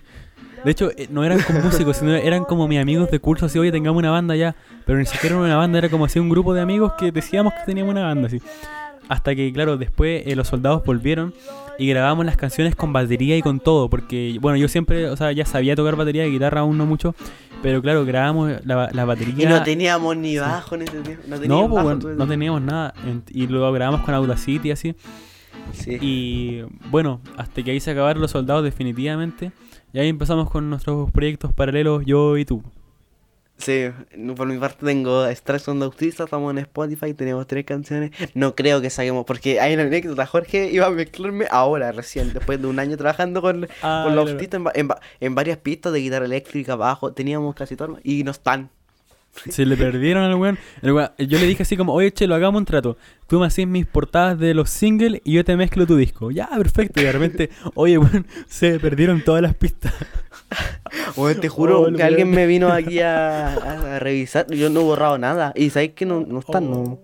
De 0.63 0.71
hecho, 0.71 0.91
eh, 0.95 1.09
no 1.09 1.25
eran 1.25 1.41
como 1.41 1.59
músicos, 1.59 1.97
sino 1.97 2.15
eran 2.15 2.45
como 2.45 2.69
mis 2.69 2.79
amigos 2.79 3.11
de 3.11 3.19
curso, 3.19 3.47
así, 3.47 3.59
oye, 3.59 3.73
tengamos 3.73 3.99
una 3.99 4.11
banda 4.11 4.33
ya. 4.37 4.55
Pero 4.85 4.97
ni 4.97 5.05
siquiera 5.05 5.35
era 5.35 5.43
una 5.43 5.57
banda, 5.57 5.77
era 5.77 5.89
como 5.89 6.05
así 6.05 6.19
un 6.19 6.29
grupo 6.29 6.53
de 6.53 6.61
amigos 6.61 6.93
que 6.97 7.11
decíamos 7.11 7.51
que 7.53 7.65
teníamos 7.65 7.91
una 7.91 8.03
banda, 8.05 8.27
así. 8.27 8.39
Hasta 9.11 9.35
que, 9.35 9.51
claro, 9.51 9.75
después 9.77 10.23
eh, 10.25 10.35
los 10.37 10.47
soldados 10.47 10.83
volvieron 10.85 11.33
y 11.77 11.87
grabamos 11.87 12.25
las 12.25 12.37
canciones 12.37 12.75
con 12.77 12.93
batería 12.93 13.35
y 13.35 13.41
con 13.41 13.59
todo. 13.59 13.89
Porque, 13.89 14.37
bueno, 14.39 14.57
yo 14.57 14.67
siempre, 14.69 15.07
o 15.09 15.17
sea, 15.17 15.33
ya 15.33 15.45
sabía 15.45 15.75
tocar 15.75 15.97
batería 15.97 16.25
y 16.25 16.31
guitarra 16.31 16.61
aún 16.61 16.77
no 16.77 16.85
mucho. 16.85 17.13
Pero 17.61 17.81
claro, 17.81 18.05
grabamos 18.05 18.53
la, 18.65 18.89
la 18.93 19.03
batería. 19.05 19.33
Y 19.37 19.45
no 19.49 19.63
teníamos 19.63 20.15
ni 20.15 20.37
bajo 20.37 20.75
en 20.75 20.83
ese 20.83 21.01
tiempo. 21.01 21.23
No, 21.27 21.35
No, 21.35 21.41
teníamos 21.41 21.67
pues, 21.69 21.75
bajo, 21.75 21.83
bueno, 21.83 21.99
tú- 21.99 22.09
no 22.17 22.27
teníamos 22.27 22.61
nada. 22.61 22.93
Y 23.31 23.47
lo 23.47 23.71
grabamos 23.73 24.01
con 24.01 24.13
Audacity 24.13 24.71
así. 24.71 24.95
Sí. 25.73 25.97
Y 26.01 26.61
bueno, 26.89 27.19
hasta 27.37 27.61
que 27.63 27.71
ahí 27.71 27.79
se 27.81 27.91
acabaron 27.91 28.21
los 28.21 28.31
soldados 28.31 28.63
definitivamente. 28.63 29.51
Y 29.93 29.99
ahí 29.99 30.07
empezamos 30.07 30.49
con 30.49 30.69
nuestros 30.69 31.11
proyectos 31.11 31.53
paralelos, 31.53 32.03
yo 32.05 32.37
y 32.37 32.45
tú. 32.45 32.63
Sí, 33.61 33.89
por 34.35 34.47
mi 34.47 34.57
parte 34.57 34.85
tengo 34.85 35.25
Extraction 35.25 35.79
de 35.79 35.85
Autista, 35.85 36.23
estamos 36.23 36.51
en 36.51 36.57
Spotify, 36.59 37.13
tenemos 37.13 37.45
tres 37.47 37.65
canciones. 37.65 38.11
No 38.33 38.55
creo 38.55 38.81
que 38.81 38.89
saquemos, 38.89 39.25
porque 39.25 39.59
hay 39.59 39.73
una 39.73 39.83
anécdota. 39.83 40.25
Jorge 40.25 40.69
iba 40.71 40.87
a 40.87 40.89
mezclarme 40.89 41.45
ahora, 41.51 41.91
recién, 41.91 42.33
después 42.33 42.61
de 42.61 42.67
un 42.67 42.79
año 42.79 42.97
trabajando 42.97 43.41
con, 43.41 43.67
Ah, 43.81 44.03
con 44.05 44.15
los 44.15 44.31
autistas 44.31 44.61
en, 44.73 44.89
en 44.89 44.89
en 45.19 45.35
varias 45.35 45.57
pistas 45.59 45.93
de 45.93 45.99
guitarra 45.99 46.25
eléctrica, 46.25 46.75
bajo, 46.75 47.13
teníamos 47.13 47.55
casi 47.55 47.75
todo, 47.75 47.99
y 48.03 48.23
no 48.23 48.31
están. 48.31 48.69
Se 49.49 49.65
le 49.65 49.77
perdieron 49.77 50.23
al 50.23 50.35
weón. 50.35 50.57
El 50.81 50.91
weón- 50.91 51.11
Yo 51.17 51.39
le 51.39 51.45
dije 51.47 51.63
así 51.63 51.77
como, 51.77 51.93
oye, 51.93 52.11
che, 52.11 52.27
lo 52.27 52.35
hagamos 52.35 52.59
un 52.59 52.65
trato. 52.65 52.97
Tú 53.27 53.39
me 53.39 53.45
haces 53.45 53.65
mis 53.65 53.85
portadas 53.85 54.37
de 54.37 54.53
los 54.53 54.69
singles 54.69 55.21
y 55.23 55.33
yo 55.33 55.45
te 55.45 55.55
mezclo 55.55 55.87
tu 55.87 55.95
disco. 55.95 56.31
Ya, 56.31 56.49
perfecto. 56.57 56.99
Y 57.01 57.05
de 57.05 57.11
repente, 57.11 57.49
oye, 57.75 57.97
weón, 57.97 58.27
se 58.47 58.79
perdieron 58.79 59.21
todas 59.23 59.41
las 59.41 59.55
pistas. 59.55 59.93
Oye, 61.15 61.35
te 61.35 61.47
juro 61.47 61.81
Oh, 61.83 61.93
que 61.93 62.03
alguien 62.03 62.29
me 62.29 62.45
vino 62.45 62.67
aquí 62.73 62.99
a, 62.99 63.99
revisar, 63.99 64.47
yo 64.51 64.69
no 64.69 64.81
he 64.81 64.83
borrado 64.83 65.17
nada, 65.17 65.53
y 65.55 65.69
sabéis 65.69 65.93
que 65.93 66.05
no, 66.05 66.25
no 66.27 66.39
están, 66.39 66.69
no, 66.69 66.99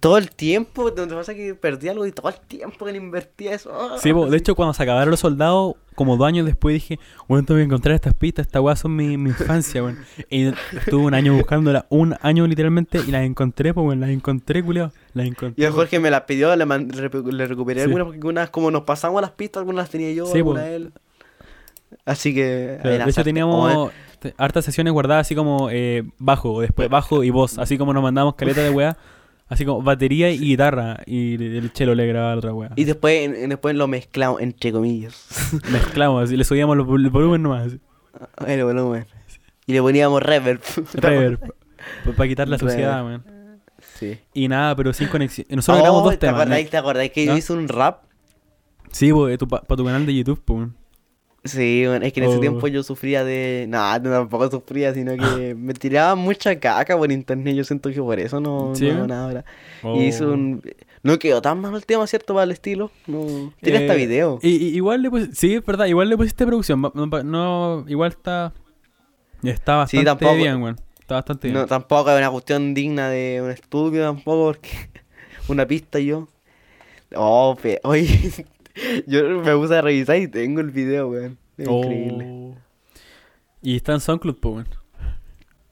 Todo 0.00 0.18
el 0.18 0.32
tiempo, 0.32 0.90
¿no 0.96 1.06
te 1.06 1.14
pasa 1.14 1.32
que 1.32 1.54
perdí 1.54 1.88
algo 1.88 2.04
y 2.06 2.10
todo 2.10 2.28
el 2.28 2.34
tiempo 2.40 2.84
que 2.84 2.90
le 2.90 2.98
invertía 2.98 3.52
eso? 3.54 3.70
Sí, 4.00 4.12
po, 4.12 4.26
de 4.28 4.36
hecho, 4.36 4.56
cuando 4.56 4.74
se 4.74 4.82
acabaron 4.82 5.12
los 5.12 5.20
soldados, 5.20 5.74
como 5.94 6.16
dos 6.16 6.26
años 6.26 6.44
después 6.44 6.74
dije, 6.74 6.98
bueno, 7.28 7.44
tengo 7.46 7.58
que 7.58 7.64
encontrar 7.64 7.94
estas 7.94 8.12
pistas, 8.14 8.46
estas 8.46 8.60
weas 8.62 8.80
son 8.80 8.96
mi, 8.96 9.16
mi 9.16 9.30
infancia, 9.30 9.84
weón. 9.84 9.98
Y 10.28 10.46
estuve 10.48 11.04
un 11.04 11.14
año 11.14 11.34
buscándolas, 11.34 11.84
un 11.88 12.16
año 12.20 12.46
literalmente, 12.48 12.98
y 13.06 13.12
las 13.12 13.22
encontré, 13.24 13.72
pues, 13.72 13.86
weón, 13.86 14.00
las 14.00 14.10
encontré, 14.10 14.60
culiao. 14.64 14.90
Las 15.14 15.26
Y 15.26 15.28
encontré. 15.28 15.64
el 15.64 15.72
Jorge 15.72 16.00
me 16.00 16.10
las 16.10 16.22
pidió, 16.22 16.54
le, 16.56 16.66
man- 16.66 16.88
le 16.88 17.08
recu- 17.08 17.30
le 17.30 17.46
recuperé 17.46 17.80
Sí. 17.82 17.84
algunas 17.86 18.06
porque 18.08 18.26
unas 18.26 18.50
como 18.50 18.72
nos 18.72 18.82
pasamos 18.82 19.20
las 19.22 19.30
pistas, 19.30 19.60
algunas 19.60 19.84
las 19.84 19.90
tenía 19.90 20.12
yo, 20.12 20.26
Sí, 20.26 20.38
algunas 20.38 20.64
él. 20.64 20.92
Así 22.04 22.34
que... 22.34 22.78
Pero, 22.82 23.04
de 23.04 23.10
hecho, 23.10 23.22
teníamos 23.24 23.90
te- 24.18 24.34
hartas 24.36 24.64
sesiones 24.64 24.92
guardadas 24.92 25.26
así 25.26 25.34
como 25.36 25.68
eh, 25.70 26.02
bajo, 26.18 26.60
después 26.60 26.88
bajo 26.88 27.22
y 27.22 27.30
voz, 27.30 27.58
así 27.58 27.78
como 27.78 27.92
nos 27.92 28.02
mandamos 28.02 28.34
caleta 28.34 28.60
de 28.62 28.70
weá, 28.70 28.96
así 29.48 29.64
como 29.64 29.82
batería 29.82 30.30
y 30.30 30.38
guitarra, 30.38 30.98
y 31.06 31.34
el 31.34 31.72
chelo 31.72 31.94
le 31.94 32.06
grababa 32.06 32.32
la 32.32 32.38
otra 32.38 32.52
weá. 32.54 32.70
Y 32.76 32.84
después, 32.84 33.28
en- 33.28 33.48
después 33.48 33.74
lo 33.76 33.86
mezclamos, 33.88 34.40
entre 34.40 34.72
comillas. 34.72 35.26
Mezclamos, 35.70 36.24
así, 36.24 36.36
le 36.36 36.44
subíamos 36.44 36.76
los 36.76 36.86
vol- 36.86 37.04
el 37.04 37.10
volumen 37.10 37.42
nomás, 37.42 37.66
así, 37.66 37.80
el 38.46 38.64
volumen. 38.64 39.06
Y 39.66 39.72
le 39.72 39.82
poníamos 39.82 40.22
reverb. 40.22 40.60
reverb, 40.94 41.40
para 42.16 42.28
quitar 42.28 42.48
la 42.48 42.56
Reverb. 42.56 42.70
suciedad, 42.72 43.04
weón. 43.04 43.24
Sí. 43.98 44.18
Y 44.34 44.48
nada, 44.48 44.74
pero 44.76 44.92
sin 44.92 45.08
conexión. 45.08 45.46
Nosotros 45.50 45.78
grabamos 45.82 46.02
Oh, 46.02 46.04
dos 46.06 46.14
¿te 46.14 46.26
temas. 46.26 46.40
acordáis, 46.42 46.70
¿Te 46.70 46.76
acordáis 46.76 47.12
que 47.12 47.24
yo 47.26 47.32
¿Ah? 47.32 47.38
hice 47.38 47.52
un 47.52 47.66
rap? 47.68 48.02
Sí, 48.90 49.12
para 49.12 49.36
tu, 49.38 49.48
pa- 49.48 49.62
pa' 49.62 49.76
tu 49.76 49.84
canal 49.84 50.04
de 50.06 50.14
YouTube, 50.14 50.40
pues. 50.44 50.56
weón. 50.58 50.76
Sí, 51.46 51.84
bueno, 51.86 52.04
es 52.04 52.12
que 52.12 52.20
en 52.20 52.26
ese 52.28 52.36
Oh. 52.36 52.40
tiempo 52.40 52.66
yo 52.68 52.82
sufría 52.82 53.24
de... 53.24 53.66
No, 53.68 53.78
tampoco 54.02 54.50
sufría, 54.50 54.92
sino 54.94 55.16
que 55.16 55.54
me 55.58 55.74
tiraba 55.74 56.14
mucha 56.14 56.58
caca 56.58 56.96
por 56.96 57.10
internet. 57.12 57.54
Yo 57.56 57.64
siento 57.64 57.90
que 57.90 58.00
por 58.00 58.18
eso 58.18 58.40
no, 58.40 58.74
¿Sí? 58.74 58.88
no 58.90 59.06
nada 59.06 59.24
ahora. 59.24 59.44
Oh. 59.82 59.96
Y 60.00 60.06
hice 60.06 60.24
un... 60.24 60.62
No 61.02 61.18
quedó 61.18 61.40
tan 61.40 61.60
mal 61.60 61.74
el 61.74 61.86
tema, 61.86 62.06
¿cierto? 62.06 62.34
Para 62.34 62.44
el 62.44 62.50
estilo. 62.50 62.90
No... 63.06 63.52
Tiene 63.62 63.78
hasta 63.78 63.94
Eh, 63.94 64.06
video. 64.06 64.38
Y, 64.42 64.48
y- 64.56 64.76
igual 64.76 65.02
le 65.02 65.10
pusiste, 65.10 65.34
sí, 65.36 65.54
es 65.54 65.64
verdad, 65.64 65.86
igual 65.86 66.08
le 66.08 66.16
pusiste 66.16 66.44
producción. 66.44 66.82
No, 67.24 67.84
igual 67.88 68.10
está. 68.10 68.52
Está 69.42 69.86
Sí, 69.86 69.98
bastante 69.98 70.04
tampoco- 70.04 70.36
bien, 70.36 70.62
weón. 70.62 70.76
Está 71.00 71.14
bastante 71.16 71.48
bien. 71.48 71.60
No, 71.60 71.66
tampoco 71.66 72.10
es 72.10 72.18
una 72.18 72.30
cuestión 72.30 72.74
digna 72.74 73.08
de 73.08 73.40
un 73.40 73.50
estudio 73.50 74.02
tampoco, 74.02 74.46
porque 74.46 74.70
una 75.48 75.64
pista 75.66 76.00
y 76.00 76.06
yo. 76.06 76.26
Oh, 77.14 77.56
pe... 77.62 77.78
Oye, 77.84 78.08
yo 79.06 79.40
me 79.42 79.54
puse 79.56 79.74
a 79.76 79.82
revisar 79.82 80.16
y 80.18 80.28
tengo 80.28 80.60
el 80.60 80.70
video, 80.70 81.08
weón. 81.08 81.38
Es 81.56 81.66
Oh. 81.68 81.82
Increíble. 81.82 82.54
Y 83.62 83.76
está 83.76 83.94
en 83.94 84.00
SoundCloud, 84.00 84.36
po, 84.36 84.50
weón. 84.50 84.68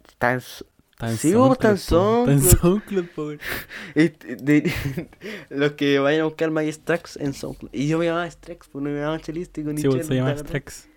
Está 0.08 0.32
en... 0.32 0.38
Está 0.38 1.10
en 1.10 1.16
Sí, 1.18 1.32
po, 1.32 1.52
está 1.52 1.70
en 1.70 1.74
po. 1.76 2.20
Está 2.20 2.32
en 2.32 2.40
SoundCloud. 2.40 2.60
SoundCloud, 2.60 3.06
po, 3.14 3.26
weón. 3.26 3.40
Los 5.50 5.72
que 5.72 5.98
vayan 5.98 6.22
a 6.22 6.24
buscar 6.24 6.50
My 6.50 6.70
Strax 6.72 7.16
en 7.16 7.34
SoundCloud. 7.34 7.70
Y 7.72 7.88
yo 7.88 7.98
me 7.98 8.06
llamaba 8.06 8.30
Strax, 8.30 8.68
pues 8.68 8.82
no 8.82 8.90
me 8.90 8.96
llamaba 8.98 9.20
Chelístico 9.20 9.72
ni 9.72 9.80
Sí, 9.80 9.88
weón, 9.88 10.00
Chelo, 10.00 10.08
se 10.08 10.14
llama 10.14 10.34
¿te 10.34 10.40
acuerdas? 10.40 10.48
Strax. 10.48 10.88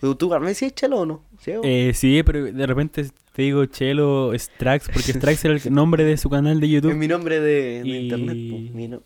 ¿Tú, 0.00 0.14
tú 0.16 0.28
me 0.40 0.48
decías 0.48 0.74
Chelo 0.74 0.98
o 1.00 1.06
no? 1.06 1.22
¿Sí? 1.38 1.52
Eh, 1.62 1.92
sí, 1.94 2.22
pero 2.24 2.42
de 2.52 2.66
repente 2.66 3.06
te 3.32 3.42
digo 3.42 3.64
Chelo 3.66 4.32
Strax, 4.36 4.88
porque 4.92 5.12
Strax 5.12 5.44
era 5.44 5.54
el 5.54 5.72
nombre 5.72 6.04
de 6.04 6.16
su 6.16 6.28
canal 6.28 6.58
de 6.58 6.66
es 6.66 6.72
YouTube. 6.72 6.94
mi 6.94 7.06
nombre 7.06 7.38
de, 7.40 7.82
de 7.82 7.88
Y- 7.88 7.96
internet. 8.04 8.36
pues, 8.50 8.74
mi 8.74 8.88
no-. 8.88 9.02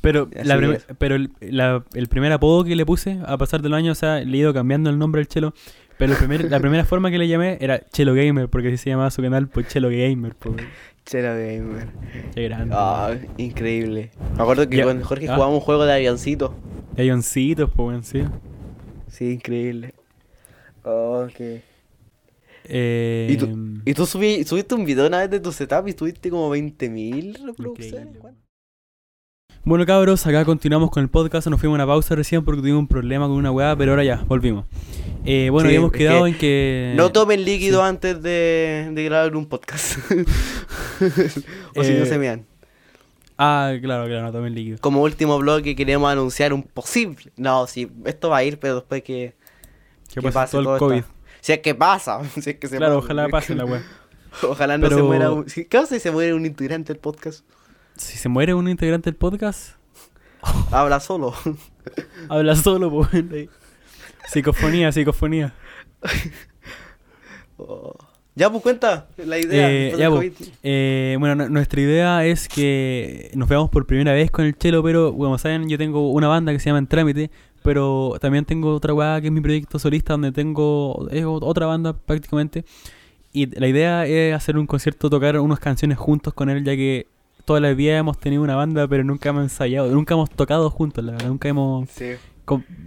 Pero, 0.00 0.28
Así 0.36 0.46
la 0.46 0.56
es. 0.74 0.86
pero 0.98 1.16
el, 1.16 1.30
la- 1.40 1.84
el 1.94 2.06
primer 2.08 2.32
apodo 2.32 2.64
que 2.64 2.76
le 2.76 2.86
puse, 2.86 3.18
a 3.26 3.36
pasar 3.36 3.62
de 3.62 3.68
los 3.68 3.76
años, 3.76 3.98
o 3.98 4.00
sea, 4.00 4.20
le 4.20 4.36
he 4.36 4.40
ido 4.40 4.54
cambiando 4.54 4.90
el 4.90 4.98
nombre 4.98 5.20
al 5.20 5.26
Chelo. 5.28 5.54
Pero 5.98 6.12
el 6.12 6.18
primer- 6.18 6.48
la 6.50 6.60
primera 6.60 6.84
forma 6.84 7.10
que 7.10 7.18
le 7.18 7.26
llamé 7.26 7.58
era 7.60 7.80
Chelo 7.90 8.14
Gamer, 8.14 8.48
porque 8.48 8.68
así 8.68 8.76
se 8.76 8.90
llamaba 8.90 9.10
su 9.10 9.20
canal, 9.22 9.48
pues 9.48 9.66
Chelo 9.68 9.88
Gamer. 9.90 10.34
Pues, 10.36 10.54
Chelo 11.04 11.30
Gamer. 11.30 11.88
qué 12.34 12.44
grande. 12.44 12.74
Ah, 12.78 13.16
increíble. 13.36 14.10
Me 14.36 14.42
acuerdo 14.42 14.68
que 14.68 14.76
Ya. 14.76 14.84
con 14.84 15.00
Jorge 15.02 15.28
Ah. 15.28 15.34
jugábamos 15.34 15.58
un 15.60 15.64
juego 15.64 15.84
de 15.86 15.92
avioncito. 15.94 16.54
Y 16.96 17.00
avioncitos, 17.00 17.70
pues, 17.74 18.06
sí. 18.06 18.22
Sí, 19.08 19.32
increíble. 19.32 19.94
Oh, 20.84 21.26
qué- 21.36 21.62
Eh, 22.70 23.28
¿Y 23.30 23.36
tú, 23.38 23.80
y 23.86 23.94
tú 23.94 24.02
subí- 24.04 24.44
subiste 24.44 24.74
un 24.74 24.84
video 24.84 25.06
una 25.06 25.18
vez 25.18 25.30
de 25.30 25.40
tu 25.40 25.50
setup 25.52 25.88
y 25.88 25.94
tuviste 25.94 26.28
como 26.30 26.50
20.000 26.50 27.34
reproducciones. 27.46 28.18
Bueno, 29.64 29.84
cabros, 29.84 30.26
acá 30.26 30.44
continuamos 30.44 30.90
con 30.90 31.02
el 31.02 31.08
podcast. 31.10 31.46
Nos 31.48 31.60
fuimos 31.60 31.74
a 31.78 31.82
una 31.82 31.86
pausa 31.86 32.14
recién 32.14 32.44
porque 32.44 32.60
tuvimos 32.60 32.80
un 32.80 32.88
problema 32.88 33.26
con 33.26 33.36
una 33.36 33.50
weá, 33.50 33.76
pero 33.76 33.92
ahora 33.92 34.04
ya, 34.04 34.24
volvimos. 34.26 34.64
Eh, 35.24 35.48
bueno, 35.50 35.68
Sí, 35.68 35.74
habíamos 35.76 35.92
quedado 35.92 36.24
que 36.24 36.30
en 36.30 36.38
que. 36.38 36.92
No 36.96 37.12
tomen 37.12 37.44
líquido 37.44 37.80
sí. 37.82 37.86
antes 37.88 38.22
de, 38.22 38.88
de 38.92 39.04
grabar 39.04 39.34
un 39.36 39.46
podcast. 39.46 39.98
o 41.76 41.84
si 41.84 41.92
no 41.92 42.02
Eh, 42.02 42.06
se 42.06 42.18
mean. 42.18 42.46
Ah, 43.36 43.72
claro, 43.82 44.06
claro, 44.06 44.22
no 44.22 44.32
tomen 44.32 44.54
líquido. 44.54 44.78
Como 44.80 45.02
último 45.02 45.38
bloque 45.38 45.76
queremos 45.76 46.10
anunciar 46.10 46.52
un 46.52 46.62
posible... 46.62 47.30
No, 47.36 47.66
sí, 47.66 47.90
esto 48.04 48.30
va 48.30 48.38
a 48.38 48.44
ir, 48.44 48.58
pero 48.58 48.76
después 48.76 49.02
que... 49.02 49.34
Que 50.12 50.22
pase 50.22 50.32
pase 50.34 50.56
todo 50.58 50.74
el 50.74 50.78
COVID. 50.78 50.96
esto. 50.98 51.10
Si 51.40 51.52
es 51.52 51.58
que 51.60 51.74
pasa, 51.74 52.20
si 52.40 52.50
es 52.50 52.56
que 52.56 52.68
se 52.68 52.78
Claro, 52.78 52.96
pasa. 52.96 53.04
ojalá 53.04 53.28
pase 53.28 53.54
la 53.54 53.64
weá. 53.64 53.82
Ojalá 54.42 54.76
no 54.78 54.88
se 54.88 55.02
muera 55.02 55.30
un... 55.32 55.48
si- 55.48 55.64
¿Qué 55.64 55.78
pasa 55.78 55.94
si 55.94 56.00
se 56.00 56.10
muere 56.10 56.34
un 56.34 56.46
integrante 56.46 56.92
del 56.92 57.00
podcast? 57.00 57.44
Si 57.98 58.16
se 58.16 58.28
muere 58.28 58.54
un 58.54 58.68
integrante 58.68 59.10
del 59.10 59.16
podcast, 59.16 59.76
Habla 60.70 61.00
solo. 61.00 61.34
habla 62.28 62.54
solo, 62.56 62.90
pues. 62.90 63.48
Psicofonía, 64.28 64.92
psicofonía. 64.92 65.52
Oh. 67.56 67.92
Ya, 68.36 68.48
pues 68.50 68.62
cuenta 68.62 69.08
la 69.16 69.36
idea. 69.38 69.68
Eh, 69.70 69.94
ya, 69.98 70.10
pues. 70.10 70.32
Eh, 70.62 71.16
bueno, 71.18 71.34
nu- 71.34 71.48
nuestra 71.48 71.80
idea 71.80 72.24
es 72.24 72.46
que 72.48 73.32
nos 73.34 73.48
veamos 73.48 73.68
por 73.70 73.84
primera 73.86 74.12
vez 74.12 74.30
con 74.30 74.44
el 74.44 74.56
chelo, 74.56 74.80
pero 74.84 75.12
como 75.16 75.36
saben, 75.38 75.68
yo 75.68 75.76
tengo 75.76 76.12
una 76.12 76.28
banda 76.28 76.52
que 76.52 76.60
se 76.60 76.66
llama 76.66 76.78
En 76.78 76.86
Trámite, 76.86 77.32
pero 77.64 78.14
también 78.20 78.44
tengo 78.44 78.72
otra 78.74 78.94
weá 78.94 79.20
que 79.20 79.26
es 79.26 79.32
mi 79.32 79.40
proyecto 79.40 79.80
solista 79.80 80.12
donde 80.12 80.30
tengo 80.30 81.08
es 81.10 81.24
otra 81.26 81.66
banda 81.66 81.94
prácticamente. 81.94 82.64
Y 83.32 83.46
la 83.58 83.66
idea 83.66 84.06
es 84.06 84.34
hacer 84.34 84.56
un 84.56 84.68
concierto, 84.68 85.10
tocar 85.10 85.36
unas 85.40 85.58
canciones 85.58 85.98
juntos 85.98 86.32
con 86.32 86.48
él, 86.48 86.62
ya 86.64 86.76
que 86.76 87.08
toda 87.48 87.60
la 87.60 87.72
vida 87.74 87.96
hemos 87.98 88.18
tenido 88.18 88.42
una 88.42 88.54
banda, 88.54 88.86
pero 88.86 89.02
nunca 89.04 89.30
hemos 89.30 89.42
ensayado, 89.42 89.90
nunca 89.90 90.14
hemos 90.14 90.28
tocado 90.30 90.68
juntos, 90.70 91.02
la 91.04 91.12
verdad, 91.12 91.28
nunca 91.28 91.48
hemos 91.48 91.88
Sí. 91.90 92.12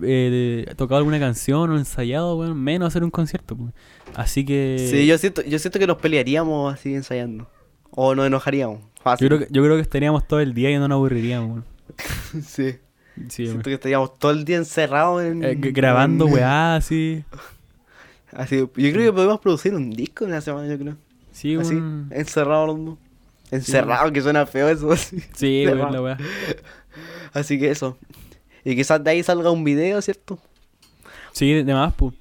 eh, 0.04 0.66
tocado 0.78 0.98
alguna 1.00 1.20
canción 1.20 1.70
o 1.72 1.78
ensayado, 1.78 2.38
weón, 2.38 2.58
menos 2.62 2.88
hacer 2.88 3.04
un 3.04 3.12
concierto. 3.12 3.56
pues. 3.58 3.74
Así 4.16 4.46
que... 4.46 4.88
Sí, 4.90 5.06
yo 5.08 5.18
siento, 5.18 5.42
yo 5.44 5.58
siento 5.60 5.80
que 5.80 5.88
nos 5.88 5.98
pelearíamos 5.98 6.74
así 6.74 6.94
ensayando. 6.94 7.48
O 7.92 8.16
nos 8.16 8.26
enojaríamos. 8.28 8.80
Fácil. 9.04 9.28
Yo 9.28 9.36
creo, 9.36 9.48
que, 9.48 9.54
yo 9.54 9.64
creo 9.64 9.76
que 9.76 9.82
estaríamos 9.82 10.28
todo 10.28 10.40
el 10.40 10.54
día 10.54 10.70
y 10.72 10.76
no 10.78 10.88
nos 10.88 10.96
aburriríamos. 10.96 11.50
weón. 11.50 11.66
Sí. 12.46 12.76
Sí, 13.28 13.46
Siento 13.46 13.64
que 13.64 13.74
estaríamos 13.74 14.18
todo 14.18 14.32
el 14.32 14.46
día 14.46 14.56
encerrados 14.58 15.22
en... 15.24 15.44
Eh, 15.44 15.56
grabando 15.56 16.28
en- 16.28 16.34
weá, 16.34 16.76
así. 16.76 17.24
Así, 18.32 18.60
yo 18.60 18.68
creo 18.76 18.94
que 18.94 19.12
podemos 19.14 19.40
producir 19.42 19.76
un 19.76 19.90
disco 19.90 20.24
en 20.24 20.32
una 20.32 20.40
semana, 20.40 20.66
yo 20.70 20.80
creo. 20.80 20.96
Sí, 21.34 21.56
Así, 21.58 21.74
weón. 21.76 22.08
encerrados 22.12 22.68
los 22.70 22.86
dos. 22.86 22.98
Encerrado, 23.52 24.12
que 24.12 24.22
suena 24.22 24.46
feo 24.46 24.68
eso. 24.70 24.92
Así. 24.92 25.22
Sí, 25.36 25.66
más. 25.68 25.92
la 25.92 26.02
weá. 26.02 26.18
Así 27.34 27.60
que 27.60 27.70
eso. 27.72 27.98
Y 28.64 28.76
quizás 28.76 29.04
de 29.04 29.12
ahí 29.12 29.24
salga 29.24 29.52
un 29.52 29.64
video, 29.64 30.02
¿cierto? 30.02 30.40
Sí, 31.32 31.64
de, 31.64 31.74
más, 31.74 31.94
pues. 31.94 32.14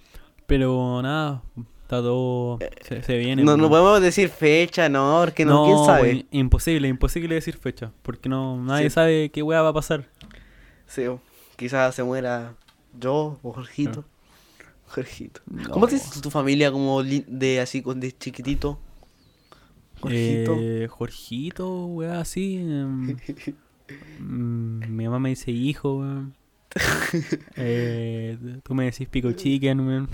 Pero 0.46 1.00
nada, 1.02 1.42
está 1.82 2.00
todo. 2.00 2.58
Se, 2.86 3.02
se 3.02 3.16
viene. 3.18 3.42
No, 3.44 3.56
no 3.56 3.68
podemos 3.68 4.00
decir 4.00 4.28
fecha, 4.28 4.88
no, 4.88 5.20
porque 5.24 5.44
no, 5.44 5.64
quién 5.64 5.84
sabe. 5.84 6.26
imposible, 6.30 6.88
imposible 6.88 7.34
decir 7.34 7.56
fecha. 7.56 7.92
Porque 8.02 8.28
no 8.28 8.56
nadie 8.62 8.88
Sí. 8.90 8.94
sabe 8.94 9.30
qué 9.30 9.42
weá 9.42 9.62
va 9.62 9.68
a 9.70 9.72
pasar. 9.74 10.06
Sí, 10.86 11.06
o 11.06 11.20
quizás 11.56 11.94
se 11.94 12.02
muera 12.02 12.54
yo 12.98 13.38
o 13.42 13.52
Jorgito. 13.52 14.04
Jorgito. 14.88 15.40
¿Cómo 15.70 15.86
te 15.86 15.94
dices 15.94 16.20
tu 16.20 16.30
familia 16.30 16.72
como 16.72 17.02
de 17.04 17.60
así 17.60 17.80
con 17.82 18.00
de 18.00 18.10
chiquitito? 18.16 18.78
Jorgito. 20.00 20.56
Eh, 20.60 20.88
Jorgito, 20.88 21.86
weá, 21.86 22.20
así. 22.20 22.56
em, 22.58 23.16
mi 24.20 25.04
mamá 25.04 25.18
me 25.18 25.30
dice 25.30 25.50
hijo, 25.50 25.98
weón. 25.98 26.34
Eh, 27.56 28.38
tú 28.62 28.74
me 28.74 28.84
decís 28.84 29.08
pico 29.08 29.32
chicken, 29.32 29.80
weón. 29.80 30.08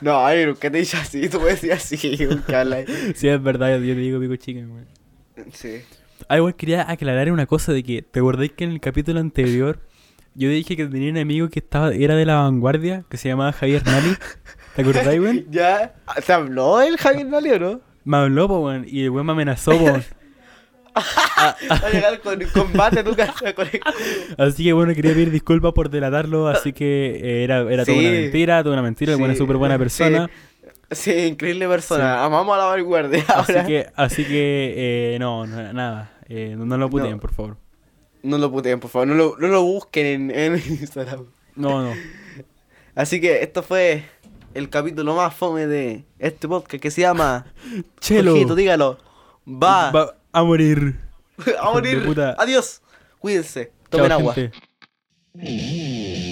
No, 0.00 0.24
ay, 0.24 0.52
¿qué 0.60 0.70
te 0.70 0.78
dices 0.78 1.00
así? 1.00 1.28
Tú 1.28 1.38
puedes 1.38 1.60
decir 1.60 1.72
así. 1.72 1.96
Sí, 3.14 3.28
es 3.28 3.42
verdad, 3.42 3.78
yo 3.78 3.94
te 3.94 4.00
digo 4.00 4.20
pico 4.20 4.36
chicken, 4.36 4.70
weón. 4.70 4.86
Sí. 5.52 5.80
Ah, 6.28 6.36
igual 6.36 6.54
quería 6.54 6.88
aclarar 6.90 7.30
una 7.32 7.46
cosa 7.46 7.72
de 7.72 7.82
que, 7.82 8.02
¿te 8.02 8.20
acordáis 8.20 8.52
que 8.52 8.64
en 8.64 8.70
el 8.70 8.80
capítulo 8.80 9.20
anterior 9.20 9.80
yo 10.34 10.48
dije 10.48 10.76
que 10.76 10.86
tenía 10.86 11.10
un 11.10 11.18
amigo 11.18 11.48
que 11.50 11.58
estaba, 11.58 11.92
era 11.92 12.14
de 12.14 12.24
la 12.24 12.36
vanguardia, 12.36 13.04
que 13.10 13.16
se 13.16 13.28
llamaba 13.28 13.52
Javier 13.52 13.84
Nali? 13.84 14.16
¿Te 14.76 14.82
acordáis, 14.82 15.20
weón? 15.20 15.46
¿Ya? 15.50 15.94
¿Se 16.22 16.32
habló 16.32 16.80
el 16.80 16.96
Javier 16.96 17.26
Nali 17.26 17.50
o 17.50 17.58
no? 17.58 17.80
Me 18.04 18.16
habló, 18.16 18.48
po, 18.48 18.60
weón, 18.60 18.84
y 18.88 19.02
el 19.04 19.10
weón 19.10 19.26
me 19.26 19.32
amenazó, 19.32 19.72
po. 19.78 19.86
Va 20.94 21.56
a 21.86 21.90
llegar 21.90 22.20
con 22.20 22.38
combate 22.52 23.00
a 23.00 23.04
tu 23.04 23.16
casa 23.16 23.54
con 23.54 23.66
el... 23.66 23.80
Así 24.36 24.64
que 24.64 24.72
bueno, 24.74 24.94
quería 24.94 25.12
pedir 25.12 25.30
disculpas 25.30 25.72
por 25.72 25.88
delatarlo, 25.88 26.48
así 26.48 26.74
que 26.74 27.16
eh, 27.22 27.44
era, 27.44 27.60
era 27.72 27.84
toda 27.86 27.98
una 27.98 28.10
mentira, 28.10 28.62
toda 28.62 28.74
una 28.74 28.82
mentira, 28.82 29.12
el 29.14 29.18
weón 29.18 29.30
es 29.32 29.38
súper 29.38 29.56
buena 29.56 29.78
persona. 29.78 30.28
Sí, 30.90 31.10
increíble 31.12 31.66
persona. 31.68 32.22
Amamos 32.22 32.54
a 32.54 32.58
la 32.58 32.64
vanguardia. 32.66 33.24
Así 33.28 33.52
Ahora 33.52 33.66
que, 33.66 33.86
así 33.96 34.24
que, 34.26 35.14
eh, 35.14 35.18
no, 35.18 35.46
no, 35.46 35.72
nada. 35.72 36.12
Eh, 36.28 36.54
no, 36.58 36.66
no 36.66 36.76
lo 36.76 36.90
puteen, 36.90 37.12
No. 37.12 37.20
por 37.20 37.32
favor. 37.32 37.56
no 38.22 38.36
lo 38.36 38.50
puteen, 38.50 38.78
por 38.78 38.90
favor. 38.90 39.08
No 39.08 39.14
lo, 39.14 39.36
no 39.38 39.48
lo 39.48 39.62
busquen 39.62 40.06
en, 40.06 40.30
en 40.30 40.54
Instagram. 40.56 41.24
No, 41.56 41.82
no. 41.82 41.94
Así 42.94 43.18
que 43.22 43.42
esto 43.42 43.62
fue 43.62 44.04
el 44.54 44.68
capítulo 44.68 45.14
más 45.14 45.34
fome 45.34 45.66
de 45.66 46.04
este 46.18 46.48
podcast 46.48 46.82
que 46.82 46.90
se 46.90 47.00
llama 47.02 47.46
Chelo. 48.00 48.32
Jorgito, 48.32 48.54
dígalo. 48.54 48.98
Va, 49.46 49.90
Va 49.90 50.14
a 50.32 50.42
morir. 50.42 50.98
a 51.60 51.70
morir. 51.70 52.02
Adiós. 52.38 52.80
Cuídense. 53.18 53.72
Chao, 53.90 54.00
Tomen 54.00 54.12
agua. 54.12 54.34
gente. 54.34 56.31